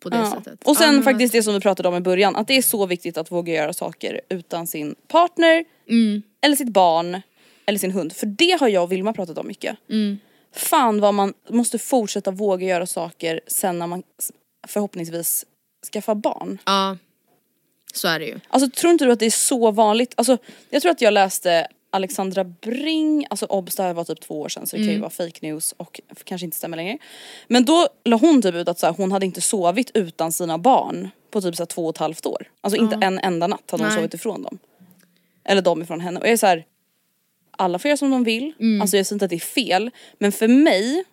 På 0.00 0.08
det 0.08 0.16
Ja. 0.16 0.30
sättet. 0.30 0.64
Och 0.64 0.76
sen 0.76 0.94
men 0.94 1.04
faktiskt 1.04 1.32
det 1.32 1.42
som 1.42 1.54
vi 1.54 1.60
pratade 1.60 1.88
om 1.88 1.94
i 1.96 2.00
början, 2.00 2.36
att 2.36 2.48
det 2.48 2.56
är 2.56 2.62
så 2.62 2.86
viktigt 2.86 3.18
att 3.18 3.30
våga 3.32 3.52
göra 3.54 3.72
saker 3.72 4.20
utan 4.28 4.66
sin 4.66 4.94
partner, 5.08 5.64
Mm. 5.88 6.22
eller 6.40 6.56
sitt 6.56 6.68
barn, 6.68 7.20
eller 7.66 7.78
sin 7.78 7.90
hund. 7.90 8.12
För 8.12 8.26
det 8.26 8.56
har 8.60 8.68
jag 8.68 8.82
och 8.82 8.92
Vilma 8.92 9.12
pratat 9.12 9.38
om 9.38 9.46
mycket. 9.46 9.76
Mm. 9.90 10.18
Fan 10.52 11.00
vad 11.00 11.14
man 11.14 11.34
måste 11.48 11.78
fortsätta 11.78 12.30
våga 12.30 12.66
göra 12.66 12.86
saker 12.86 13.40
sen 13.46 13.78
när 13.78 13.86
man 13.86 14.02
förhoppningsvis 14.68 15.44
skaffar 15.92 16.14
barn. 16.14 16.58
Ja. 16.66 16.96
Så 17.94 18.08
är 18.08 18.18
det 18.18 18.24
ju. 18.26 18.40
Alltså 18.48 18.70
tror 18.70 18.92
inte 18.92 19.04
du 19.04 19.12
att 19.12 19.18
det 19.18 19.26
är 19.26 19.30
så 19.30 19.70
vanligt? 19.70 20.12
Alltså 20.16 20.38
jag 20.70 20.82
tror 20.82 20.92
att 20.92 21.00
jag 21.00 21.14
läste 21.14 21.66
Alexandra 21.90 22.44
Bring, 22.44 23.26
alltså 23.30 23.46
obs 23.46 23.76
det 23.76 23.82
här 23.82 23.94
var 23.94 24.04
typ 24.04 24.20
två 24.20 24.40
år 24.40 24.48
sedan 24.48 24.66
så 24.66 24.76
det 24.76 24.84
kan 24.84 24.92
ju 24.92 24.98
vara 24.98 25.10
fake 25.10 25.38
news 25.40 25.74
och 25.76 26.00
kanske 26.24 26.44
inte 26.44 26.56
stämmer 26.56 26.76
längre. 26.76 26.98
Men 27.48 27.64
då 27.64 27.88
la 28.04 28.16
hon 28.16 28.42
typ 28.42 28.54
ut 28.54 28.68
att 28.68 28.78
så 28.78 28.86
här, 28.86 28.92
hon 28.92 29.12
hade 29.12 29.26
inte 29.26 29.40
sovit 29.40 29.90
utan 29.94 30.32
sina 30.32 30.58
barn 30.58 31.08
på 31.30 31.40
typ 31.40 31.56
så 31.56 31.62
här, 31.62 31.66
två 31.66 31.84
och 31.84 31.94
ett 31.94 31.98
halvt 31.98 32.26
år. 32.26 32.50
Alltså 32.60 32.80
inte 32.80 32.98
en 33.02 33.18
enda 33.18 33.46
natt 33.46 33.70
hade 33.70 33.82
hon 33.82 33.88
Nej. 33.88 33.96
sovit 33.96 34.14
ifrån 34.14 34.42
dem. 34.42 34.58
Eller 35.44 35.62
de 35.62 35.82
ifrån 35.82 36.00
henne. 36.00 36.20
Och 36.20 36.26
jag 36.26 36.32
är 36.32 36.36
så 36.36 36.46
här, 36.46 36.64
alla 37.50 37.78
får 37.78 37.88
göra 37.88 37.96
som 37.96 38.10
de 38.10 38.24
vill, 38.24 38.52
alltså 38.80 38.96
jag 38.96 39.06
säger 39.06 39.14
inte 39.14 39.24
att 39.24 39.30
det 39.30 39.36
är 39.36 39.40
fel. 39.40 39.90
Men 40.18 40.32
för 40.32 40.48
mig 40.48 41.04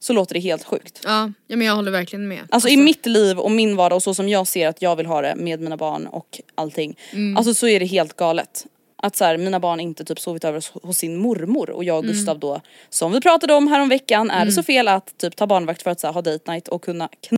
så 0.00 0.12
låter 0.12 0.34
det 0.34 0.40
helt 0.40 0.64
sjukt. 0.64 1.00
Ja, 1.04 1.32
ja 1.46 1.56
men 1.56 1.66
jag 1.66 1.74
håller 1.74 1.90
verkligen 1.90 2.28
med. 2.28 2.48
Alltså, 2.50 2.68
i 2.68 2.76
mitt 2.76 3.06
liv 3.06 3.38
och 3.38 3.50
min 3.50 3.76
vardag 3.76 3.96
och 3.96 4.02
så 4.02 4.14
som 4.14 4.28
jag 4.28 4.46
ser 4.46 4.68
att 4.68 4.82
jag 4.82 4.96
vill 4.96 5.06
ha 5.06 5.22
det 5.22 5.34
med 5.36 5.60
mina 5.60 5.76
barn 5.76 6.06
och 6.06 6.40
allting. 6.54 6.98
Alltså 7.36 7.54
så 7.54 7.68
är 7.68 7.80
det 7.80 7.86
helt 7.86 8.16
galet. 8.16 8.66
Att 9.02 9.16
så 9.16 9.24
här, 9.24 9.38
mina 9.38 9.60
barn 9.60 9.80
inte 9.80 10.04
typ 10.04 10.20
sovit 10.20 10.44
över 10.44 10.58
hos- 10.58 10.82
hos 10.82 10.98
sin 10.98 11.16
mormor. 11.16 11.70
Och 11.70 11.84
jag 11.84 11.98
och 11.98 12.04
Gustav 12.04 12.38
då, 12.38 12.60
som 12.90 13.12
vi 13.12 13.20
pratade 13.20 13.54
om 13.54 13.68
här 13.68 13.80
om 13.80 13.88
veckan 13.88 14.30
är 14.30 14.44
det 14.46 14.52
så 14.52 14.62
fel 14.62 14.88
att 14.88 15.18
typ 15.18 15.36
ta 15.36 15.46
barnvakt 15.46 15.82
för 15.82 15.90
att 15.90 16.00
så 16.00 16.06
här, 16.06 16.14
ha 16.14 16.22
date 16.22 16.50
night 16.52 16.68
och 16.68 16.82
kunna 16.84 17.06
kn- 17.28 17.36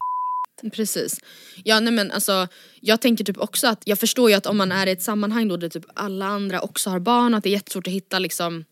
Precis. 0.73 1.21
Ja 1.65 1.81
nej 1.81 1.93
men 1.93 2.11
alltså 2.11 2.49
jag 2.81 3.01
tänker 3.01 3.25
typ 3.25 3.39
också 3.39 3.67
att 3.67 3.83
jag 3.85 3.99
förstår 3.99 4.31
ju 4.31 4.37
att 4.37 4.47
om 4.47 4.57
man 4.57 4.73
är 4.73 4.87
i 4.87 4.91
ett 4.91 5.03
sammanhang 5.03 5.49
då 5.49 5.57
där 5.57 5.69
typ 5.69 5.85
alla 5.95 6.27
andra 6.27 6.61
också 6.61 6.91
har 6.91 6.99
barn 6.99 7.35
att 7.35 7.43
det 7.45 7.49
är 7.49 7.53
jättesvårt 7.53 7.87
att 7.87 7.93
hitta 7.93 8.19
liksom 8.19 8.65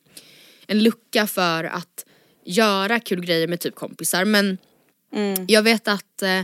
en 0.67 0.83
lucka 0.83 1.27
för 1.27 1.65
att 1.65 2.05
göra 2.45 3.01
kul 3.01 3.21
grejer 3.25 3.49
med 3.49 3.61
typ 3.61 3.75
kompisar. 3.75 4.25
Men 4.25 4.59
jag 5.49 5.63
vet 5.63 5.89
att 5.89 6.23
eh, 6.23 6.41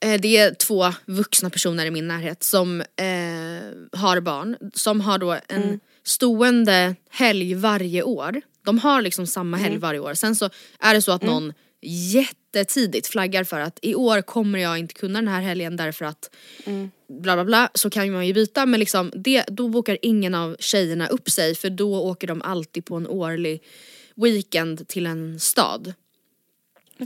det 0.00 0.36
är 0.36 0.54
två 0.54 0.92
vuxna 1.06 1.50
personer 1.50 1.86
i 1.86 1.90
min 1.90 2.08
närhet 2.08 2.42
som 2.42 2.80
eh, 2.80 3.98
har 3.98 4.20
barn 4.20 4.56
som 4.74 5.00
har 5.00 5.18
då 5.18 5.38
en 5.48 5.80
stående 6.04 6.94
helg 7.10 7.54
varje 7.54 8.02
år. 8.02 8.40
De 8.64 8.78
har 8.78 9.02
liksom 9.02 9.26
samma 9.26 9.56
helg 9.56 9.78
varje 9.78 10.00
år. 10.00 10.14
Sen 10.14 10.36
så 10.36 10.50
är 10.80 10.94
det 10.94 11.02
så 11.02 11.12
att 11.12 11.22
någon 11.22 11.52
jättetidigt 11.82 13.06
flaggar 13.06 13.44
för 13.44 13.60
att 13.60 13.78
i 13.82 13.94
år 13.94 14.22
kommer 14.22 14.58
jag 14.58 14.78
inte 14.78 14.94
kunna 14.94 15.18
den 15.18 15.28
här 15.28 15.40
helgen 15.40 15.76
därför 15.76 16.04
att 16.04 16.30
bla 17.08 17.34
bla 17.36 17.44
bla 17.44 17.70
så 17.74 17.90
kan 17.90 18.12
man 18.12 18.26
ju 18.26 18.34
byta 18.34 18.66
men 18.66 18.80
liksom 18.80 19.12
det, 19.14 19.44
då 19.48 19.68
bokar 19.68 19.98
ingen 20.02 20.34
av 20.34 20.56
tjejerna 20.58 21.08
upp 21.08 21.30
sig 21.30 21.54
för 21.54 21.70
då 21.70 22.00
åker 22.00 22.26
de 22.26 22.42
alltid 22.42 22.84
på 22.84 22.96
en 22.96 23.06
årlig 23.06 23.62
weekend 24.16 24.88
till 24.88 25.06
en 25.06 25.40
stad. 25.40 25.94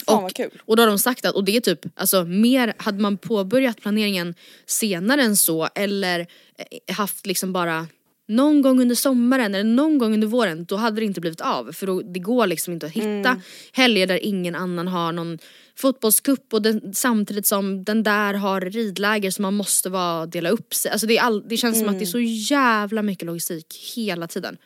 Fan 0.06 0.24
och, 0.24 0.34
kul. 0.34 0.62
och 0.64 0.76
då 0.76 0.82
har 0.82 0.88
de 0.88 0.98
sagt 0.98 1.24
att, 1.24 1.34
och 1.34 1.44
det 1.44 1.56
är 1.56 1.60
typ, 1.60 1.80
alltså 2.00 2.24
mer, 2.24 2.74
hade 2.76 2.98
man 3.02 3.18
påbörjat 3.18 3.80
planeringen 3.80 4.34
senare 4.66 5.22
än 5.22 5.36
så 5.36 5.68
eller 5.74 6.20
eh, 6.20 6.94
haft 6.94 7.26
liksom 7.26 7.52
bara 7.52 7.86
någon 8.28 8.62
gång 8.62 8.80
under 8.80 8.94
sommaren 8.94 9.54
eller 9.54 9.64
någon 9.70 9.98
gång 9.98 10.14
under 10.14 10.26
våren 10.28 10.64
då 10.64 10.76
hade 10.76 11.00
det 11.00 11.04
inte 11.04 11.20
blivit 11.20 11.40
av 11.40 11.72
för 11.72 11.86
då, 11.86 12.00
det 12.02 12.20
går 12.20 12.46
liksom 12.46 12.72
inte 12.74 12.86
att 12.86 12.92
hitta 12.92 13.06
Mm. 13.30 13.40
helger 13.72 14.06
där 14.06 14.24
ingen 14.24 14.54
annan 14.54 14.88
har 14.88 15.12
någon 15.12 15.38
fotbollscup 15.76 16.52
och 16.54 16.62
den, 16.62 16.94
samtidigt 16.94 17.46
som 17.46 17.84
den 17.84 18.02
där 18.02 18.34
har 18.34 18.60
ridläger 18.60 19.30
som 19.30 19.42
man 19.42 19.54
måste 19.54 19.90
vara 19.90 20.26
dela 20.26 20.48
upp 20.50 20.74
sig. 20.74 20.92
Alltså 20.92 21.06
det, 21.06 21.18
är 21.18 21.22
all, 21.22 21.48
det 21.48 21.56
känns 21.56 21.78
som 21.78 21.88
att 21.88 21.98
det 21.98 22.04
är 22.04 22.06
så 22.06 22.18
Mm. 22.18 22.30
jävla 22.34 23.02
mycket 23.02 23.26
logistik 23.26 23.92
hela 23.96 24.26
tiden. 24.28 24.56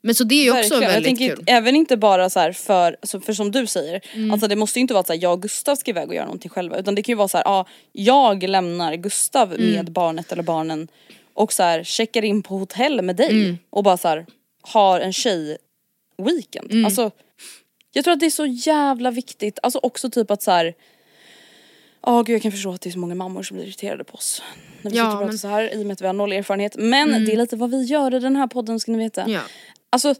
Men 0.00 0.14
så 0.14 0.24
det 0.24 0.34
är 0.34 0.44
ju 0.44 0.50
också 0.50 0.60
Verkligen. 0.60 0.82
Jag 0.82 0.88
väldigt 0.88 1.18
tänker 1.18 1.36
kul. 1.36 1.44
även 1.46 1.76
inte 1.76 1.96
bara 1.96 2.30
så 2.30 2.40
här 2.40 2.52
för, 2.52 2.96
alltså 3.00 3.20
för 3.20 3.32
som 3.32 3.50
du 3.50 3.66
säger, 3.66 4.00
alltså 4.32 4.48
det 4.48 4.56
måste 4.56 4.78
ju 4.78 4.80
inte 4.80 4.94
vara 4.94 5.04
så 5.04 5.12
här 5.12 5.22
jag 5.22 5.32
och 5.32 5.42
Gustav 5.42 5.76
ska 5.76 5.90
iväg 5.90 6.08
och 6.08 6.14
göra 6.14 6.24
någonting 6.24 6.50
själva 6.50 6.78
utan 6.78 6.94
det 6.94 7.02
kan 7.02 7.12
ju 7.12 7.16
vara 7.16 7.28
så 7.28 7.36
här, 7.36 7.44
ja 7.44 7.66
jag 7.92 8.42
lämnar 8.42 8.94
Gustav 8.94 9.60
med 9.60 9.92
barnet 9.92 10.32
eller 10.32 10.42
barnen 10.42 10.88
och 11.34 11.52
så 11.52 11.62
här 11.62 11.84
checkar 11.84 12.24
in 12.24 12.42
på 12.42 12.58
hotell 12.58 13.02
med 13.02 13.16
dig 13.16 13.56
och 13.70 13.84
bara 13.84 13.96
så 13.96 14.08
här 14.08 14.26
har 14.62 15.00
en 15.00 15.12
tjej 15.12 15.58
weekend. 16.22 16.86
Alltså 16.86 17.10
jag 17.92 18.04
tror 18.04 18.14
att 18.14 18.20
det 18.20 18.26
är 18.26 18.30
så 18.30 18.46
jävla 18.46 19.10
viktigt, 19.10 19.58
alltså 19.62 19.78
också 19.82 20.10
typ 20.10 20.30
att 20.30 20.42
så 20.42 20.72
Ja 22.02 22.22
gud 22.22 22.34
jag 22.34 22.42
kan 22.42 22.52
förstå 22.52 22.72
att 22.72 22.80
det 22.80 22.88
är 22.88 22.92
så 22.92 22.98
många 22.98 23.14
mammor 23.14 23.42
som 23.42 23.56
blir 23.56 23.66
irriterade 23.66 24.04
på 24.04 24.14
oss. 24.14 24.42
När 24.82 24.90
vi 24.90 24.96
Ja, 24.96 25.02
sitter 25.04 25.14
och 25.14 25.18
pratar 25.20 25.26
men- 25.26 25.38
så 25.38 25.48
här 25.48 25.74
i 25.74 25.82
och 25.82 25.86
med 25.86 25.92
att 25.94 26.00
vi 26.02 26.06
har 26.06 26.12
noll 26.12 26.32
erfarenhet. 26.32 26.76
Men 26.78 27.24
det 27.24 27.32
är 27.32 27.36
lite 27.36 27.56
vad 27.56 27.70
vi 27.70 27.82
gör 27.82 28.14
i 28.14 28.18
den 28.20 28.36
här 28.36 28.46
podden 28.46 28.80
ska 28.80 28.92
ni 28.92 28.98
veta. 28.98 29.24
Ja. 29.28 29.40
Alltså 29.90 30.14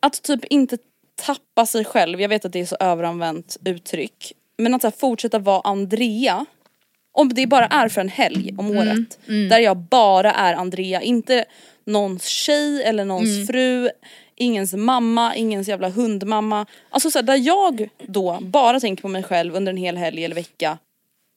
att 0.00 0.22
typ 0.22 0.44
inte 0.44 0.78
tappa 1.22 1.66
sig 1.66 1.84
själv, 1.84 2.20
jag 2.20 2.28
vet 2.28 2.44
att 2.44 2.52
det 2.52 2.60
är 2.60 2.66
så 2.66 2.76
överanvänt 2.80 3.56
uttryck. 3.64 4.32
Men 4.58 4.74
att 4.74 4.80
så 4.82 4.86
här, 4.86 4.94
fortsätta 4.98 5.38
vara 5.38 5.60
Andrea. 5.60 6.46
Om 7.12 7.28
det 7.34 7.46
bara 7.46 7.66
är 7.66 7.88
för 7.88 8.00
en 8.00 8.08
helg 8.08 8.54
om 8.58 8.70
året. 8.70 9.18
Där 9.50 9.58
jag 9.58 9.76
bara 9.76 10.32
är 10.32 10.54
Andrea, 10.54 11.02
inte 11.02 11.44
någons 11.84 12.24
tjej 12.24 12.82
eller 12.82 13.04
någons 13.04 13.46
fru. 13.46 13.90
Ingens 14.36 14.74
mamma, 14.74 15.36
ingens 15.36 15.68
jävla 15.68 15.88
hundmamma. 15.88 16.66
Alltså 16.90 17.10
så 17.10 17.18
här, 17.18 17.22
där 17.22 17.36
jag 17.36 17.88
då 18.06 18.38
bara 18.40 18.80
tänker 18.80 19.02
på 19.02 19.08
mig 19.08 19.22
själv 19.22 19.56
under 19.56 19.70
en 19.72 19.76
hel 19.76 19.96
helg 19.96 20.24
eller 20.24 20.34
vecka. 20.34 20.78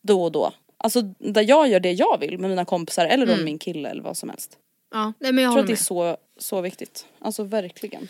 Då 0.03 0.23
och 0.23 0.31
då. 0.31 0.53
Alltså 0.77 1.01
där 1.01 1.49
jag 1.49 1.67
gör 1.67 1.79
det 1.79 1.91
jag 1.91 2.19
vill 2.19 2.37
med 2.37 2.49
mina 2.49 2.65
kompisar 2.65 3.05
eller 3.05 3.25
då 3.25 3.35
med 3.35 3.45
min 3.45 3.59
kille 3.59 3.89
eller 3.89 4.03
vad 4.03 4.17
som 4.17 4.29
helst. 4.29 4.57
Ja, 4.91 5.13
nej, 5.19 5.31
men 5.31 5.43
jag 5.43 5.49
Jag 5.49 5.53
tror 5.53 5.61
att 5.61 5.67
det 5.67 5.73
är 5.73 5.75
så, 5.75 6.17
så 6.39 6.61
viktigt. 6.61 7.05
Alltså 7.19 7.43
verkligen. 7.43 8.07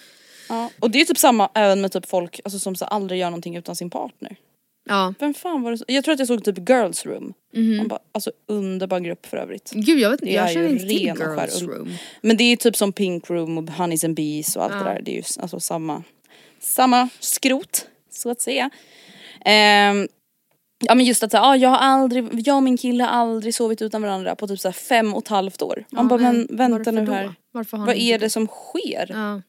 Ja. 0.49 0.69
Och 0.79 0.91
det 0.91 1.01
är 1.01 1.05
typ 1.05 1.17
samma 1.17 1.49
även 1.53 1.81
med 1.81 1.91
typ 1.91 2.05
folk 2.05 2.39
alltså, 2.43 2.59
som 2.59 2.75
så 2.75 2.85
aldrig 2.85 3.19
gör 3.19 3.29
någonting 3.29 3.55
utan 3.55 3.75
sin 3.75 3.89
partner. 3.89 4.35
Ja. 4.85 5.13
Vem 5.19 5.33
fan 5.33 5.61
var 5.61 5.71
det 5.71 5.77
så? 5.77 5.85
Jag 5.87 6.03
tror 6.03 6.13
att 6.13 6.19
jag 6.19 6.27
såg 6.27 6.43
typ 6.43 6.69
Girls 6.69 7.05
Room. 7.05 7.33
Mhm. 7.53 7.77
Man 7.77 7.87
bara, 7.87 7.99
alltså 8.11 8.31
underbar 8.47 8.99
grupp 8.99 9.25
för 9.25 9.37
övrigt. 9.37 9.71
Gud 9.73 9.99
jag 9.99 10.09
vet 10.09 10.21
inte, 10.21 10.33
jag 10.33 10.51
känner 10.51 10.69
inte 10.69 10.87
till 10.87 11.13
skär 11.15 11.35
Girls 11.37 11.61
ung. 11.61 11.69
Room. 11.69 11.93
Men 12.21 12.37
det 12.37 12.43
är 12.43 12.55
typ 12.55 12.75
som 12.75 12.93
Pink 12.93 13.29
Room 13.29 13.57
och 13.57 13.69
Honeys 13.69 14.03
and 14.03 14.15
Bees 14.15 14.55
och 14.55 14.63
allt 14.63 14.73
det 14.73 14.83
där. 14.83 15.01
Det 15.01 15.11
är 15.11 15.15
ju 15.15 15.23
alltså 15.39 15.59
samma, 15.59 16.03
samma 16.59 17.09
skrot 17.19 17.87
så 18.09 18.29
att 18.29 18.41
säga. 18.41 18.69
Ehm, 19.45 20.07
ja 20.87 20.95
men 20.95 21.05
just 21.05 21.23
att 21.23 21.31
så 21.31 21.37
här, 21.37 21.49
ah, 21.51 21.55
jag 21.55 21.69
har 21.69 21.77
aldrig, 21.77 22.47
jag 22.47 22.55
och 22.55 22.63
min 22.63 22.77
kille 22.77 23.03
har 23.03 23.09
aldrig 23.09 23.55
sovit 23.55 23.81
utan 23.81 24.01
varandra 24.01 24.35
på 24.35 24.47
typ 24.47 24.59
så 24.59 24.67
här 24.67 24.73
fem 24.73 25.13
och 25.13 25.23
ett 25.23 25.27
halvt 25.27 25.61
år. 25.61 25.85
Man 25.89 26.07
bara 26.07 26.21
nej, 26.21 26.45
men 26.49 26.57
vänta 26.57 26.91
nu 26.91 27.11
här. 27.11 27.33
Vad 27.71 27.95
är 27.95 28.19
det 28.19 28.29
som 28.29 28.47
sker? 28.47 29.07
Ja, 29.09 29.41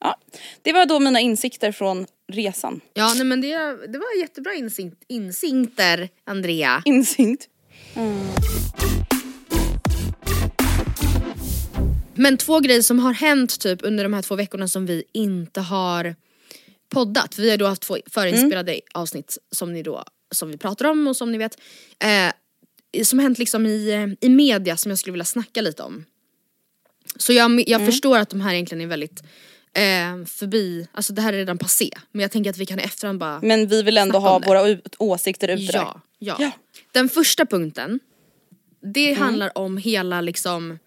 Ja, 0.00 0.16
det 0.62 0.72
var 0.72 0.86
då 0.86 1.00
mina 1.00 1.20
insikter 1.20 1.72
från 1.72 2.06
resan. 2.32 2.80
ja 2.94 3.14
nej, 3.14 3.24
men 3.24 3.40
det, 3.40 3.56
det 3.86 3.98
var 3.98 4.20
jättebra 4.20 4.54
instinkt, 4.54 5.04
instinkter 5.08 6.08
Andrea. 6.24 6.82
Instinkt. 6.84 7.48
Men 12.14 12.36
två 12.36 12.60
grejer 12.60 12.82
som 12.82 12.98
har 12.98 13.12
hänt 13.12 13.60
typ 13.60 13.78
under 13.82 14.04
de 14.04 14.14
här 14.14 14.22
två 14.22 14.34
veckorna 14.36 14.68
som 14.68 14.86
vi 14.86 15.04
inte 15.12 15.60
har 15.60 16.14
poddat. 16.88 17.38
Vi 17.38 17.50
har 17.50 17.56
då 17.56 17.66
haft 17.66 17.82
två 17.82 17.96
förinspelade 18.06 18.80
avsnitt 18.94 19.38
som 19.50 19.72
ni 19.72 19.82
då 19.82 20.04
som 20.30 20.50
vi 20.50 20.56
pratar 20.56 20.84
om 20.84 21.06
och 21.06 21.16
som 21.16 21.32
ni 21.32 21.38
vet. 21.38 21.58
Eh, 22.04 23.04
som 23.04 23.18
hänt 23.18 23.38
liksom 23.38 23.66
i, 23.66 23.90
eh, 23.92 24.26
i 24.26 24.28
media 24.30 24.76
som 24.76 24.90
jag 24.90 24.98
skulle 24.98 25.12
vilja 25.12 25.24
snacka 25.24 25.60
lite 25.60 25.82
om. 25.82 26.04
Så 27.16 27.32
jag, 27.32 27.68
jag 27.68 27.86
förstår 27.86 28.18
att 28.18 28.30
de 28.30 28.40
här 28.40 28.52
egentligen 28.54 28.82
är 28.82 28.86
väldigt 28.86 29.22
eh, 29.72 30.24
förbi, 30.26 30.88
alltså 30.92 31.12
det 31.12 31.22
här 31.22 31.32
är 31.32 31.36
redan 31.36 31.58
passé. 31.58 31.90
Men 32.12 32.22
jag 32.22 32.30
tänker 32.30 32.50
att 32.50 32.56
vi 32.58 32.66
kan 32.66 32.80
i 32.80 32.82
efterhand 32.82 33.18
bara 33.18 33.40
Men 33.42 33.66
vi 33.68 33.82
vill 33.82 33.98
ändå 33.98 34.18
ha 34.18 34.38
våra 34.38 34.68
u- 34.68 34.80
åsikter 34.98 35.48
ute 35.48 35.72
där. 35.72 35.78
Ja, 35.78 36.00
ja. 36.18 36.36
Ja. 36.40 36.50
Den 36.92 37.08
första 37.08 37.46
punkten, 37.46 38.00
det 38.94 39.12
handlar 39.12 39.58
om 39.58 39.76
hela 39.76 40.20
liksom 40.20 40.78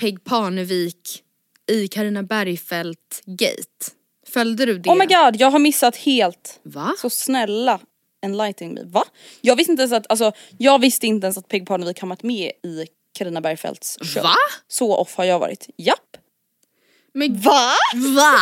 Peg 0.00 0.24
Parnevik 0.24 1.22
i 1.70 1.88
Carina 1.88 2.22
Bergfeldt 2.22 3.22
gate. 3.26 3.90
Följde 4.28 4.66
du 4.66 4.78
det? 4.78 4.90
Oh 4.90 4.96
my 4.98 5.06
god, 5.06 5.36
jag 5.40 5.50
har 5.50 5.58
missat 5.58 5.96
helt. 5.96 6.60
Va? 6.62 6.94
Så 6.98 7.10
snälla 7.10 7.80
enlighten 8.22 8.74
me. 8.74 8.80
Va? 8.84 9.04
Jag 9.40 9.56
visste 9.56 9.70
inte 9.72 9.82
ens 9.82 9.92
att, 9.92 10.06
alltså, 10.08 10.32
jag 10.58 10.78
visste 10.78 11.06
inte 11.06 11.24
ens 11.24 11.38
att 11.38 11.48
Peg 11.48 11.66
Parnevik 11.66 12.00
har 12.00 12.08
varit 12.08 12.22
med 12.22 12.52
i 12.62 12.86
Carina 13.18 13.40
Bergfeldts 13.40 13.98
show. 14.00 14.22
Va? 14.22 14.34
Så 14.68 14.96
off 14.96 15.14
har 15.14 15.24
jag 15.24 15.38
varit. 15.38 15.68
Japp. 15.76 16.16
Men, 17.12 17.40
Va? 17.40 17.72
Va? 17.94 18.34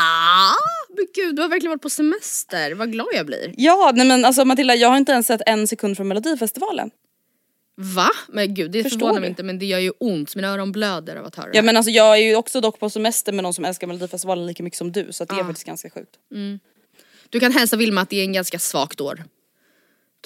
Men 0.89 1.07
gud 1.14 1.37
du 1.37 1.43
har 1.43 1.49
verkligen 1.49 1.70
varit 1.70 1.83
på 1.83 1.91
semester, 1.91 2.74
vad 2.74 2.93
glad 2.93 3.09
jag 3.12 3.26
blir. 3.26 3.55
Ja 3.57 3.93
nej 3.95 4.07
men 4.07 4.24
alltså 4.24 4.45
Matilda 4.45 4.74
jag 4.74 4.89
har 4.89 4.97
inte 4.97 5.12
ens 5.12 5.26
sett 5.26 5.41
en 5.47 5.66
sekund 5.66 5.97
från 5.97 6.09
melodifestivalen. 6.09 6.91
Va? 7.76 8.09
Men 8.29 8.55
gud 8.55 8.70
det 8.70 8.83
Förstår 8.83 8.99
förvånar 8.99 9.20
mig 9.20 9.29
inte 9.29 9.43
men 9.43 9.59
det 9.59 9.66
gör 9.66 9.79
ju 9.79 9.93
ont, 10.01 10.37
mina 10.37 10.49
öron 10.49 10.72
blöder 10.72 11.16
av 11.16 11.26
att 11.26 11.35
höra 11.35 11.51
Ja 11.53 11.62
men 11.62 11.76
alltså 11.76 11.91
jag 11.91 12.18
är 12.18 12.22
ju 12.22 12.37
också 12.37 12.61
dock 12.61 12.81
på 12.81 12.91
semester 12.91 13.33
med 13.33 13.43
någon 13.43 13.55
som 13.55 13.64
älskar 13.64 13.87
melodifestivalen 13.87 14.47
lika 14.47 14.62
mycket 14.62 14.79
som 14.79 14.93
du 14.93 15.07
så 15.11 15.22
att 15.22 15.29
det 15.29 15.35
är 15.35 15.45
faktiskt 15.45 15.66
ganska 15.66 15.91
sjukt. 15.91 16.16
Du 17.31 17.41
kan 17.41 17.53
hälsa 17.53 17.76
Vilma 17.76 18.01
att 18.01 18.11
det 18.11 18.16
är 18.16 18.24
en 18.24 18.33
ganska 18.33 18.59
svagt 18.59 19.01
år. 19.01 19.24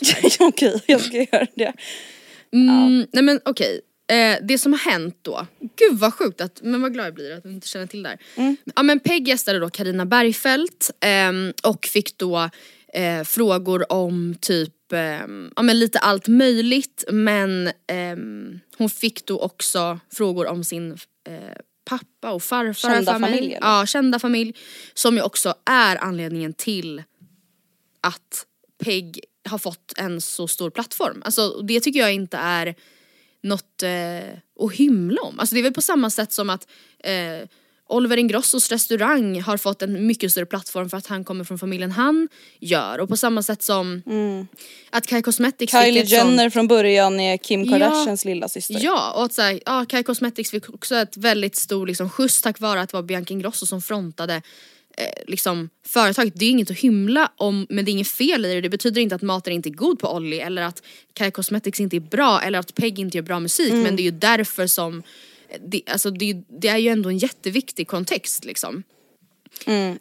Okej 0.41 0.83
jag 0.87 1.01
ska 1.01 1.17
göra 1.17 1.47
det. 1.55 1.73
Mm, 2.53 3.07
Nej 3.13 3.23
men 3.23 3.41
okej, 3.45 3.81
eh, 4.11 4.37
det 4.43 4.59
som 4.59 4.73
har 4.73 4.91
hänt 4.91 5.19
då, 5.23 5.47
gud 5.61 5.99
vad 5.99 6.15
sjukt 6.15 6.41
att, 6.41 6.61
men 6.63 6.83
vad 6.83 6.93
glad 6.93 7.07
jag 7.07 7.15
blir 7.15 7.33
att 7.33 7.43
du 7.43 7.51
inte 7.51 7.69
känner 7.69 7.87
till 7.87 8.03
det 8.03 8.09
här. 8.09 8.19
Mm. 8.37 8.57
Ja 8.75 8.83
men 8.83 9.01
Peg 9.01 9.29
gästade 9.29 9.59
då 9.59 9.71
Karina 9.71 10.07
Bergfeldt 10.07 10.91
ehm, 11.01 11.53
och 11.63 11.87
fick 11.87 12.19
då 12.19 12.51
eh, 12.95 13.25
frågor 13.25 13.93
om 13.93 14.35
typ, 14.41 14.93
ehm, 14.93 15.53
ja 15.57 15.63
men 15.63 15.79
lite 15.79 15.99
allt 15.99 16.29
möjligt 16.29 17.05
men 17.13 17.71
ehm, 17.87 18.61
hon 18.79 18.91
fick 18.91 19.27
då 19.27 19.41
också 19.41 20.01
frågor 20.11 20.47
om 20.47 20.65
sin 20.65 20.93
eh, 21.29 21.57
pappa 21.85 22.31
och 22.31 22.43
farfar. 22.43 22.95
Kända 22.95 23.13
familj. 23.13 23.37
familj? 23.37 23.59
Ja, 23.61 23.87
kända 23.87 24.19
familj. 24.19 24.55
Som 24.95 25.17
ju 25.17 25.23
också 25.23 25.55
är 25.65 25.97
anledningen 25.97 26.53
till 26.53 27.03
att 28.01 28.47
Peg 28.85 29.25
har 29.49 29.59
fått 29.59 29.93
en 29.97 30.21
så 30.21 30.49
stor 30.49 30.71
plattform. 30.71 31.23
Alltså 31.25 31.49
det 31.63 31.81
tycker 31.81 32.01
jag 32.01 32.15
inte 32.15 32.37
är 32.37 32.75
något 33.43 33.83
eh, 33.83 34.67
att 34.67 34.73
hymla 34.73 35.21
om. 35.23 35.41
Alltså 35.41 35.55
det 35.55 35.61
är 35.61 35.63
väl 35.63 35.75
på 35.75 35.83
samma 35.83 36.11
sätt 36.11 36.33
som 36.33 36.51
att 36.51 36.67
eh, 37.05 37.49
Oliver 37.89 38.17
Ingrossos 38.17 38.71
restaurang 38.71 39.41
har 39.43 39.57
fått 39.57 39.83
en 39.83 40.07
mycket 40.07 40.33
större 40.33 40.47
plattform 40.47 40.91
för 40.91 40.97
att 40.97 41.07
han 41.07 41.25
kommer 41.25 41.45
från 41.45 41.59
familjen 41.59 41.91
han 41.91 42.29
gör 42.61 42.99
och 43.01 43.09
på 43.09 43.17
samma 43.17 43.43
sätt 43.43 43.63
som 43.63 44.03
att 44.91 45.07
Kai 45.07 45.23
Cosmetics 45.23 45.75
Mm. 45.75 45.85
Kylie 45.85 46.05
Jenner 46.05 46.51
från 46.51 46.69
början 46.69 47.21
är 47.21 47.37
Kim 47.37 47.65
Ja. 47.65 47.71
Kardashians 47.73 48.25
lilla 48.25 48.49
syster. 48.49 48.79
Ja, 48.81 49.13
och 49.13 49.25
att 49.25 49.33
såhär, 49.33 49.61
ja, 49.67 49.85
Kai 49.89 50.03
Cosmetics 50.03 50.51
fick 50.51 50.69
också 50.75 50.97
ett 50.97 51.17
väldigt 51.17 51.57
stor 51.57 51.87
liksom, 51.87 52.11
skjuts 52.11 52.43
tack 52.43 52.61
vare 52.61 52.81
att 52.81 52.89
det 52.89 52.97
var 52.97 53.03
Bianca 53.03 53.35
Ingrosso 53.35 53.67
som 53.67 53.83
frontade 53.83 54.43
eh, 54.97 55.05
liksom, 55.27 55.69
företaget. 55.87 56.33
Det 56.37 56.45
är 56.45 56.51
inget 56.51 56.71
att 56.71 56.77
hymla 56.77 57.33
om 57.37 57.67
men 57.71 57.85
det 57.85 57.91
är 57.91 57.93
inget 57.93 58.09
fel 58.09 58.45
i 58.45 58.55
det. 58.55 58.61
Det 58.61 58.69
betyder 58.69 59.01
inte 59.01 59.15
att 59.15 59.23
maten 59.23 59.53
inte 59.53 59.69
är 59.69 59.71
god 59.71 59.99
på 59.99 60.15
Olli 60.15 60.41
eller 60.41 60.63
att 60.63 60.83
Kai 61.13 61.31
Cosmetics 61.31 61.81
inte 61.81 61.97
är 61.97 62.01
bra 62.01 62.41
eller 62.41 62.59
att 62.59 62.75
Peg 62.75 62.99
inte 62.99 63.19
gör 63.19 63.23
bra 63.23 63.41
musik 63.41 63.71
Mm. 63.71 63.83
men 63.83 63.97
det 63.97 64.03
är 64.03 64.05
ju 64.05 64.11
därför 64.11 64.67
som 64.67 65.03
det, 65.67 65.83
alltså 65.87 66.11
det, 66.11 66.43
det 66.61 66.69
är 66.69 66.79
ju 66.79 66.89
ändå 66.89 67.09
en 67.09 67.19
jätteviktig 67.19 67.89
kontext 67.89 68.45
liksom. 68.45 68.83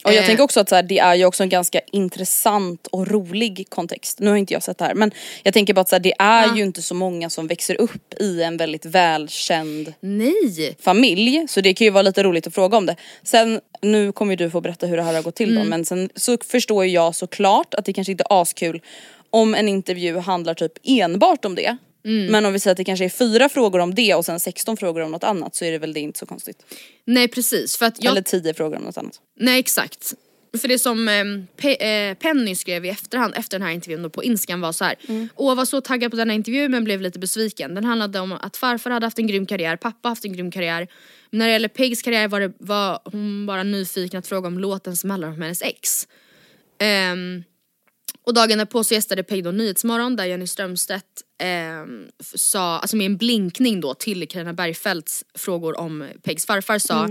Och 0.04 0.14
jag 0.14 0.16
Eh. 0.22 0.26
tänker 0.26 0.43
också 0.43 0.60
att 0.60 0.70
så 0.70 0.76
här, 0.76 0.84
det 0.84 0.99
är 0.99 1.16
ju 1.16 1.26
också 1.26 1.43
en 1.43 1.49
ganska 1.49 1.80
intressant 1.91 2.88
och 2.88 3.08
rolig 3.08 3.66
kontext. 3.70 4.20
Nu 4.20 4.30
har 4.30 4.38
inte 4.38 4.54
jag 4.54 4.64
sett 4.64 4.78
det 4.78 4.86
här 4.86 4.93
men 4.93 5.12
jag 5.43 5.54
tänker 5.54 5.74
bara 5.74 5.82
att 5.82 5.89
så 5.89 5.95
här, 5.95 5.99
det 5.99 6.14
är 6.20 6.56
ju 6.56 6.64
inte 6.64 6.82
så 6.82 6.95
många 6.95 7.30
som 7.30 7.47
växer 7.47 7.82
upp 7.82 8.14
i 8.20 8.41
en 8.43 8.58
väldigt 8.58 8.86
välkänd 8.86 9.93
Nej! 9.99 10.76
familj 10.82 11.45
så 11.49 11.62
det 11.62 11.74
kan 11.74 11.86
ju 11.86 11.91
vara 11.91 12.02
lite 12.02 12.24
roligt 12.24 12.47
att 12.47 12.54
fråga 12.56 12.78
om 12.78 12.86
det. 12.86 12.95
Sen, 13.24 13.60
nu 13.82 14.12
kommer 14.12 14.32
ju 14.32 14.36
du 14.36 14.49
få 14.49 14.62
berätta 14.62 14.88
hur 14.88 14.97
det 14.97 15.04
här 15.04 15.14
har 15.14 15.22
gått 15.22 15.36
till 15.36 15.52
Mm. 15.52 15.64
då 15.64 15.70
men 15.70 15.86
sen 15.86 16.10
så 16.16 16.38
förstår 16.52 16.86
ju 16.86 16.91
jag 16.91 17.16
såklart 17.16 17.74
att 17.74 17.86
det 17.86 17.93
kanske 17.93 18.12
inte 18.12 18.24
är 18.30 18.41
askul 18.41 18.82
om 19.30 19.56
en 19.56 19.70
intervju 19.70 20.18
handlar 20.18 20.54
typ 20.54 20.72
enbart 20.84 21.45
om 21.45 21.56
det. 21.56 21.78
Mm. 22.06 22.32
Men 22.32 22.45
om 22.45 22.54
vi 22.54 22.60
säger 22.60 22.72
att 22.72 22.78
det 22.78 22.84
kanske 22.84 23.06
är 23.06 23.10
fyra 23.10 23.49
frågor 23.49 23.80
om 23.80 23.95
det 23.95 24.16
och 24.16 24.26
sen 24.26 24.39
16 24.39 24.78
frågor 24.78 25.02
om 25.02 25.12
något 25.12 25.24
annat 25.24 25.56
så 25.56 25.66
är 25.66 25.72
det 25.72 25.78
väl 25.78 25.93
det 25.93 25.99
inte 25.99 26.20
så 26.20 26.26
konstigt. 26.26 26.66
Nej 27.06 27.28
precis 27.28 27.78
för 27.78 27.86
att 27.86 28.04
jag 28.04 28.12
Eller 28.12 28.22
10 28.22 28.54
frågor 28.54 28.78
om 28.78 28.84
något 28.84 28.97
annat. 28.97 29.20
Nej 29.39 29.60
exakt. 29.60 30.14
För 30.58 30.68
det 30.68 30.80
som 30.80 31.08
eh, 31.08 31.72
eh, 31.72 32.14
Penny 32.14 32.56
skrev 32.56 32.86
i 32.86 32.89
efterhand 32.89 33.34
efter 33.38 33.60
den 33.60 33.68
här 33.68 33.74
intervjun 33.74 34.04
då 34.04 34.10
på 34.10 34.24
Instagram 34.24 34.62
var 34.62 34.72
så 34.72 34.86
här. 34.86 34.95
Åh 35.36 35.56
var 35.56 35.66
så 35.66 35.82
taggad 35.82 36.12
på 36.12 36.18
denna 36.18 36.34
intervju 36.34 36.70
men 36.70 36.84
blev 36.84 37.02
lite 37.02 37.20
besviken. 37.20 37.76
Den 37.76 37.86
handlade 37.86 38.20
om 38.20 38.32
att 38.32 38.58
farfar 38.58 38.91
hade 38.91 39.06
haft 39.06 39.20
en 39.20 39.28
grym 39.28 39.45
karriär, 39.45 39.76
pappa 39.76 40.10
haft 40.10 40.26
en 40.26 40.34
grym 40.34 40.52
karriär. 40.52 40.88
Men 41.30 41.39
när 41.39 41.45
det 41.45 41.52
gäller 41.52 41.68
Pegs 41.68 42.02
karriär 42.02 42.28
var, 42.28 42.39
det, 42.39 42.54
var 42.58 42.99
hon 43.04 43.45
bara 43.45 43.64
nyfiken 43.64 44.20
att 44.20 44.28
fråga 44.28 44.47
om 44.47 44.60
låten 44.60 44.97
som 44.97 45.10
handlar 45.10 45.28
om 45.28 45.41
hennes 45.41 45.62
ex. 45.62 46.08
Ehm, 46.80 47.43
och 48.32 48.36
dagen 48.36 48.57
därpå 48.57 48.84
så 48.84 48.93
gästade 48.93 49.23
Peg 49.23 49.43
då 49.43 49.51
Nyhetsmorgon 49.51 50.15
där 50.15 50.25
Jenny 50.25 50.47
Strömstedt 50.47 51.05
f- 52.21 52.32
sa, 52.36 52.79
alltså 52.79 52.95
med 52.95 53.05
en 53.05 53.17
blinkning 53.17 53.82
då 53.82 53.93
till 53.93 54.27
Carina 54.27 54.53
Bergfeldts 54.53 55.23
frågor 55.36 55.79
om 55.79 56.07
Pegs 56.23 56.45
farfar 56.45 56.79
sa 56.79 57.07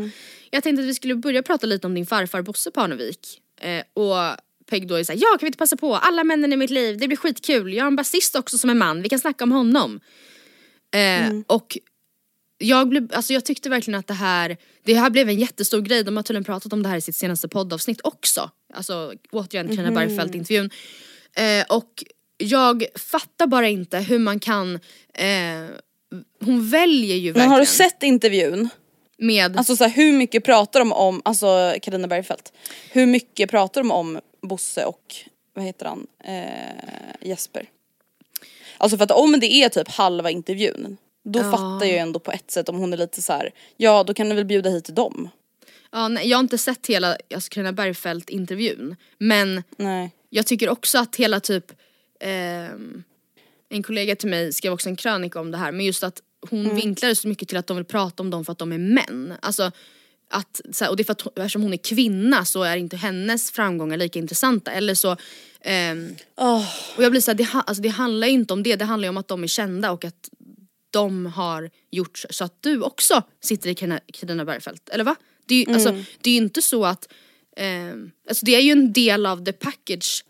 Jag 0.51 0.63
tänkte 0.63 0.83
att 0.83 0.89
vi 0.89 0.95
skulle 0.95 1.15
börja 1.15 1.43
prata 1.43 1.67
lite 1.67 1.87
om 1.87 1.95
din 1.95 2.07
farfar 2.07 2.43
Bosse 2.43 2.71
Parnevik. 2.71 3.41
Eh, 3.61 3.83
och 3.95 4.37
Peg 4.71 4.89
då 4.89 4.95
är 4.95 5.05
såhär, 5.05 5.19
ja 5.23 5.29
kan 5.31 5.39
vi 5.41 5.47
inte 5.47 5.59
passa 5.59 5.77
på? 5.77 5.97
Alla 5.97 6.25
männen 6.25 6.53
i 6.53 6.57
mitt 6.57 6.71
liv, 6.71 6.99
det 6.99 7.07
blir 7.09 7.17
skitkul. 7.17 7.75
Jag 7.75 7.85
har 7.85 7.87
en 7.91 7.97
basist 7.97 8.37
också 8.37 8.59
som 8.59 8.71
är 8.71 8.75
man, 8.75 9.03
vi 9.03 9.09
kan 9.09 9.19
snacka 9.19 9.45
om 9.45 9.53
honom. 9.53 10.01
Eh, 10.95 11.01
Och 11.47 11.79
jag, 12.59 12.89
blev, 12.89 13.09
alltså 13.13 13.33
jag 13.33 13.45
tyckte 13.45 13.69
verkligen 13.69 14.01
att 14.01 14.07
det 14.07 14.15
här, 14.15 14.57
det 14.85 14.95
här 14.95 15.11
blev 15.11 15.29
en 15.29 15.39
jättestor 15.39 15.81
grej. 15.81 16.05
De 16.05 16.17
har 16.17 16.23
tydligen 16.23 16.45
pratat 16.45 16.73
om 16.73 16.83
det 16.83 16.89
här 16.89 16.97
i 16.97 17.01
sitt 17.01 17.17
senaste 17.17 17.49
poddavsnitt 17.49 18.01
också. 18.05 18.51
Alltså 18.73 19.13
återigen 19.31 19.77
Carina 19.77 19.91
Bergfeldt 19.91 20.35
intervjun. 20.35 20.71
Eh, 21.37 21.77
och 21.77 22.05
jag 22.39 22.85
fattar 22.95 23.47
bara 23.47 23.69
inte 23.69 23.99
hur 23.99 24.19
man 24.19 24.41
kan, 24.41 24.75
eh, 25.15 25.67
hon 26.45 26.69
väljer 26.71 27.17
ju 27.17 27.23
Men 27.25 27.33
verkligen 27.35 27.51
har 27.51 27.61
du 27.61 27.67
sett 27.67 28.03
intervjun? 28.03 28.69
med, 29.19 29.57
Alltså 29.57 29.77
så 29.77 29.85
här, 29.85 29.91
hur 29.91 30.13
mycket 30.13 30.45
pratar 30.45 30.81
de 30.81 30.93
om, 30.93 31.23
alltså 31.25 31.75
Carina 31.83 32.09
Bergfeldt, 32.09 32.53
hur 32.93 33.07
mycket 33.07 33.51
pratar 33.51 33.81
de 33.81 33.91
om 33.91 34.21
Bosse 34.43 34.85
och, 34.85 35.15
vad 35.55 35.65
heter 35.65 35.87
han, 35.87 36.07
eh, 36.25 37.29
Jesper? 37.29 37.69
Alltså 38.79 38.97
för 38.97 39.05
att 39.05 39.11
om 39.11 39.41
det 39.41 39.53
är 39.53 39.69
typ 39.69 39.89
halva 39.89 40.31
intervjun, 40.31 40.97
då 41.25 41.39
Ja. 41.39 41.51
fattar 41.51 41.87
jag 41.87 41.97
ändå 41.97 42.19
på 42.19 42.33
ett 42.33 42.51
sätt 42.51 42.69
om 42.69 42.77
hon 42.79 42.93
är 42.93 42.97
lite 42.97 43.23
så 43.23 43.33
här, 43.33 43.51
ja 43.77 44.05
då 44.05 44.15
kan 44.15 44.29
du 44.29 44.35
väl 44.35 44.45
bjuda 44.45 44.71
hit 44.71 44.97
dem. 44.97 45.29
Ja, 45.93 46.09
nej, 46.09 46.29
jag 46.29 46.39
har 46.39 46.43
inte 46.43 46.59
sett 46.59 46.87
hela 46.87 47.17
alltså, 47.35 47.49
Carina 47.51 47.73
Bergfeldt 47.73 48.31
intervjun. 48.31 48.97
Men 49.19 49.63
Nej. 49.77 50.11
jag 50.31 50.47
tycker 50.47 50.69
också 50.69 50.99
att 50.99 51.17
hela 51.17 51.41
typ, 51.41 51.73
ehm, 52.21 53.03
en 53.69 53.83
kollega 53.83 54.17
till 54.17 54.29
mig 54.29 54.53
skrev 54.53 54.73
också 54.73 54.89
en 54.89 54.97
krönika 54.97 55.41
om 55.41 55.51
det 55.51 55.59
här, 55.59 55.73
men 55.73 55.87
just 55.87 56.03
att 56.03 56.23
hon 56.51 56.61
Mm. 56.65 56.77
vinklar 56.77 57.09
det 57.09 57.15
så 57.17 57.29
mycket 57.29 57.49
till 57.49 57.57
att 57.59 57.67
de 57.67 57.77
vill 57.77 57.87
prata 57.87 58.23
om 58.23 58.31
dem 58.31 58.45
för 58.45 58.53
att 58.53 58.59
de 58.59 58.73
är 58.73 58.79
män. 58.79 59.35
Alltså, 59.43 59.71
att, 60.33 60.61
och 60.91 60.97
det 60.97 61.03
är 61.03 61.05
för 61.05 61.13
att 61.13 61.21
hon- 61.21 61.33
eftersom 61.37 61.63
hon 61.63 61.73
är 61.73 61.77
kvinna 61.77 62.45
så 62.45 62.63
är 62.63 62.77
inte 62.77 62.97
hennes 62.97 63.51
framgångar 63.51 63.97
lika 63.97 64.19
intressanta. 64.19 64.71
Eller 64.71 64.95
så, 64.95 65.17
ehm, 65.61 66.15
och 66.97 67.03
jag 67.03 67.11
blir 67.11 67.21
såhär, 67.21 67.37
det, 67.39 67.49
alltså, 67.53 67.83
det 67.83 67.89
handlar 67.89 68.27
ju 68.27 68.33
inte 68.33 68.53
om 68.53 68.63
det, 68.63 68.77
det 68.77 68.85
handlar 68.85 69.07
ju 69.07 69.11
om 69.11 69.17
att 69.17 69.29
de 69.29 69.43
är 69.43 69.47
kända 69.47 69.91
och 69.93 70.05
att 70.05 70.29
de 70.91 71.27
har 71.27 71.71
gjort 71.91 72.25
så 72.31 72.45
att 72.45 72.63
du 72.63 72.81
också 72.83 73.23
sitter 73.41 73.71
i 73.71 73.75
Carina 74.13 74.45
Bergfeldt. 74.45 74.89
Eller 74.89 75.05
va? 75.05 75.17
Det 75.51 75.55
är 75.55 75.69
ju 75.69 75.75
alltså, 75.75 76.05
det 76.21 76.31
är 76.31 76.37
inte 76.37 76.63
så 76.63 76.85
att, 76.85 77.09
ehm, 77.57 78.11
alltså 78.29 78.47
det 78.47 78.55
är 78.55 78.61
ju 78.61 78.73
en 78.73 78.93
del 78.93 79.27
av 79.27 79.45
the 79.45 79.53
package 79.53 80.25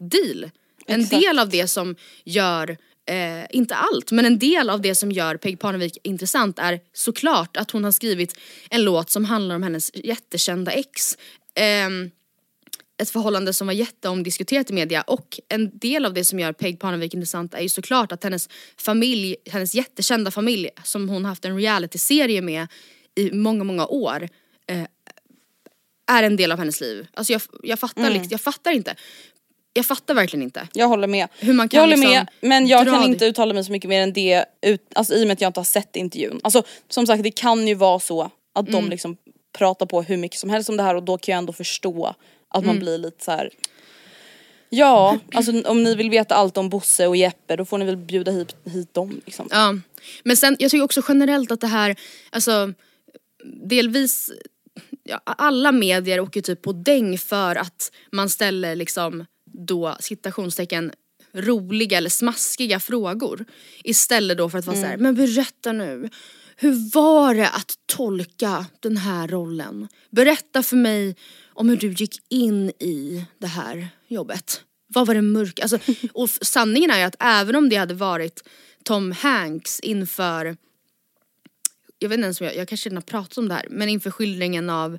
deal. 0.00 0.50
En 0.86 1.00
Exakt. 1.00 1.22
del 1.22 1.38
av 1.38 1.48
det 1.48 1.68
som 1.68 1.96
gör, 2.24 2.76
eh, 3.06 3.44
inte 3.50 3.74
allt, 3.74 4.10
men 4.10 4.24
en 4.24 4.38
del 4.38 4.70
av 4.70 4.80
det 4.80 4.94
som 4.94 5.12
gör 5.12 5.36
Peg 5.36 5.58
Parnevik 5.58 5.98
intressant 6.02 6.58
är 6.58 6.80
såklart 6.92 7.56
att 7.56 7.70
hon 7.70 7.84
har 7.84 7.92
skrivit 7.92 8.38
en 8.70 8.84
låt 8.84 9.10
som 9.10 9.24
handlar 9.24 9.54
om 9.54 9.62
hennes 9.62 9.90
jättekända 9.94 10.72
ex. 10.72 11.18
Ehm, 11.54 12.10
ett 13.02 13.10
förhållande 13.10 13.52
som 13.52 13.66
var 13.66 13.74
jätteomdiskuterat 13.74 14.70
i 14.70 14.72
media 14.72 15.02
och 15.02 15.40
en 15.48 15.78
del 15.78 16.04
av 16.04 16.14
det 16.14 16.24
som 16.24 16.40
gör 16.40 16.52
Peg 16.52 16.80
Parnevik 16.80 17.14
intressant 17.14 17.54
är 17.54 17.60
ju 17.60 17.68
såklart 17.68 18.12
att 18.12 18.24
hennes 18.24 18.48
familj, 18.76 19.36
hennes 19.50 19.74
jättekända 19.74 20.30
familj 20.30 20.68
som 20.84 21.08
hon 21.08 21.24
haft 21.24 21.44
en 21.44 21.56
realityserie 21.56 22.42
med 22.42 22.66
i 23.14 23.30
många, 23.32 23.64
många 23.64 23.86
år 23.86 24.28
eh, 24.66 24.86
är 26.06 26.22
en 26.22 26.36
del 26.36 26.52
av 26.52 26.58
hennes 26.58 26.80
liv. 26.80 27.06
Alltså 27.14 27.32
jag, 27.32 27.42
jag 27.62 27.78
fattar 27.78 28.00
Mm. 28.00 28.12
liksom, 28.12 28.28
jag 28.30 28.40
fattar 28.40 28.70
inte. 28.72 28.94
Jag 29.72 29.86
fattar 29.86 30.14
verkligen 30.14 30.42
inte. 30.42 30.68
Jag 30.72 30.88
håller 30.88 31.06
med. 31.06 31.28
Hur 31.38 31.52
man 31.52 31.68
kan 31.68 31.76
jag 31.78 31.82
håller 31.82 31.96
liksom 31.96 32.12
med 32.12 32.26
men 32.40 32.66
jag 32.66 32.84
kan 32.86 33.02
inte 33.04 33.24
uttala 33.26 33.54
mig 33.54 33.64
så 33.64 33.72
mycket 33.72 33.88
mer 33.88 34.00
än 34.02 34.12
det 34.12 34.44
ut, 34.66 34.82
alltså, 34.94 35.14
i 35.14 35.22
och 35.22 35.26
med 35.26 35.34
att 35.34 35.40
jag 35.40 35.48
inte 35.48 35.60
har 35.60 35.64
sett 35.64 35.96
intervjun. 35.96 36.40
Alltså 36.44 36.62
som 36.88 37.06
sagt 37.06 37.22
det 37.22 37.30
kan 37.30 37.68
ju 37.68 37.74
vara 37.74 37.98
så 38.00 38.30
att 38.54 38.68
Mm. 38.68 38.72
de 38.84 38.90
liksom 38.90 39.16
pratar 39.58 39.86
på 39.86 40.02
hur 40.02 40.16
mycket 40.16 40.38
som 40.40 40.50
helst 40.50 40.68
om 40.68 40.76
det 40.76 40.82
här 40.82 40.94
och 40.94 41.02
då 41.02 41.18
kan 41.18 41.32
jag 41.32 41.38
ändå 41.38 41.52
förstå 41.52 42.14
att 42.48 42.62
Mm. 42.62 42.66
man 42.66 42.78
blir 42.78 42.98
lite 42.98 43.24
så 43.24 43.30
här. 43.30 43.50
Ja, 44.68 45.18
alltså 45.34 45.62
om 45.62 45.82
ni 45.82 45.94
vill 45.94 46.10
veta 46.10 46.34
allt 46.34 46.56
om 46.56 46.68
Bosse 46.68 47.06
och 47.06 47.16
Jeppe 47.16 47.56
då 47.56 47.64
får 47.64 47.78
ni 47.78 47.84
väl 47.84 47.96
bjuda 47.96 48.30
hit, 48.32 48.56
hit 48.64 48.94
dem 48.94 49.20
liksom. 49.24 49.48
Ja. 49.50 49.74
Men 50.24 50.36
sen, 50.36 50.56
jag 50.58 50.70
tycker 50.70 50.84
också 50.84 51.02
generellt 51.08 51.50
att 51.50 51.60
det 51.60 51.66
här, 51.66 51.96
alltså 52.30 52.72
delvis 53.68 54.30
ja, 55.04 55.20
alla 55.24 55.72
medier 55.72 56.20
åker 56.20 56.40
typ 56.40 56.62
på 56.62 56.72
däng 56.72 57.18
för 57.18 57.56
att 57.56 57.92
man 58.12 58.30
ställer 58.30 58.76
liksom 58.76 59.24
då 59.52 59.96
citationstecken 60.00 60.92
roliga 61.32 61.98
eller 61.98 62.10
smaskiga 62.10 62.80
frågor. 62.80 63.44
Istället 63.84 64.38
då 64.38 64.50
för 64.50 64.58
att 64.58 64.66
vara 64.66 64.76
Mm. 64.76 64.84
så 64.84 64.90
här, 64.90 64.96
men 64.96 65.14
berätta 65.14 65.72
nu. 65.72 66.08
Hur 66.56 66.90
var 66.94 67.34
det 67.34 67.48
att 67.48 67.72
tolka 67.86 68.66
den 68.80 68.96
här 68.96 69.28
rollen? 69.28 69.88
Berätta 70.10 70.62
för 70.62 70.76
mig 70.76 71.16
om 71.48 71.68
hur 71.68 71.76
du 71.76 71.92
gick 71.92 72.20
in 72.28 72.70
i 72.70 73.24
det 73.38 73.46
här 73.46 73.88
jobbet. 74.08 74.60
Vad 74.86 75.06
var 75.06 75.14
det 75.14 75.22
mörka? 75.22 75.62
Alltså, 75.62 75.78
och 76.12 76.30
sanningen 76.30 76.90
är 76.90 76.98
ju 76.98 77.04
att 77.04 77.16
även 77.20 77.56
om 77.56 77.68
det 77.68 77.76
hade 77.76 77.94
varit 77.94 78.48
Tom 78.84 79.12
Hanks 79.12 79.80
inför 79.80 80.56
jag 82.04 82.08
vet 82.08 82.16
inte 82.16 82.24
ens 82.24 82.40
om 82.40 82.46
jag, 82.46 82.56
jag 82.56 82.68
kanske 82.68 82.88
redan 82.88 82.96
har 82.96 83.02
pratat 83.02 83.38
om 83.38 83.48
det 83.48 83.54
här, 83.54 83.66
men 83.70 83.88
inför 83.88 84.10
skildringen 84.10 84.70
av 84.70 84.94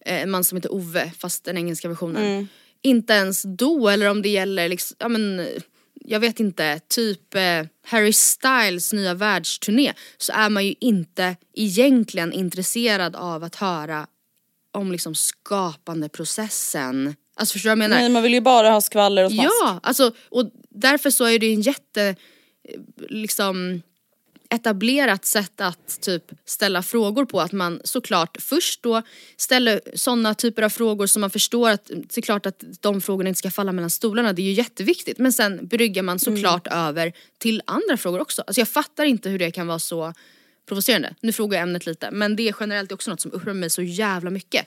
eh, 0.00 0.22
en 0.22 0.30
man 0.30 0.44
som 0.44 0.56
heter 0.56 0.72
Ove, 0.72 1.12
fast 1.18 1.44
den 1.44 1.56
engelska 1.56 1.88
versionen. 1.88 2.48
Inte 2.82 3.12
ens 3.12 3.42
då, 3.42 3.88
eller 3.88 4.10
om 4.10 4.22
det 4.22 4.28
gäller 4.28 4.68
liksom, 4.68 4.96
ja 5.00 5.08
men 5.08 5.46
jag 5.94 6.20
vet 6.20 6.40
inte, 6.40 6.80
typ 6.88 7.34
eh, 7.34 7.64
Harry 7.86 8.12
Styles 8.12 8.92
nya 8.92 9.14
världsturné 9.14 9.92
så 10.16 10.32
är 10.32 10.50
man 10.50 10.66
ju 10.66 10.74
inte 10.80 11.36
egentligen 11.54 12.32
intresserad 12.32 13.16
av 13.16 13.44
att 13.44 13.54
höra 13.54 14.06
om 14.72 14.92
liksom 14.92 15.14
skapandeprocessen. 15.14 17.14
Alltså 17.36 17.52
förstår 17.52 17.70
du 17.70 17.76
vad 17.76 17.84
jag 17.84 17.90
menar? 17.90 18.00
Nej 18.00 18.08
man 18.08 18.22
vill 18.22 18.34
ju 18.34 18.40
bara 18.40 18.70
ha 18.70 18.80
skvaller 18.80 19.24
och 19.24 19.32
smask. 19.32 19.48
Ja, 19.62 19.80
alltså 19.82 20.12
och 20.28 20.50
därför 20.70 21.10
så 21.10 21.24
är 21.24 21.38
det 21.38 21.46
ju 21.46 21.52
en 21.52 21.60
jätte 21.60 22.14
eh, 22.68 22.80
liksom 23.08 23.82
etablerat 24.50 25.24
sätt 25.24 25.60
att 25.60 26.00
typ 26.00 26.24
ställa 26.44 26.82
frågor 26.82 27.24
på 27.24 27.40
att 27.40 27.52
man 27.52 27.80
såklart 27.84 28.36
först 28.40 28.82
då 28.82 29.02
ställer 29.36 29.80
sådana 29.94 30.34
typer 30.34 30.62
av 30.62 30.68
frågor 30.68 31.06
som 31.06 31.20
man 31.20 31.30
förstår 31.30 31.70
att 31.70 31.86
det 31.86 32.16
är 32.18 32.22
klart 32.22 32.46
att 32.46 32.64
de 32.80 33.00
frågorna 33.00 33.28
inte 33.28 33.38
ska 33.38 33.50
falla 33.50 33.72
mellan 33.72 33.90
stolarna, 33.90 34.32
det 34.32 34.42
är 34.42 34.46
ju 34.46 34.52
jätteviktigt 34.52 35.18
men 35.18 35.32
sen 35.32 35.66
bryggar 35.66 36.02
man 36.02 36.18
såklart 36.18 36.66
över 36.66 37.12
till 37.38 37.62
andra 37.64 37.96
frågor 37.96 38.20
också. 38.20 38.42
Alltså 38.46 38.60
jag 38.60 38.68
fattar 38.68 39.04
inte 39.04 39.28
hur 39.28 39.38
det 39.38 39.50
kan 39.50 39.66
vara 39.66 39.78
så 39.78 40.14
provocerande. 40.68 41.14
Nu 41.20 41.32
frågar 41.32 41.58
jag 41.58 41.62
ämnet 41.62 41.86
lite 41.86 42.10
men 42.10 42.36
det 42.36 42.48
är 42.48 42.54
generellt 42.60 42.92
också 42.92 43.10
något 43.10 43.20
som 43.20 43.32
upprör 43.32 43.52
mig 43.52 43.70
så 43.70 43.82
jävla 43.82 44.30
mycket. 44.30 44.66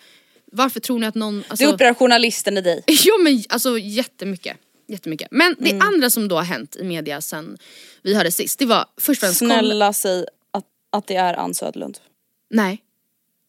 Varför 0.51 0.79
tror 0.79 0.99
ni 0.99 1.07
att 1.07 1.15
någon... 1.15 1.43
Alltså, 1.47 1.65
Det 1.65 1.73
upprör 1.73 1.93
journalisten 1.93 2.57
i 2.57 2.61
dig. 2.61 2.83
Ja 2.87 3.17
men 3.23 3.43
alltså 3.49 3.77
jättemycket. 3.77 4.57
Jättemycket. 4.91 5.27
Men 5.31 5.55
det 5.59 5.71
Mm. 5.71 5.87
andra 5.87 6.09
som 6.09 6.27
då 6.27 6.35
har 6.35 6.43
hänt 6.43 6.75
i 6.75 6.83
media 6.83 7.21
sen 7.21 7.57
vi 8.01 8.15
hörde 8.15 8.31
sist, 8.31 8.59
det 8.59 8.65
var 8.65 8.85
först 8.97 9.23
och 9.23 9.29
Snälla 9.29 9.93
säg 9.93 10.25
att, 10.51 10.65
att 10.89 11.07
det 11.07 11.15
är 11.15 11.33
Ann 11.33 11.53
Södlund. 11.53 11.99
Nej. 12.49 12.83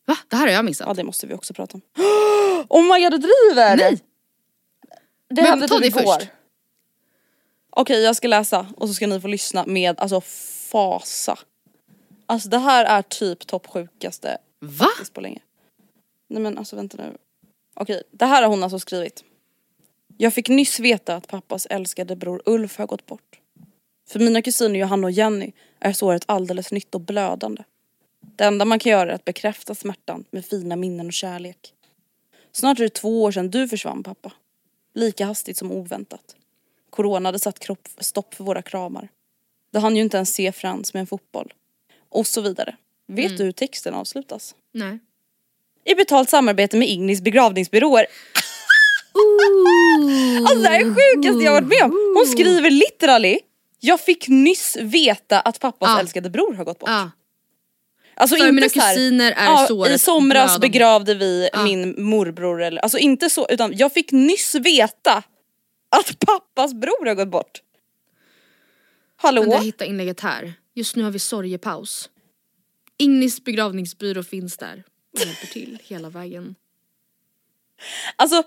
Va? 0.07 0.17
Det 0.29 0.37
här 0.37 0.47
har 0.47 0.53
jag 0.53 0.65
missat. 0.65 0.87
Ja 0.89 0.95
det 0.95 1.05
måste 1.05 1.27
vi 1.27 1.35
också 1.35 1.55
prata 1.55 1.75
om. 1.75 1.81
Oh 2.69 2.83
my 2.95 3.01
god 3.05 3.13
du 3.13 3.19
driver! 3.19 3.77
Nej. 3.77 4.01
Det 5.29 5.43
hände 5.43 5.69
typ 5.69 5.85
igår. 5.85 6.19
först. 6.19 6.29
Okej 7.71 8.03
jag 8.03 8.17
ska 8.17 8.29
läsa 8.29 8.67
och 8.77 8.89
så 8.89 8.95
ska 8.95 9.07
ni 9.07 9.21
få 9.21 9.29
lyssna 9.29 9.65
med 9.67 10.01
alltså 10.01 10.21
fasa. 10.71 11.39
Alltså 12.27 12.49
det 12.49 12.59
här 12.59 12.85
är 12.85 13.03
typ 13.03 13.47
toppsjukaste 13.47 14.39
Va? 14.61 14.89
på 15.13 15.21
länge. 15.21 15.41
Nej 16.29 16.43
men 16.43 16.59
alltså 16.59 16.77
vänta 16.77 16.97
nu. 16.97 17.17
Okej, 17.75 18.03
det 18.11 18.27
här 18.27 18.43
har 18.43 18.49
hon 18.49 18.63
alltså 18.63 18.79
skrivit. 18.79 19.25
Jag 20.17 20.35
fick 20.35 20.49
nyss 20.49 20.81
veta 20.81 21.17
att 21.17 21.29
pappas 21.29 21.67
älskade 21.67 22.17
bror 22.17 22.43
Ulf 22.47 22.79
har 22.79 22.87
gått 22.87 23.07
bort. 23.07 23.41
För 24.09 24.19
mina 24.19 24.43
kusiner 24.43 24.81
Johanna 24.81 25.07
och 25.07 25.11
Jenny 25.11 25.53
är 25.81 25.93
såret 25.93 26.25
alldeles 26.27 26.73
nytt 26.73 26.95
och 26.95 27.01
blödande. 27.01 27.63
Det 28.37 28.45
enda 28.45 28.65
man 28.65 28.79
kan 28.79 28.93
göra 28.93 29.11
är 29.11 29.15
att 29.15 29.25
bekräfta 29.25 29.75
smärtan 29.75 30.25
med 30.31 30.47
fina 30.47 30.77
minnen 30.77 31.07
och 31.07 31.13
kärlek. 31.13 31.75
Snart 32.53 32.79
är 32.79 32.83
det 32.85 32.91
två 32.91 33.23
år 33.23 33.33
sedan 33.33 33.51
du 33.51 33.69
försvann 33.69 34.03
pappa. 34.03 34.33
Lika 34.95 35.27
hastigt 35.27 35.57
som 35.57 35.73
oväntat. 35.73 36.37
Corona 36.91 37.29
hade 37.29 37.39
satt 37.39 37.59
kropp, 37.59 37.89
stopp 37.99 38.35
för 38.35 38.45
våra 38.45 38.63
kramar. 38.63 39.09
Du 39.71 39.79
hann 39.79 39.97
ju 39.97 40.03
inte 40.03 40.17
ens 40.17 40.35
se 40.35 40.53
Frans 40.53 40.95
med 40.95 41.01
en 41.01 41.07
fotboll. 41.07 41.53
Och 42.09 42.27
så 42.27 42.41
vidare. 42.41 42.77
Vet 43.07 43.39
du 43.39 43.45
hur 43.45 43.53
texten 43.53 43.95
avslutas? 43.95 44.55
Nej. 44.73 44.99
I 45.85 45.95
betalt 45.95 46.31
samarbete 46.31 46.77
med 46.77 46.89
Ignis 46.89 47.21
begravningsbyråer. 47.21 48.07
Alltså 50.41 50.63
det 50.63 50.69
här 50.69 50.81
är 50.81 50.85
sjukaste 50.85 51.45
jag 51.45 51.53
varit 51.53 51.69
med 51.69 51.83
om. 51.83 52.15
Hon 52.17 52.27
skriver 52.27 52.71
literally 52.71 53.39
Jag 53.81 54.01
fick 54.01 54.29
nyss 54.29 54.77
veta 54.77 55.41
att 55.41 55.61
pappas 55.61 55.89
Ja. 55.89 56.01
älskade 56.01 56.31
bror 56.31 56.55
har 56.55 56.65
gått 56.65 56.79
bort. 56.79 56.89
Ja. 56.91 57.11
Alltså 58.15 58.37
För 58.37 58.45
inte 58.45 58.53
mina 58.53 58.69
kusiner 58.69 59.33
är 59.33 59.45
ja, 59.45 59.67
såret 59.69 59.93
I 59.95 59.99
somras 59.99 60.59
begravde 60.59 61.15
vi 61.15 61.49
Ja. 61.53 61.65
min 61.65 62.05
morbror 62.05 62.63
eller, 62.63 62.83
alltså 62.83 62.99
inte 62.99 63.31
så 63.31 63.47
utan 63.51 63.77
jag 63.77 63.93
fick 63.93 64.13
nyss 64.13 64.55
veta 64.55 65.23
att 65.89 66.19
pappas 66.19 66.75
bror 66.75 67.07
har 67.07 67.15
gått 67.15 67.29
bort. 67.29 67.63
Hallå? 69.17 69.43
Men 69.43 69.51
jag 69.51 69.63
hittar 69.65 69.87
inlägget 69.87 70.21
här. 70.21 70.53
Just 70.75 70.97
nu 70.97 71.03
har 71.03 71.11
vi 71.11 71.19
sorgepaus. 71.19 72.11
Ignis 72.99 73.45
begravningsbyrå 73.45 74.23
finns 74.23 74.57
där 74.57 74.83
och 75.13 75.21
hjälper 75.21 75.47
till 75.47 75.79
hela 75.85 76.11
vägen. 76.11 76.55
Alltså 78.17 78.43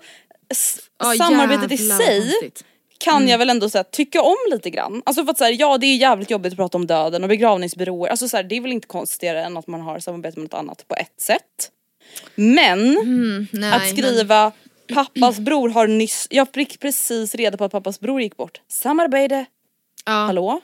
Ja, 0.98 1.14
samarbetet 1.18 1.72
i 1.72 1.78
sig 1.78 2.20
konstigt. 2.20 2.64
kan 2.98 3.16
Mm. 3.16 3.28
jag 3.28 3.38
väl 3.38 3.50
ändå 3.50 3.70
så 3.70 3.78
här, 3.78 3.82
tycka 3.82 4.22
om 4.22 4.36
lite 4.50 4.70
grann. 4.70 5.02
Alltså 5.06 5.24
för 5.24 5.30
att 5.30 5.38
så 5.38 5.44
här, 5.44 5.56
ja 5.60 5.78
det 5.78 5.86
är 5.86 5.96
jävligt 5.96 6.30
jobbigt 6.30 6.52
att 6.52 6.56
prata 6.56 6.78
om 6.78 6.86
döden 6.86 7.22
och 7.22 7.28
begravningsbyråer. 7.28 8.10
Alltså 8.10 8.28
så 8.28 8.36
här, 8.36 8.44
det 8.44 8.56
är 8.56 8.60
väl 8.60 8.72
inte 8.72 8.86
konstigare 8.86 9.44
än 9.44 9.56
att 9.56 9.66
man 9.66 9.80
har 9.80 9.98
samarbete 9.98 10.38
med 10.38 10.44
något 10.44 10.58
annat 10.58 10.88
på 10.88 10.94
ett 10.94 11.20
sätt. 11.20 11.70
Men 12.34 12.96
Mm, 12.96 13.46
nej, 13.52 13.72
att 13.72 13.88
skriva 13.88 14.52
pappas 14.94 15.38
bror 15.38 15.68
har 15.68 15.86
nyss, 15.86 16.26
jag 16.30 16.48
fick 16.54 16.80
precis 16.80 17.34
reda 17.34 17.56
på 17.56 17.64
att 17.64 17.72
pappas 17.72 18.00
bror 18.00 18.20
gick 18.20 18.36
bort. 18.36 18.60
Samarbete, 18.68 19.44
ja. 20.04 20.12
hallå? 20.12 20.60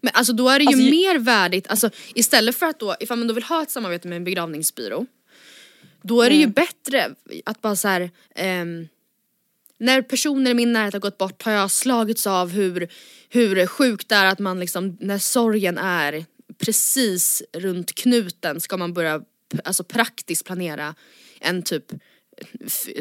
Men 0.00 0.12
alltså 0.14 0.32
då 0.32 0.48
är 0.48 0.58
det 0.58 0.62
ju 0.64 0.68
Alltså, 0.68 0.90
mer 0.90 1.18
värdigt, 1.18 1.68
alltså 1.68 1.90
istället 2.14 2.56
för 2.56 2.66
att 2.66 2.78
då, 2.80 2.96
ifall 3.00 3.18
man 3.18 3.28
då 3.28 3.34
vill 3.34 3.44
ha 3.44 3.62
ett 3.62 3.70
samarbete 3.70 4.08
med 4.08 4.16
en 4.16 4.24
begravningsbyrå 4.24 5.06
Då 6.02 6.22
är 6.22 6.30
det 6.30 6.36
ju 6.36 6.42
Mm. 6.42 6.52
bättre 6.52 7.14
att 7.44 7.62
bara 7.62 7.76
så 7.76 7.88
här, 7.88 8.10
ehm, 8.34 8.88
när 9.78 10.02
personer 10.02 10.50
i 10.50 10.54
min 10.54 10.72
närhet 10.72 10.92
har 10.92 11.00
gått 11.00 11.18
bort 11.18 11.42
har 11.42 11.52
jag 11.52 11.70
slagits 11.70 12.26
av 12.26 12.50
hur, 12.50 12.88
hur 13.28 13.66
sjukt 13.66 14.08
det 14.08 14.14
är 14.14 14.26
att 14.26 14.38
man 14.38 14.60
liksom, 14.60 14.96
när 15.00 15.18
sorgen 15.18 15.78
är 15.78 16.24
precis 16.58 17.42
runt 17.52 17.94
knuten 17.94 18.60
ska 18.60 18.76
man 18.76 18.92
börja 18.94 19.22
alltså 19.64 19.84
praktiskt 19.84 20.44
planera 20.46 20.94
en 21.40 21.62
typ 21.62 21.84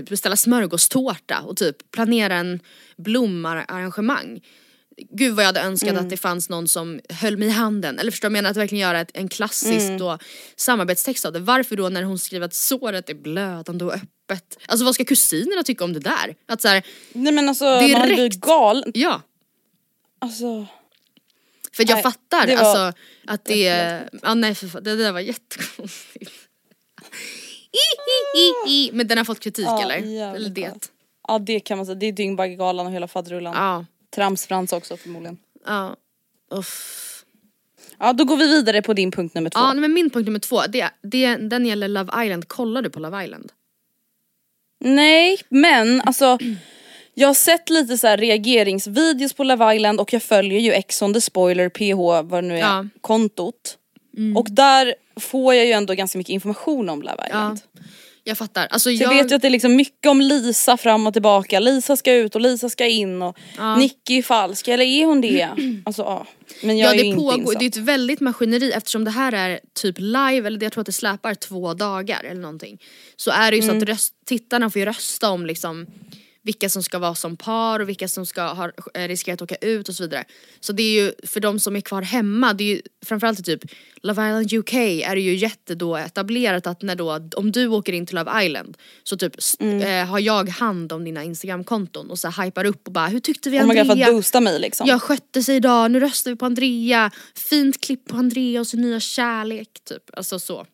beställa 0.09 0.35
smörgåstårta 0.35 1.41
och 1.41 1.57
typ 1.57 1.91
planera 1.91 2.35
en 2.35 2.59
blomarrangemang. 2.97 4.41
Gud 4.97 5.35
vad 5.35 5.43
jag 5.43 5.47
hade 5.47 5.61
önskat 5.61 5.89
Mm. 5.89 6.03
att 6.03 6.09
det 6.09 6.17
fanns 6.17 6.49
någon 6.49 6.67
som 6.67 6.99
höll 7.09 7.37
mig 7.37 7.47
i 7.47 7.51
handen. 7.51 7.99
Eller 7.99 8.11
förstår 8.11 8.29
du 8.29 8.31
vad 8.33 8.37
jag 8.37 8.43
menar? 8.43 8.51
Att 8.51 8.57
verkligen 8.57 8.81
göra 8.81 8.99
ett, 9.01 9.11
en 9.13 9.27
klassisk 9.29 9.85
Mm. 9.85 9.97
då, 9.97 10.17
samarbetstext 10.55 11.25
av 11.25 11.33
det. 11.33 11.39
Varför 11.39 11.75
då 11.75 11.89
när 11.89 12.03
hon 12.03 12.19
skriver 12.19 12.45
att 12.45 12.53
såret 12.53 13.09
är 13.09 13.13
blödande 13.13 13.85
och 13.85 13.93
öppet? 13.93 14.57
Alltså 14.65 14.85
vad 14.85 14.95
ska 14.95 15.05
kusinerna 15.05 15.63
tycka 15.63 15.83
om 15.83 15.93
det 15.93 15.99
där? 15.99 16.35
Att 16.45 16.61
så 16.61 16.67
här, 16.67 16.83
Nej 17.13 17.33
men 17.33 17.49
alltså 17.49 17.79
Direkt. 17.79 17.97
man 17.97 18.07
blivit 18.07 18.41
galen. 18.41 18.91
ja. 18.95 19.21
Alltså, 20.19 20.65
För 21.73 21.83
jag 21.89 21.93
Nej, 21.95 22.03
fattar 22.03 22.47
det 22.47 22.55
var 22.55 22.63
alltså 22.63 22.99
att 23.27 23.45
det, 23.45 24.01
ja 24.23 24.33
nej 24.33 24.55
för 24.55 24.67
fan, 24.67 24.83
det 24.83 24.95
där 24.95 25.11
var 25.11 25.19
jättekonstigt. 25.19 26.31
Men 28.91 29.07
den 29.07 29.17
har 29.17 29.25
fått 29.25 29.39
kritik 29.39 29.65
Ja, 29.65 29.81
eller? 29.83 30.35
Eller 30.35 30.49
det? 30.49 30.89
ja 31.27 31.39
det 31.39 31.59
kan 31.59 31.77
man 31.77 31.85
säga, 31.85 31.95
det 31.95 32.05
är 32.05 32.11
Dyngbaggegalan 32.11 32.85
och 32.85 32.91
hela 32.91 33.07
faderullan. 33.07 33.53
Ja. 33.55 33.85
Tramsfrans 34.15 34.73
också 34.73 34.97
förmodligen. 34.97 35.37
Ja. 35.65 35.95
Uff. 36.51 37.07
Ja 37.99 38.13
då 38.13 38.23
går 38.25 38.37
vi 38.37 38.47
vidare 38.47 38.81
på 38.81 38.93
din 38.93 39.11
punkt 39.11 39.35
nummer 39.35 39.49
två. 39.49 39.59
Ja 39.59 39.73
men 39.73 39.93
min 39.93 40.09
punkt 40.09 40.25
nummer 40.25 40.39
två, 40.39 40.61
det, 40.69 40.89
det, 41.01 41.35
den 41.35 41.65
gäller 41.65 41.87
Love 41.87 42.25
Island. 42.25 42.47
Kollar 42.47 42.81
du 42.81 42.89
på 42.89 42.99
Love 42.99 43.23
Island? 43.23 43.51
Nej 44.79 45.37
men 45.49 46.01
alltså 46.01 46.37
jag 47.13 47.27
har 47.27 47.33
sett 47.33 47.69
lite 47.69 47.97
så 47.97 48.07
här 48.07 48.17
reageringsvideos 48.17 49.33
på 49.33 49.43
Love 49.43 49.75
Island 49.75 49.99
och 49.99 50.13
jag 50.13 50.23
följer 50.23 50.59
ju 50.59 50.71
Ex 50.71 51.01
on 51.01 51.13
the 51.13 51.21
spoiler 51.21 51.69
PH 51.69 52.27
vad 52.29 52.43
det 52.43 52.47
nu 52.47 52.55
är 52.55 52.59
Ja. 52.59 52.85
kontot. 53.01 53.77
Och 54.35 54.47
där 54.51 54.95
får 55.19 55.53
jag 55.53 55.65
ju 55.65 55.71
ändå 55.71 55.93
ganska 55.93 56.17
mycket 56.17 56.33
information 56.33 56.89
om 56.89 57.01
Love 57.01 57.23
Island. 57.27 57.59
Jag 58.23 58.37
fattar. 58.37 58.67
Alltså 58.67 58.79
Så 58.89 58.91
jag, 58.91 59.13
jag 59.13 59.23
vet 59.23 59.31
ju 59.31 59.35
att 59.35 59.41
det 59.41 59.47
är 59.47 59.49
liksom 59.49 59.75
mycket 59.75 60.09
om 60.09 60.21
Lisa 60.21 60.77
fram 60.77 61.07
och 61.07 61.13
tillbaka, 61.13 61.59
Lisa 61.59 61.95
ska 61.97 62.13
ut 62.13 62.35
och 62.35 62.41
Lisa 62.41 62.69
ska 62.69 62.85
in 62.87 63.21
och 63.21 63.37
Ja. 63.57 63.75
Nicky 63.75 64.17
är 64.17 64.21
falsk, 64.23 64.67
eller 64.67 64.85
är 64.85 65.05
hon 65.05 65.21
det? 65.21 65.49
Alltså 65.85 66.01
ja. 66.01 66.27
Men 66.63 66.77
jag 66.77 66.87
Ja 66.87 66.91
är 66.91 66.95
ju 66.95 67.01
det 67.01 67.07
inte 67.07 67.17
pågår, 67.17 67.39
insatt. 67.39 67.59
det 67.59 67.65
är 67.65 67.69
ett 67.69 67.77
väldigt 67.77 68.19
maskineri 68.19 68.71
eftersom 68.71 69.03
det 69.03 69.11
här 69.11 69.31
är 69.33 69.59
typ 69.81 69.95
live, 69.99 70.47
eller 70.47 70.63
jag 70.63 70.71
tror 70.71 70.81
att 70.81 70.85
det 70.85 70.91
släpar 70.91 71.35
två 71.35 71.73
dagar 71.73 72.23
eller 72.23 72.41
någonting. 72.41 72.81
Så 73.15 73.31
är 73.31 73.51
det 73.51 73.55
ju 73.57 73.63
så 73.63 73.69
Mm. 73.71 73.83
att 73.83 73.89
röst, 73.89 74.13
tittarna 74.25 74.69
får 74.69 74.79
ju 74.79 74.85
rösta 74.85 75.29
om 75.29 75.45
liksom 75.45 75.87
vilka 76.43 76.69
som 76.69 76.83
ska 76.83 76.99
vara 76.99 77.15
som 77.15 77.37
par 77.37 77.79
och 77.79 77.89
vilka 77.89 78.07
som 78.07 78.25
ska 78.25 78.41
ha 78.43 78.71
eh, 78.93 79.07
riskerat 79.07 79.41
att 79.41 79.51
åka 79.51 79.67
ut 79.67 79.89
och 79.89 79.95
så 79.95 80.03
vidare. 80.03 80.23
Så 80.59 80.73
det 80.73 80.83
är 80.83 81.03
ju 81.03 81.13
för 81.27 81.39
de 81.39 81.59
som 81.59 81.75
är 81.75 81.81
kvar 81.81 82.01
hemma, 82.01 82.53
det 82.53 82.63
är 82.63 82.75
ju 82.75 82.81
framförallt 83.05 83.39
i 83.39 83.43
typ 83.43 83.61
Love 84.03 84.27
Island 84.27 84.53
UK 84.53 84.73
är 84.73 85.15
det 85.15 85.21
ju 85.21 85.35
jätte 85.35 85.75
då 85.75 85.95
etablerat 85.97 86.67
att 86.67 86.81
när 86.81 86.95
då, 86.95 87.29
om 87.35 87.51
du 87.51 87.67
åker 87.67 87.93
in 87.93 88.05
till 88.05 88.15
Love 88.15 88.45
Island 88.45 88.77
så 89.03 89.17
typ 89.17 89.33
Mm. 89.59 89.81
eh, 89.81 90.05
har 90.11 90.19
jag 90.19 90.49
hand 90.49 90.91
om 90.93 91.03
dina 91.03 91.23
instagramkonton 91.23 92.09
och 92.11 92.19
så 92.19 92.27
här 92.29 92.45
hypar 92.45 92.65
upp 92.65 92.87
och 92.87 92.93
bara 92.93 93.07
hur 93.07 93.19
tyckte 93.19 93.49
vi 93.49 93.59
Oh 93.59 93.67
my 93.67 93.75
god 93.75 93.85
för 93.85 93.91
Andrea? 93.91 94.07
att 94.07 94.13
boosta 94.13 94.39
mig 94.39 94.59
liksom. 94.59 94.87
Jag 94.87 95.01
skötte 95.01 95.43
sig 95.43 95.55
idag, 95.55 95.91
nu 95.91 95.99
röstar 95.99 96.31
vi 96.31 96.37
på 96.37 96.45
Andrea. 96.45 97.11
Fint 97.49 97.81
klipp 97.81 98.05
på 98.07 98.17
Andrea 98.17 98.59
och 98.59 98.67
sin 98.67 98.81
nya 98.81 98.99
kärlek 98.99 99.67
typ. 99.89 100.03
Alltså 100.13 100.39
så. 100.39 100.65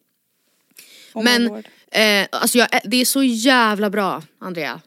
Oh 1.13 1.23
Men 1.23 1.63
eh, 1.91 2.27
alltså 2.31 2.57
jag, 2.57 2.67
det 2.83 2.97
är 2.97 3.05
så 3.05 3.23
jävla 3.23 3.89
bra 3.89 4.23
Andrea. 4.39 4.81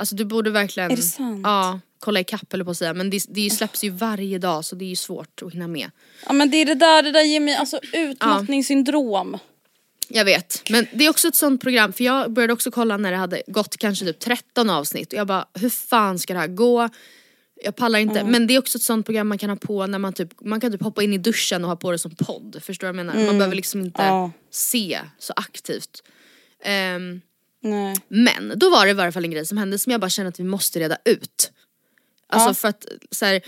Alltså 0.00 0.14
du 0.16 0.24
borde 0.24 0.50
verkligen 0.50 0.90
Är 0.90 0.96
det 0.96 1.02
sant? 1.02 1.40
Ja, 1.44 1.80
kolla 1.98 2.20
ikapp 2.20 2.52
eller 2.54 2.64
på 2.64 2.70
att 2.70 2.76
säga 2.76 2.94
men 2.94 3.10
det, 3.10 3.22
det 3.28 3.50
släpps 3.50 3.84
ju 3.84 3.90
varje 3.90 4.38
dag 4.38 4.64
så 4.64 4.76
det 4.76 4.84
är 4.84 4.88
ju 4.88 4.96
svårt 4.96 5.42
att 5.42 5.52
hinna 5.52 5.68
med. 5.68 5.90
Ja 6.26 6.32
men 6.32 6.50
det 6.50 6.56
är 6.56 6.64
det 6.66 6.74
där, 6.74 7.02
det 7.02 7.12
där 7.12 7.22
ger 7.22 7.40
mig 7.40 7.54
alltså 7.56 7.80
utmattningssyndrom. 7.92 9.38
Jag 10.08 10.24
vet, 10.24 10.62
men 10.70 10.86
det 10.92 11.04
är 11.06 11.10
också 11.10 11.28
ett 11.28 11.34
sånt 11.34 11.60
program 11.62 11.92
för 11.92 12.04
jag 12.04 12.32
började 12.32 12.52
också 12.52 12.70
kolla 12.70 12.96
när 12.96 13.10
det 13.10 13.16
hade 13.16 13.42
gått 13.46 13.76
kanske 13.76 14.04
typ 14.04 14.18
13 14.18 14.70
avsnitt 14.70 15.12
och 15.12 15.18
jag 15.18 15.26
bara 15.26 15.48
hur 15.54 15.70
fan 15.70 16.18
ska 16.18 16.32
det 16.32 16.38
här 16.40 16.46
gå? 16.46 16.88
Jag 17.64 17.76
pallar 17.76 17.98
inte, 17.98 18.24
men 18.24 18.46
det 18.46 18.54
är 18.54 18.58
också 18.58 18.78
ett 18.78 18.82
sånt 18.82 19.06
program 19.06 19.28
man 19.28 19.38
kan 19.38 19.50
ha 19.50 19.56
på 19.56 19.86
när 19.86 19.98
man 19.98 20.12
typ, 20.12 20.40
man 20.40 20.60
kan 20.60 20.72
typ 20.72 20.82
hoppa 20.82 21.02
in 21.02 21.12
i 21.12 21.18
duschen 21.18 21.64
och 21.64 21.68
ha 21.70 21.76
på 21.76 21.90
det 21.92 21.98
som 21.98 22.14
podd. 22.14 22.56
Förstår 22.62 22.86
du 22.86 22.92
vad 22.92 22.98
jag 23.00 23.06
menar? 23.06 23.26
Man 23.26 23.38
behöver 23.38 23.56
liksom 23.56 23.80
inte 23.80 24.02
Ja. 24.02 24.30
se 24.50 25.00
så 25.18 25.32
aktivt. 25.36 26.02
Ehm, 26.64 27.20
Nej. 27.62 27.96
men 28.08 28.52
då 28.56 28.70
var 28.70 28.84
det 28.84 28.90
i 28.90 28.94
varje 28.94 29.12
fall 29.12 29.24
en 29.24 29.30
grej 29.30 29.46
som 29.46 29.58
hände 29.58 29.78
som 29.78 29.92
jag 29.92 30.00
bara 30.00 30.10
känner 30.10 30.28
att 30.28 30.40
vi 30.40 30.44
måste 30.44 30.80
reda 30.80 30.96
ut. 31.04 31.52
Alltså 32.28 32.50
Ja. 32.50 32.54
för 32.54 32.68
att 32.68 32.86
så 33.10 33.24
här, 33.26 33.40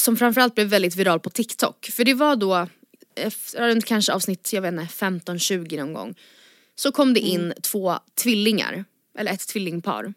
som 0.00 0.16
framförallt 0.16 0.54
blev 0.54 0.66
väldigt 0.66 0.96
viral 0.96 1.20
på 1.20 1.30
TikTok. 1.30 1.86
För 1.92 2.04
det 2.04 2.14
var 2.14 2.36
då, 2.36 2.56
eh, 3.14 3.32
runt 3.56 3.84
kanske 3.84 4.12
avsnitt, 4.12 4.52
jag 4.52 4.62
vet 4.62 4.72
inte, 4.72 4.86
15-20 4.94 5.76
någon 5.78 5.92
gång. 5.92 6.14
Så 6.74 6.92
kom 6.92 7.14
det 7.14 7.20
in 7.20 7.52
två 7.62 7.98
tvillingar, 8.22 8.84
eller 9.18 9.32
ett 9.32 9.48
tvillingpar. 9.48 10.14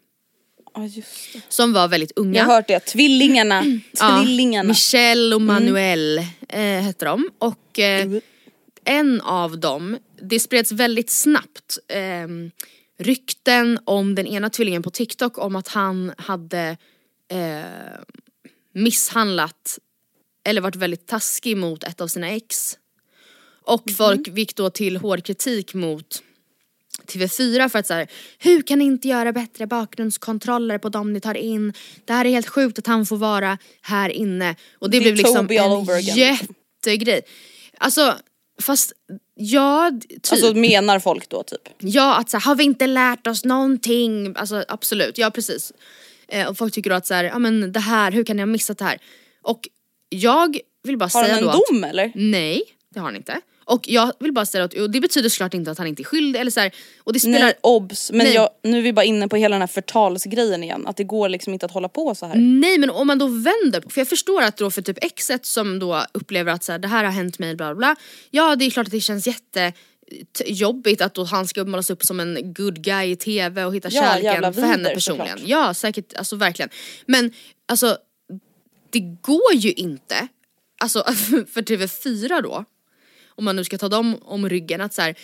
Ja 0.74 0.84
just 0.86 1.32
det. 1.32 1.40
Som 1.48 1.72
var 1.72 1.88
väldigt 1.88 2.12
unga. 2.16 2.38
Jag 2.38 2.44
har 2.46 2.54
hört 2.54 2.68
det, 2.68 2.80
tvillingarna. 2.80 3.80
Ja, 3.98 4.22
Tvillingarna. 4.22 4.68
Michelle 4.68 5.34
och 5.34 5.42
Manuel 5.42 6.18
eh, 6.48 6.60
hette 6.60 7.04
de. 7.04 7.30
Och 7.38 7.78
eh, 7.78 8.10
en 8.84 9.20
av 9.20 9.58
dem, 9.58 9.98
det 10.22 10.40
spreds 10.40 10.72
väldigt 10.72 11.10
snabbt 11.10 11.78
eh, 11.88 12.28
rykten 13.02 13.78
om 13.84 14.14
den 14.14 14.26
ena 14.26 14.50
tvillingen 14.50 14.82
på 14.82 14.90
TikTok 14.90 15.38
om 15.38 15.56
att 15.56 15.68
han 15.68 16.12
hade 16.18 16.76
eh, 17.28 17.62
misshandlat 18.74 19.78
eller 20.44 20.60
varit 20.60 20.76
väldigt 20.76 21.06
taskig 21.06 21.56
mot 21.56 21.84
ett 21.84 22.00
av 22.00 22.08
sina 22.08 22.30
ex. 22.30 22.78
Och 23.64 23.90
folk 23.96 24.28
gick 24.28 24.56
då 24.56 24.70
till 24.70 24.96
hård 24.96 25.24
kritik 25.24 25.74
mot 25.74 26.22
TV4 27.06 27.68
för 27.68 27.78
att 27.78 27.86
så 27.86 27.94
här, 27.94 28.06
hur 28.38 28.62
kan 28.62 28.78
ni 28.78 28.84
inte 28.84 29.08
göra 29.08 29.32
bättre 29.32 29.66
bakgrundskontroller 29.66 30.78
på 30.78 30.88
dem 30.88 31.12
ni 31.12 31.20
tar 31.20 31.34
in? 31.34 31.72
Det 32.04 32.12
här 32.12 32.24
är 32.24 32.30
helt 32.30 32.48
sjukt 32.48 32.78
att 32.78 32.86
han 32.86 33.06
får 33.06 33.16
vara 33.16 33.58
här 33.82 34.08
inne. 34.08 34.56
Och 34.78 34.90
det, 34.90 34.98
Det 34.98 35.02
blev 35.02 35.14
liksom 35.14 35.48
en 35.50 36.00
jättegrej. 36.00 37.22
Alltså 37.78 38.16
fast 38.62 38.92
ja, 39.34 39.92
typ. 40.00 40.32
Alltså 40.32 40.54
menar 40.54 40.98
folk 40.98 41.28
då 41.28 41.42
typ? 41.42 41.68
Ja, 41.78 42.16
att 42.16 42.30
så 42.30 42.36
här, 42.36 42.44
har 42.44 42.54
vi 42.54 42.64
inte 42.64 42.86
lärt 42.86 43.26
oss 43.26 43.44
någonting? 43.44 44.34
Alltså 44.36 44.64
absolut, 44.68 45.18
ja 45.18 45.30
precis. 45.30 45.72
Eh, 46.28 46.48
och 46.48 46.58
folk 46.58 46.74
tycker 46.74 46.90
då 46.90 46.96
att 46.96 47.06
så 47.06 47.14
här, 47.14 47.24
ja 47.24 47.38
men 47.38 47.72
det 47.72 47.80
här, 47.80 48.12
hur 48.12 48.24
kan 48.24 48.36
ni 48.36 48.42
ha 48.42 48.46
missat 48.46 48.78
det 48.78 48.84
här? 48.84 48.98
Och 49.42 49.68
jag 50.08 50.58
vill 50.82 50.98
bara 50.98 51.04
Har 51.04 51.08
säga 51.08 51.34
han 51.34 51.38
en 51.38 51.44
då 51.44 51.50
att, 51.50 51.60
dom 51.70 51.84
eller? 51.84 52.12
Nej, 52.14 52.62
det 52.94 53.00
har 53.00 53.06
han 53.06 53.16
inte. 53.16 53.40
Och 53.64 53.88
jag 53.88 54.12
vill 54.20 54.32
bara 54.32 54.46
säga 54.46 54.64
att 54.64 54.74
och 54.74 54.90
det 54.90 55.00
betyder 55.00 55.28
såklart 55.28 55.54
inte 55.54 55.70
att 55.70 55.78
han 55.78 55.86
inte 55.86 56.02
är 56.02 56.04
skyldig 56.04 56.40
eller 56.40 56.50
så 56.50 56.60
här, 56.60 56.72
och 56.98 57.12
det 57.12 57.20
spelar 57.20 57.40
Nej 57.40 57.54
obs, 57.60 58.10
men 58.10 58.18
Nej. 58.26 58.34
Jag, 58.34 58.48
nu 58.62 58.78
är 58.78 58.82
vi 58.82 58.92
bara 58.92 59.04
inne 59.04 59.28
på 59.28 59.36
hela 59.36 59.54
den 59.54 59.62
här 59.62 59.66
förtalsgrejen 59.66 60.64
igen. 60.64 60.86
Att 60.86 60.96
det 60.96 61.04
går 61.04 61.28
liksom 61.28 61.52
inte 61.52 61.66
att 61.66 61.72
hålla 61.72 61.88
på 61.88 62.14
så 62.14 62.26
här. 62.26 62.34
Nej 62.34 62.78
men 62.78 62.90
om 62.90 63.06
man 63.06 63.18
då 63.18 63.26
vänder 63.26 63.80
på, 63.80 63.90
för 63.90 64.00
jag 64.00 64.08
förstår 64.08 64.42
att 64.42 64.56
då 64.56 64.70
för 64.70 64.82
typ 64.82 65.04
exet 65.04 65.46
som 65.46 65.78
då 65.78 66.04
upplever 66.12 66.52
att 66.52 66.64
så 66.64 66.72
här, 66.72 66.78
det 66.78 66.88
här 66.88 67.04
har 67.04 67.10
hänt 67.12 67.38
mig 67.38 67.56
bla 67.56 67.74
bla. 67.74 67.96
Ja 68.30 68.56
det 68.56 68.64
är 68.64 68.70
klart 68.70 68.86
att 68.86 68.92
det 68.92 69.00
känns 69.00 69.26
jätte 69.26 69.72
jobbigt 70.46 71.00
att 71.00 71.14
då 71.14 71.24
han 71.24 71.46
ska 71.48 71.64
målas 71.64 71.90
upp 71.90 72.02
som 72.04 72.20
en 72.20 72.54
good 72.54 72.82
guy 72.84 73.10
i 73.10 73.16
tv 73.16 73.64
och 73.64 73.74
hitta 73.74 73.88
Ja, 73.92 74.02
kärleken 74.02 74.54
för 74.54 74.62
henne 74.62 74.88
personligen. 74.94 75.28
såklart. 75.38 75.48
Ja 75.48 75.74
säkert, 75.74 76.14
alltså 76.14 76.36
verkligen. 76.36 76.68
Men 77.06 77.32
alltså 77.68 77.96
det 78.90 79.00
går 79.00 79.54
ju 79.54 79.72
inte, 79.72 80.28
alltså 80.80 81.04
för 81.52 81.62
TV4 81.62 82.42
då, 82.42 82.64
om 83.34 83.44
man 83.44 83.56
nu 83.56 83.64
ska 83.64 83.78
ta 83.78 83.88
dem 83.88 84.18
om 84.22 84.48
ryggen 84.48 84.80
att 84.80 84.94
så 84.94 85.02
här, 85.02 85.14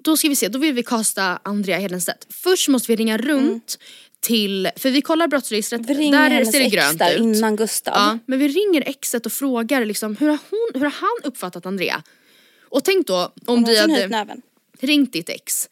då 0.00 0.16
ska 0.16 0.28
vi 0.28 0.36
se, 0.36 0.48
då 0.48 0.58
vill 0.58 0.74
vi 0.74 0.82
kasta 0.82 1.40
Andrea 1.42 1.78
Hedenstedt. 1.78 2.26
Först 2.30 2.68
måste 2.68 2.92
vi 2.92 2.96
ringa 2.96 3.18
runt 3.18 3.78
till, 4.20 4.68
för 4.76 4.90
vi 4.90 5.02
kollar 5.02 5.28
brottsregistret, 5.28 5.80
Vi 5.86 5.94
ringer 5.94 6.30
där 6.30 6.44
ser 6.44 6.60
det 6.60 6.68
grönt 6.68 6.98
där 6.98 7.14
ut. 7.14 7.20
innan 7.20 7.56
Gustav. 7.56 7.94
Ja, 7.96 8.18
men 8.26 8.38
vi 8.38 8.48
ringer 8.48 8.82
exet 8.86 9.26
och 9.26 9.32
frågar 9.32 9.84
liksom 9.84 10.16
hur 10.16 10.28
har, 10.28 10.38
hon, 10.50 10.70
hur 10.74 10.80
har 10.80 10.94
han 11.00 11.18
uppfattat 11.24 11.66
Andrea? 11.66 12.02
Och 12.62 12.84
tänk 12.84 13.06
då 13.06 13.32
om 13.46 13.66
som 13.66 13.90
höjt 13.90 14.12
hade 14.12 14.36
ringt 14.80 15.12
ditt 15.12 15.28
ex 15.28 15.68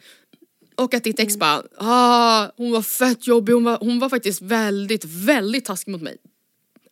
och 0.75 0.95
att 0.95 1.05
ditt 1.05 1.21
ex 1.21 1.37
bara 1.37 1.63
ah, 1.79 2.49
hon 2.57 2.73
var 2.73 2.83
fett 2.83 3.27
jobbig, 3.27 3.53
hon 3.53 3.65
var, 3.65 3.79
hon 3.79 3.99
var 3.99 4.09
faktiskt 4.09 4.43
väldigt, 4.43 5.05
väldigt 5.05 5.65
taskig 5.65 5.93
mot 5.93 6.03
mig. 6.03 6.17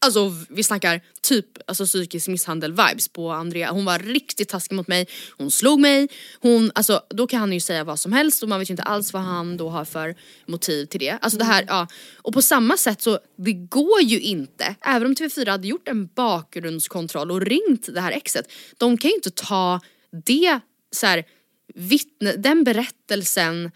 Alltså 0.04 0.32
vi 0.48 0.62
snackar 0.62 1.00
typ 1.22 1.46
alltså, 1.66 1.86
psykisk 1.86 2.28
misshandel 2.28 2.70
vibes 2.70 3.08
på 3.08 3.30
Andrea. 3.30 3.70
Hon 3.70 3.84
var 3.84 3.98
riktigt 3.98 4.48
taskig 4.48 4.76
mot 4.76 4.88
mig, 4.88 5.08
hon 5.38 5.50
slog 5.50 5.80
mig, 5.80 6.08
hon, 6.40 6.70
alltså 6.74 7.02
då 7.10 7.26
kan 7.26 7.40
han 7.40 7.52
ju 7.52 7.60
säga 7.60 7.84
vad 7.84 8.00
som 8.00 8.12
helst 8.12 8.42
och 8.42 8.48
man 8.48 8.58
vet 8.58 8.70
ju 8.70 8.72
inte 8.72 8.82
alls 8.82 9.12
vad 9.12 9.22
han 9.22 9.56
då 9.56 9.68
har 9.68 9.84
för 9.84 10.14
motiv 10.46 10.86
till 10.86 11.00
det. 11.00 11.18
Alltså 11.20 11.38
det 11.38 11.44
här, 11.44 11.64
ja. 11.68 11.86
Och 12.16 12.32
på 12.32 12.42
samma 12.42 12.76
sätt 12.76 13.02
så, 13.02 13.18
det 13.36 13.52
går 13.52 14.02
ju 14.02 14.20
inte, 14.20 14.74
även 14.80 15.06
om 15.06 15.14
TV4 15.14 15.50
hade 15.50 15.68
gjort 15.68 15.88
en 15.88 16.06
bakgrundskontroll 16.06 17.30
och 17.30 17.40
ringt 17.40 17.94
det 17.94 18.00
här 18.00 18.12
exet, 18.12 18.52
de 18.78 18.98
kan 18.98 19.10
ju 19.10 19.14
inte 19.14 19.30
ta 19.30 19.80
det 20.26 20.60
så 20.92 21.06
här, 21.06 21.24
vittne, 21.74 22.32
den 22.32 22.64
berättelsen 22.64 23.70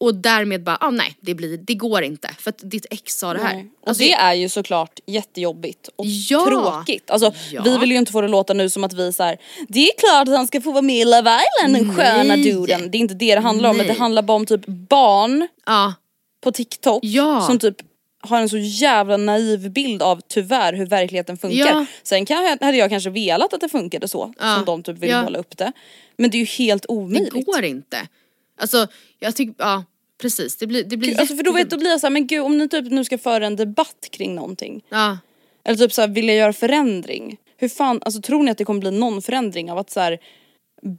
och 0.00 0.14
därmed 0.14 0.62
bara, 0.62 0.78
ah, 0.80 0.90
nej 0.90 1.16
det, 1.20 1.34
blir, 1.34 1.56
det 1.56 1.74
går 1.74 2.02
inte 2.02 2.30
för 2.38 2.50
att 2.50 2.58
ditt 2.70 2.86
ex 2.90 3.18
sa 3.18 3.32
det 3.32 3.38
här. 3.42 3.54
Nej. 3.54 3.70
Och 3.82 3.88
Alltså, 3.88 4.02
det 4.04 4.12
är 4.12 4.34
ju 4.34 4.48
såklart 4.48 5.00
jättejobbigt 5.06 5.88
och 5.96 6.04
Ja. 6.06 6.46
tråkigt. 6.48 7.10
Alltså 7.10 7.32
Ja. 7.52 7.62
vi 7.64 7.78
vill 7.78 7.90
ju 7.90 7.96
inte 7.98 8.12
få 8.12 8.20
det 8.20 8.28
låta 8.28 8.52
nu 8.54 8.70
som 8.70 8.84
att 8.84 8.92
vi 8.92 9.12
så 9.12 9.22
här. 9.22 9.38
det 9.68 9.80
är 9.88 9.98
klart 9.98 10.28
att 10.28 10.36
han 10.36 10.46
ska 10.46 10.60
få 10.60 10.72
vara 10.72 10.82
med 10.82 10.96
i 10.96 11.04
Love 11.04 11.30
Island 11.58 11.74
den 11.74 11.94
sköna 11.96 12.22
Nej. 12.36 12.42
duden. 12.52 12.90
Det 12.90 12.98
är 12.98 13.00
inte 13.00 13.14
det 13.14 13.34
det 13.34 13.40
handlar 13.40 13.70
om 13.70 13.76
men 13.76 13.86
det 13.86 13.92
Nej. 13.92 14.00
handlar 14.00 14.22
bara 14.22 14.36
om 14.36 14.46
typ 14.46 14.66
barn 14.66 15.48
ja, 15.66 15.94
på 16.40 16.52
TikTok 16.52 17.02
som 17.46 17.58
typ 17.58 17.76
har 18.20 18.40
en 18.40 18.48
så 18.48 18.58
jävla 18.58 19.16
naiv 19.16 19.70
bild 19.70 20.02
av 20.02 20.20
tyvärr 20.28 20.72
hur 20.72 20.86
verkligheten 20.86 21.36
funkar. 21.38 21.86
Sen 22.02 22.26
kan, 22.26 22.58
hade 22.60 22.76
jag 22.76 22.90
kanske 22.90 23.10
velat 23.10 23.52
att 23.54 23.60
det 23.60 23.68
funkade 23.68 24.08
så 24.08 24.32
som 24.38 24.64
de 24.64 24.82
typ 24.82 24.98
vill 24.98 25.10
Ja. 25.10 25.22
måla 25.22 25.38
upp 25.38 25.56
det. 25.58 25.72
Men 26.16 26.30
det 26.30 26.36
är 26.36 26.38
ju 26.40 26.44
helt 26.44 26.82
det 26.82 26.88
omöjligt. 26.88 27.46
går 27.46 27.64
inte. 27.64 27.96
Alltså 28.58 28.86
jag 29.18 29.36
tycker, 29.36 29.54
ja 29.58 29.84
precis 30.18 30.56
det 30.56 30.66
blir, 30.66 30.84
det 30.84 30.96
blir 30.96 31.20
Alltså 31.20 31.36
för 31.36 31.42
då, 31.42 31.52
vet, 31.52 31.70
då 31.70 31.76
blir 31.76 31.90
jag 31.90 32.00
såhär, 32.00 32.10
men 32.10 32.26
gud 32.26 32.42
om 32.42 32.58
ni 32.58 32.68
typ 32.68 32.90
nu 32.90 33.04
ska 33.04 33.18
föra 33.18 33.46
en 33.46 33.56
debatt 33.56 34.08
kring 34.10 34.34
någonting 34.34 34.84
Ja, 34.88 35.18
Eller 35.64 35.78
typ 35.78 35.92
såhär, 35.92 36.08
vill 36.08 36.28
jag 36.28 36.36
göra 36.36 36.52
förändring? 36.52 37.36
Hur 37.56 37.68
fan, 37.68 38.00
alltså 38.04 38.20
tror 38.20 38.42
ni 38.42 38.50
att 38.50 38.58
det 38.58 38.64
kommer 38.64 38.80
bli 38.80 38.90
någon 38.90 39.22
förändring 39.22 39.70
av 39.70 39.78
att 39.78 39.90
såhär 39.90 40.18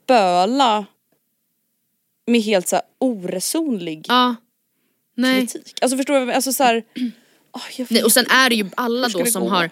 böla 0.08 0.86
med 2.28 2.42
helt 2.42 2.68
såhär 2.68 2.86
oresonlig 3.00 4.06
ja. 4.08 4.36
Nej. 5.16 5.48
kritik? 5.48 5.74
Alltså 5.82 5.98
förstår 5.98 6.26
du? 6.26 6.32
Alltså 6.34 6.54
såhär, 6.54 6.84
oh, 7.52 7.86
Nej, 7.90 8.04
och 8.04 8.12
sen 8.12 8.26
är 8.30 8.50
det 8.50 8.56
ju 8.56 8.70
alla 8.76 9.08
då 9.08 9.26
som 9.26 9.44
gå? 9.44 9.50
har 9.50 9.70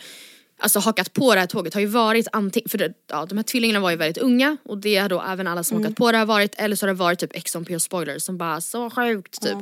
alltså, 0.63 0.79
hakat 0.79 1.13
på 1.13 1.33
det 1.33 1.39
här 1.39 1.47
tåget 1.47 1.73
har 1.73 1.81
ju 1.81 1.87
varit 1.87 2.27
antingen, 2.31 2.69
för 2.69 2.77
det, 2.77 2.93
ja, 3.09 3.25
de 3.25 3.37
här 3.37 3.43
tvillingarna 3.43 3.79
var 3.79 3.89
ju 3.91 3.95
väldigt 3.95 4.17
unga 4.23 4.57
och 4.65 4.77
det 4.77 4.97
har 4.97 5.09
då 5.09 5.21
även 5.21 5.47
alla 5.47 5.63
som 5.63 5.77
Mm. 5.77 5.83
hakat 5.85 5.97
på 5.97 6.11
det 6.11 6.17
har 6.17 6.25
varit, 6.25 6.55
eller 6.57 6.75
så 6.75 6.85
har 6.85 6.87
det 6.87 6.99
varit 6.99 7.19
typ 7.19 7.35
Ex 7.35 7.55
on 7.55 7.65
P 7.65 7.79
spoiler 7.79 8.19
som 8.19 8.37
bara 8.37 8.61
så 8.61 8.89
sjukt 8.89 9.41
typ. 9.41 9.57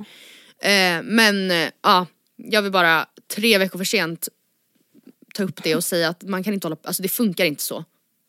Eh, 0.63 1.03
men 1.03 1.51
eh, 1.51 1.69
ja, 1.83 2.05
jag 2.35 2.61
vill 2.61 2.71
bara 2.71 3.05
tre 3.35 3.57
veckor 3.57 3.77
för 3.77 3.85
sent 3.85 4.27
ta 5.35 5.43
upp 5.43 5.63
det 5.63 5.75
och 5.75 5.83
säga 5.83 6.09
att 6.09 6.23
man 6.23 6.43
kan 6.43 6.53
inte 6.53 6.65
hålla 6.67 6.77
alltså 6.83 7.03
det 7.03 7.09
funkar 7.09 7.45
inte 7.45 7.63
så. 7.63 7.85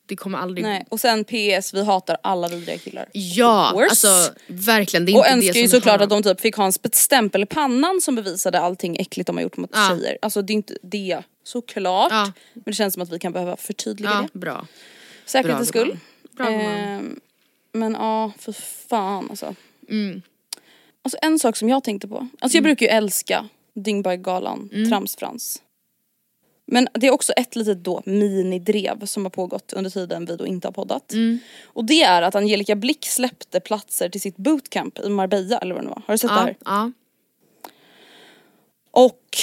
Det 0.06 0.16
kommer 0.16 0.38
aldrig 0.38 0.64
Nej, 0.64 0.86
och 0.90 1.00
sen 1.00 1.24
PS, 1.24 1.74
vi 1.74 1.84
hatar 1.84 2.16
alla 2.22 2.48
vidriga 2.48 2.78
killar. 2.78 3.08
Ja, 3.12 3.86
alltså 3.90 4.06
verkligen. 4.46 5.06
Det 5.06 5.12
är 5.12 5.18
Och 5.18 5.26
inte 5.26 5.30
önskar 5.32 5.52
det 5.52 5.60
ju 5.60 5.68
såklart 5.68 6.00
att 6.00 6.10
de 6.10 6.22
typ 6.22 6.40
fick 6.40 6.56
ha 6.56 6.64
en 6.66 6.72
stämpel 6.92 7.42
i 7.42 7.46
pannan 7.46 8.00
som 8.00 8.14
bevisade 8.14 8.60
allting 8.60 8.96
äckligt 8.96 9.26
de 9.26 9.36
har 9.36 9.42
gjort 9.42 9.56
mot 9.56 9.70
Ja. 9.72 9.88
tjejer. 9.88 10.18
Alltså 10.22 10.42
det 10.42 10.52
är 10.52 10.54
inte 10.54 10.74
det, 10.82 11.22
såklart. 11.44 12.12
Ja. 12.12 12.32
Men 12.54 12.62
det 12.64 12.72
känns 12.72 12.94
som 12.94 13.02
att 13.02 13.12
vi 13.12 13.18
kan 13.18 13.32
behöva 13.32 13.56
förtydliga 13.56 14.10
Ja, 14.10 14.28
det. 14.32 14.38
bra. 14.38 14.66
Säkerhetens 15.26 15.68
skull. 15.68 15.98
Bra. 16.30 16.48
Ehm, 16.50 17.20
men 17.72 17.92
ja, 17.92 18.32
för 18.38 18.52
fan 18.88 19.30
alltså. 19.30 19.54
Mm. 19.88 20.22
Alltså 21.02 21.18
en 21.22 21.38
sak 21.38 21.56
som 21.56 21.68
jag 21.68 21.84
tänkte 21.84 22.08
på. 22.08 22.28
Alltså 22.40 22.56
jag 22.56 22.62
brukar 22.64 22.86
ju 22.86 22.90
älska 22.92 23.48
Dyngbaggegalan, 23.74 24.68
Mm. 24.72 24.90
Tramsfrans. 24.90 25.62
Men 26.66 26.88
det 26.94 27.06
är 27.06 27.10
också 27.10 27.32
ett 27.32 27.56
litet 27.56 27.84
då 27.84 28.02
minidrev 28.04 29.06
som 29.06 29.24
har 29.24 29.30
pågått 29.30 29.72
under 29.72 29.90
tiden 29.90 30.24
vi 30.26 30.36
då 30.36 30.46
inte 30.46 30.66
har 30.68 30.72
poddat. 30.72 31.12
Mm. 31.12 31.38
Och 31.64 31.84
det 31.84 32.02
är 32.02 32.22
att 32.22 32.34
Angelica 32.34 32.74
Blick 32.76 33.06
släppte 33.06 33.60
platser 33.60 34.08
till 34.08 34.20
sitt 34.20 34.36
bootcamp 34.36 34.98
i 34.98 35.08
Marbella 35.08 35.58
eller 35.58 35.74
vad 35.74 35.84
det 35.84 35.88
var. 35.88 36.02
Har 36.06 36.14
du 36.14 36.18
sett 36.18 36.30
det 36.30 36.34
Ja, 36.36 36.40
här? 36.42 36.56
ja. 36.64 36.92
Och 38.90 39.36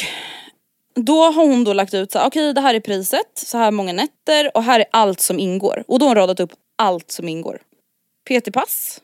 då 1.05 1.23
har 1.31 1.45
hon 1.45 1.63
då 1.63 1.73
lagt 1.73 1.93
ut 1.93 2.11
så 2.11 2.19
här, 2.19 2.27
okej 2.27 2.53
det 2.53 2.61
här 2.61 2.73
är 2.73 2.79
priset, 2.79 3.31
så 3.33 3.57
här 3.57 3.71
många 3.71 3.93
nätter 3.93 4.57
och 4.57 4.63
här 4.63 4.79
är 4.79 4.85
allt 4.91 5.19
som 5.19 5.39
ingår. 5.39 5.83
Och 5.87 5.99
då 5.99 6.05
har 6.05 6.09
hon 6.09 6.15
radat 6.15 6.39
upp 6.39 6.51
allt 6.75 7.11
som 7.11 7.27
ingår. 7.27 7.61
PT-pass, 8.29 9.01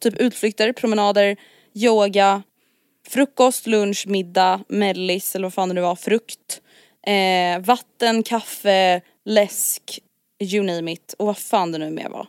typ 0.00 0.20
utflykter, 0.20 0.72
promenader, 0.72 1.36
yoga, 1.74 2.42
frukost, 3.08 3.66
lunch, 3.66 4.04
middag, 4.06 4.60
mellis 4.68 5.36
eller 5.36 5.46
vad 5.46 5.54
fan 5.54 5.68
det 5.68 5.74
nu 5.74 5.80
var, 5.80 5.96
frukt, 5.96 6.60
eh, 7.06 7.60
vatten, 7.60 8.22
kaffe, 8.22 9.00
läsk, 9.24 10.00
you 10.40 10.64
name 10.64 10.92
it 10.92 11.14
och 11.18 11.26
vad 11.26 11.38
fan 11.38 11.72
det 11.72 11.78
nu 11.78 11.90
mer 11.90 12.08
var. 12.08 12.26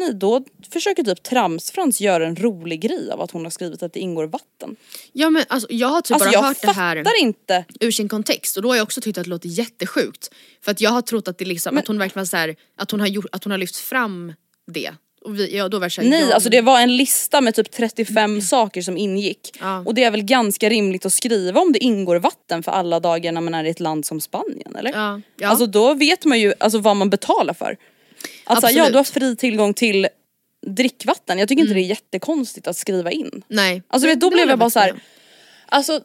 Nej, 0.00 0.14
då 0.14 0.44
försöker 0.72 1.02
typ 1.02 1.22
Tramsfrans 1.22 2.00
göra 2.00 2.26
en 2.26 2.36
rolig 2.36 2.80
grej 2.80 3.10
av 3.10 3.20
att 3.20 3.30
hon 3.30 3.44
har 3.44 3.50
skrivit 3.50 3.82
att 3.82 3.92
det 3.92 4.00
ingår 4.00 4.26
vatten. 4.26 4.76
ja 5.12 5.30
men 5.30 5.44
alltså 5.48 5.68
jag 5.70 5.88
har 5.88 6.00
typ 6.00 6.14
Alltså 6.14 6.28
bara 6.28 6.32
jag 6.32 6.42
hört 6.42 6.62
det 6.62 6.72
här 6.72 7.20
inte. 7.20 7.64
ur 7.80 7.90
sin 7.90 8.08
kontext 8.08 8.56
och 8.56 8.62
då 8.62 8.68
har 8.68 8.76
jag 8.76 8.82
också 8.82 9.00
tyckt 9.00 9.18
att 9.18 9.24
det 9.24 9.30
låter 9.30 9.48
jättesjukt. 9.48 10.30
För 10.64 10.70
att 10.70 10.80
jag 10.80 10.90
har 10.90 11.02
trott 11.02 11.28
att 11.28 11.38
det 11.38 11.44
liksom, 11.44 11.78
att 11.78 11.86
hon 11.86 11.98
verkligen 11.98 12.26
så 12.26 12.36
här, 12.36 12.56
att 12.76 12.90
hon 12.90 13.00
har 13.00 13.06
gjort, 13.06 13.26
att 13.32 13.44
hon 13.44 13.50
har 13.50 13.58
lyft 13.58 13.76
fram 13.76 14.32
det. 14.72 14.90
Och 15.24 15.38
vi, 15.38 15.56
ja, 15.56 15.68
då 15.68 15.78
var 15.78 15.88
det 15.88 16.02
här, 16.02 16.10
Nej 16.10 16.28
ja, 16.28 16.34
alltså 16.34 16.50
det 16.50 16.60
var 16.60 16.80
en 16.80 16.96
lista 16.96 17.40
med 17.40 17.54
typ 17.54 17.70
35 17.70 18.40
saker 18.40 18.82
som 18.82 18.96
ingick. 18.96 19.56
Ja. 19.60 19.78
Och 19.86 19.94
det 19.94 20.04
är 20.04 20.10
väl 20.10 20.22
ganska 20.22 20.68
rimligt 20.68 21.06
att 21.06 21.12
skriva 21.12 21.60
om 21.60 21.72
det 21.72 21.78
ingår 21.78 22.16
vatten 22.16 22.62
för 22.62 22.72
alla 22.72 23.00
dagar 23.00 23.32
när 23.32 23.40
man 23.40 23.54
är 23.54 23.64
i 23.64 23.70
ett 23.70 23.80
land 23.80 24.06
som 24.06 24.20
Spanien 24.20 24.76
eller? 24.76 24.92
Ja, 24.92 25.20
ja. 25.36 25.48
Alltså 25.48 25.66
då 25.66 25.94
vet 25.94 26.24
man 26.24 26.40
ju 26.40 26.54
alltså, 26.60 26.78
vad 26.78 26.96
man 26.96 27.10
betalar 27.10 27.54
för. 27.54 27.76
Att 28.52 28.60
så 28.60 28.66
här, 28.66 28.74
ja 28.74 28.82
Absolut. 28.82 28.92
du 28.92 28.96
har 28.98 29.04
fri 29.04 29.36
tillgång 29.36 29.74
till 29.74 30.08
drickvatten, 30.66 31.38
jag 31.38 31.48
tycker 31.48 31.62
inte 31.62 31.74
det 31.74 31.80
är 31.80 31.84
jättekonstigt 31.86 32.66
att 32.66 32.76
skriva 32.76 33.10
in. 33.10 33.42
Nej. 33.48 33.82
Alltså 33.88 34.08
vet, 34.08 34.20
då 34.20 34.30
blev 34.30 34.48
jag 34.48 34.58
bara 34.58 34.70
så 34.70 34.78
här. 34.78 35.00
alltså 35.68 36.00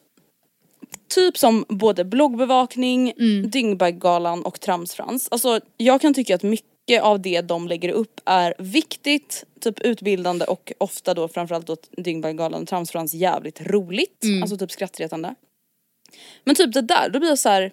typ 1.07 1.37
som 1.37 1.65
både 1.69 2.03
bloggbevakning, 2.05 3.13
Mm. 3.19 3.49
Dyngbaggegalan 3.49 4.43
och 4.45 4.59
Tramsfrans. 4.59 5.27
Alltså 5.31 5.59
jag 5.77 6.01
kan 6.01 6.13
tycka 6.13 6.35
att 6.35 6.43
mycket 6.43 7.01
av 7.01 7.21
det 7.21 7.41
de 7.41 7.67
lägger 7.67 7.89
upp 7.89 8.21
är 8.25 8.53
viktigt, 8.57 9.43
typ 9.59 9.79
utbildande 9.79 10.45
och 10.45 10.73
ofta 10.77 11.13
då 11.13 11.27
framförallt 11.27 11.67
då 11.67 11.77
Dyngbaggegalan 11.97 12.61
och 12.61 12.67
Tramsfrans 12.67 13.13
jävligt 13.13 13.61
roligt. 13.61 14.23
Mm. 14.23 14.41
Alltså 14.43 14.57
typ 14.57 14.71
skrattretande. 14.71 15.35
Men 16.43 16.55
typ 16.55 16.73
det 16.73 16.81
där, 16.81 17.09
då 17.09 17.19
blir 17.19 17.29
jag 17.29 17.39
så 17.39 17.49
här. 17.49 17.71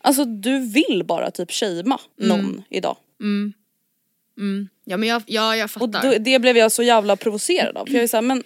Alltså 0.00 0.24
du 0.24 0.58
vill 0.58 1.04
bara 1.06 1.30
typ 1.30 1.52
shamea 1.52 1.98
Mm. 2.20 2.28
någon 2.28 2.62
idag. 4.38 4.68
Ja 4.84 4.96
men 4.96 5.08
jag, 5.08 5.22
ja, 5.26 5.56
jag 5.56 5.64
Och 5.64 5.70
fattar. 5.70 6.02
då, 6.12 6.18
det 6.18 6.38
blev 6.38 6.56
jag 6.56 6.72
så 6.72 6.82
jävla 6.82 7.16
provocerad 7.16 7.76
av. 7.76 7.86
För 7.86 7.94
jag 7.94 8.02
är 8.02 8.06
såhär 8.06 8.22
men 8.22 8.42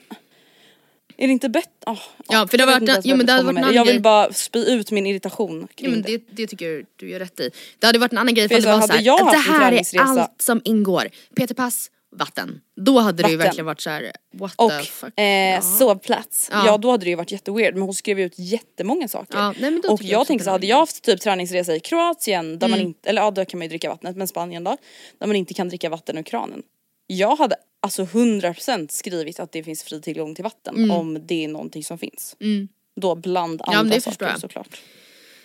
är 1.18 1.26
det 1.26 1.32
inte 1.32 1.49
bättre? 1.49 1.70
Oh, 1.87 1.99
Ja, 2.28 2.47
för 2.47 2.59
det 2.59 2.62
jag 2.62 2.68
har 2.72 2.80
varit 2.80 2.89
en- 2.89 3.03
jo, 3.05 3.16
men 3.16 3.26
det 3.26 3.32
hade 3.32 3.45
varit 3.45 3.57
en 3.57 3.62
med. 3.64 3.70
Jag 3.74 3.76
annan 3.76 3.87
vill 3.87 4.03
bara 4.03 4.32
spy 4.32 4.59
ut 4.64 4.91
min 4.91 5.07
irritation 5.07 5.61
Ja, 5.61 5.66
kring 5.74 5.91
men 5.91 6.03
det. 6.03 6.20
det, 6.30 6.47
tycker 6.47 6.70
jag 6.72 6.87
du 6.97 7.11
gör 7.11 7.18
rätt 7.18 7.41
i. 7.41 7.51
Det 7.78 7.87
hade 7.87 7.99
varit 7.99 8.12
en 8.12 8.18
annan 8.18 8.34
grej 8.34 8.49
För 8.49 8.55
ifall 8.59 8.72
det 8.72 8.78
var 8.80 8.87
såhär, 8.87 9.32
det 9.32 9.53
här 9.53 9.72
är 9.72 10.01
allt 10.20 10.43
som 10.43 10.61
ingår. 10.64 11.09
PT-pass, 11.37 11.91
vatten. 12.18 12.60
Då 12.76 12.98
hade 12.98 13.22
det 13.22 13.30
ju 13.30 13.36
Vatten. 13.36 13.46
verkligen 13.48 13.66
varit 13.66 13.80
såhär, 13.80 14.12
what 14.32 14.52
Och 14.56 14.70
the 14.70 14.82
fuck. 14.82 15.12
eh, 15.20 15.24
ja. 15.54 15.62
sovplats. 15.62 16.48
Ja. 16.52 16.66
Ja. 16.66 16.78
då 16.78 16.90
hade 16.90 17.04
det 17.04 17.10
ju 17.10 17.16
varit 17.16 17.32
jätteweird 17.32 17.74
men 17.74 17.82
hon 17.82 17.94
skrev 17.94 18.20
ut 18.20 18.34
jättemånga 18.38 19.08
saker. 19.08 19.38
Ja, 19.38 19.54
nej, 19.60 19.78
och 19.88 20.02
jag 20.02 20.20
jag 20.20 20.26
tänkte 20.26 20.44
så 20.44 20.50
hade 20.50 20.66
jag 20.66 20.76
haft 20.76 21.02
typ 21.04 21.20
träningsresa 21.20 21.74
i 21.76 21.80
Kroatien 21.80 22.58
där 22.58 22.68
man 22.68 22.78
Mm. 22.78 22.86
inte, 22.88 23.08
eller 23.08 23.22
ja 23.22 23.30
då 23.30 23.44
kan 23.44 23.58
man 23.58 23.64
ju 23.64 23.68
dricka 23.68 23.88
vattnet 23.88 24.16
men 24.16 24.28
Spanien 24.28 24.64
då. 24.64 24.76
Där 25.18 25.26
man 25.26 25.36
inte 25.36 25.54
kan 25.54 25.68
dricka 25.68 25.88
vatten 25.88 26.18
ur 26.18 26.22
kranen. 26.22 26.62
Jag 27.06 27.36
hade 27.36 27.56
alltså 27.82 28.02
100% 28.04 28.88
skrivit 28.92 29.40
att 29.40 29.52
det 29.52 29.62
finns 29.62 29.82
fri 29.82 30.00
tillgång 30.00 30.34
till 30.34 30.44
vatten 30.44 30.90
om 30.90 31.26
det 31.26 31.44
är 31.44 31.48
någonting 31.48 31.84
som 31.84 31.98
finns. 31.98 32.36
Mm. 32.40 32.68
Då 33.00 33.14
bland 33.14 33.60
Ja, 33.66 33.76
andra 33.76 33.94
förstår 33.94 34.10
saker 34.12 34.26
jag. 34.26 34.40
såklart. 34.40 34.80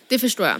Det 0.08 0.18
förstår 0.18 0.46
jag. 0.46 0.56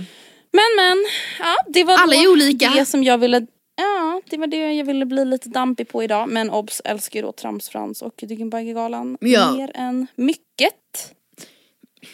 Men 0.54 0.64
men, 0.76 1.04
ja 1.38 1.56
det 1.68 1.84
var 1.84 1.94
Alla 1.98 2.16
då 2.16 2.22
är 2.22 2.32
olika. 2.32 2.70
det 2.70 2.86
som 2.86 3.04
jag 3.04 3.18
ville 3.18 3.46
Ja, 3.76 4.20
det 4.30 4.36
var 4.36 4.46
det 4.46 4.72
jag 4.74 4.84
ville 4.84 5.06
bli 5.06 5.24
lite 5.24 5.48
dampig 5.48 5.88
på 5.88 6.02
idag. 6.02 6.28
Men 6.28 6.50
obs, 6.50 6.82
älskar 6.84 7.20
ju 7.20 7.26
då 7.26 7.32
Tramsfrans 7.32 8.02
och 8.02 8.14
Dyggenbaggegalan 8.16 9.18
Ja. 9.20 9.52
mer 9.52 9.70
än 9.74 10.06
mycket. 10.14 11.14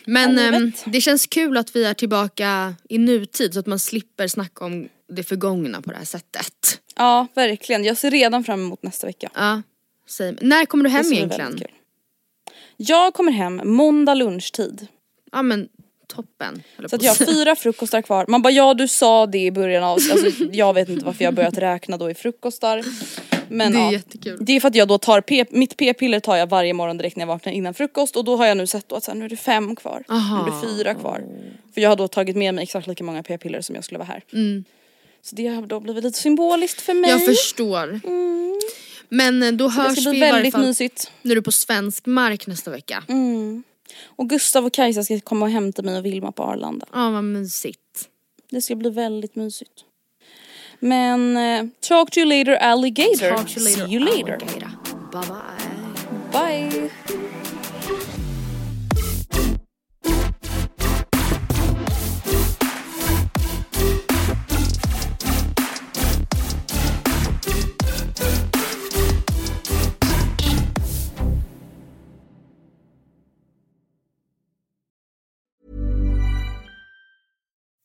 Men 0.04 0.36
jag 0.36 0.54
ehm, 0.54 0.72
det 0.86 1.00
känns 1.00 1.26
kul 1.26 1.56
att 1.56 1.76
vi 1.76 1.84
är 1.84 1.94
tillbaka 1.94 2.74
i 2.88 2.98
nutid 2.98 3.54
så 3.54 3.60
att 3.60 3.66
man 3.66 3.78
slipper 3.78 4.26
snacka 4.28 4.64
om 4.64 4.88
det 5.08 5.22
förgångna 5.22 5.82
på 5.82 5.90
det 5.90 5.96
här 5.96 6.04
sättet. 6.04 6.80
Ja, 6.96 7.26
verkligen. 7.34 7.84
Jag 7.84 7.96
ser 7.96 8.10
redan 8.10 8.44
fram 8.44 8.60
emot 8.60 8.82
nästa 8.82 9.06
vecka. 9.06 9.30
Ja, 9.34 9.62
säg. 10.08 10.36
När 10.40 10.66
kommer 10.66 10.84
du 10.84 10.90
hem 10.90 11.12
egentligen? 11.12 11.58
Jag 12.76 13.14
kommer 13.14 13.32
hem 13.32 13.60
måndag 13.64 14.14
lunchtid. 14.14 14.86
Ja 15.32 15.42
men 15.42 15.68
toppen. 16.08 16.62
Så 16.90 16.96
att 16.96 17.02
jag 17.02 17.10
har 17.14 17.26
fyra 17.26 17.56
frukostar 17.56 18.02
kvar. 18.02 18.24
Man 18.28 18.42
bara 18.42 18.50
ja 18.50 18.74
du 18.74 18.88
sa 18.88 19.26
det 19.26 19.38
i 19.38 19.50
början 19.50 19.84
av, 19.84 19.90
alltså, 20.12 20.44
jag 20.52 20.74
vet 20.74 20.88
inte 20.88 21.04
varför 21.04 21.24
jag 21.24 21.34
börjat 21.34 21.58
räkna 21.58 21.96
då 21.96 22.10
i 22.10 22.14
frukostar. 22.14 22.82
Men 23.50 23.72
Det 23.72 23.78
är 23.78 23.82
ja, 23.82 23.92
jättekul. 23.92 24.38
det 24.40 24.52
är 24.56 24.60
för 24.60 24.68
att 24.68 24.74
jag 24.74 24.88
då 24.88 24.98
tar 24.98 25.20
p- 25.20 25.44
mitt 25.50 25.76
p-piller 25.76 26.20
tar 26.20 26.36
jag 26.36 26.46
varje 26.48 26.72
morgon 26.74 26.98
direkt 26.98 27.16
när 27.16 27.22
jag 27.22 27.26
vaknar 27.28 27.52
innan 27.52 27.74
frukost 27.74 28.16
och 28.16 28.24
då 28.24 28.36
har 28.36 28.46
jag 28.46 28.56
nu 28.56 28.66
sett 28.66 28.88
då 28.88 28.96
att 28.96 29.04
så 29.04 29.10
här, 29.10 29.18
nu 29.18 29.24
är 29.24 29.28
det 29.28 29.36
fem 29.36 29.76
kvar. 29.76 30.04
Aha. 30.08 30.42
Nu 30.46 30.52
är 30.52 30.54
det 30.60 30.66
fyra 30.76 30.94
kvar. 30.94 31.24
För 31.74 31.80
jag 31.80 31.88
har 31.88 31.96
då 31.96 32.08
tagit 32.08 32.36
med 32.36 32.54
mig 32.54 32.62
exakt 32.62 32.86
lika 32.86 33.04
många 33.04 33.22
p-piller 33.22 33.60
som 33.60 33.74
jag 33.74 33.84
skulle 33.84 33.98
vara 33.98 34.08
här. 34.08 34.22
Så 35.22 35.36
det 35.36 35.46
har 35.46 35.62
då 35.66 35.80
blivit 35.80 36.04
lite 36.04 36.18
symboliskt 36.18 36.80
för 36.80 36.94
mig. 36.94 37.10
Jag 37.10 37.24
förstår. 37.24 38.00
Men 39.08 39.42
eh, 39.42 39.52
då 39.52 39.68
hörs 39.68 40.06
vi 40.06 40.16
i 40.16 40.20
varje 40.20 40.50
fall 40.50 40.60
mysigt. 40.66 41.10
när 41.22 41.34
du 41.34 41.38
är 41.38 41.42
på 41.42 41.52
svensk 41.52 42.06
mark 42.06 42.46
nästa 42.46 42.70
vecka. 42.70 43.04
Mm. 43.08 43.62
Och 44.06 44.28
Gustav 44.28 44.66
och 44.66 44.72
Kajsa 44.72 45.04
ska 45.04 45.20
komma 45.20 45.44
och 45.44 45.50
hämta 45.50 45.82
mig 45.82 45.98
och 45.98 46.04
Vilma 46.06 46.32
på 46.32 46.42
Arlanda. 46.42 46.86
Ja 46.92 47.10
vad 47.10 47.24
mysigt. 47.24 48.08
Det 48.50 48.62
ska 48.62 48.74
bli 48.74 48.90
väldigt 48.90 49.36
mysigt. 49.36 49.84
Men 50.80 51.36
eh, 51.36 51.66
talk 51.80 52.10
to 52.10 52.18
you 52.18 52.28
later 52.28 52.52
alligator. 52.54 53.36
Talk 53.36 53.48
to 53.54 53.60
you 53.60 53.68
later, 53.70 53.86
See 53.86 53.94
you 53.94 54.04
later. 54.04 54.32
alligator. 54.34 54.70
Bye 55.12 55.20
bye. 56.32 56.70
Bye. 56.80 57.27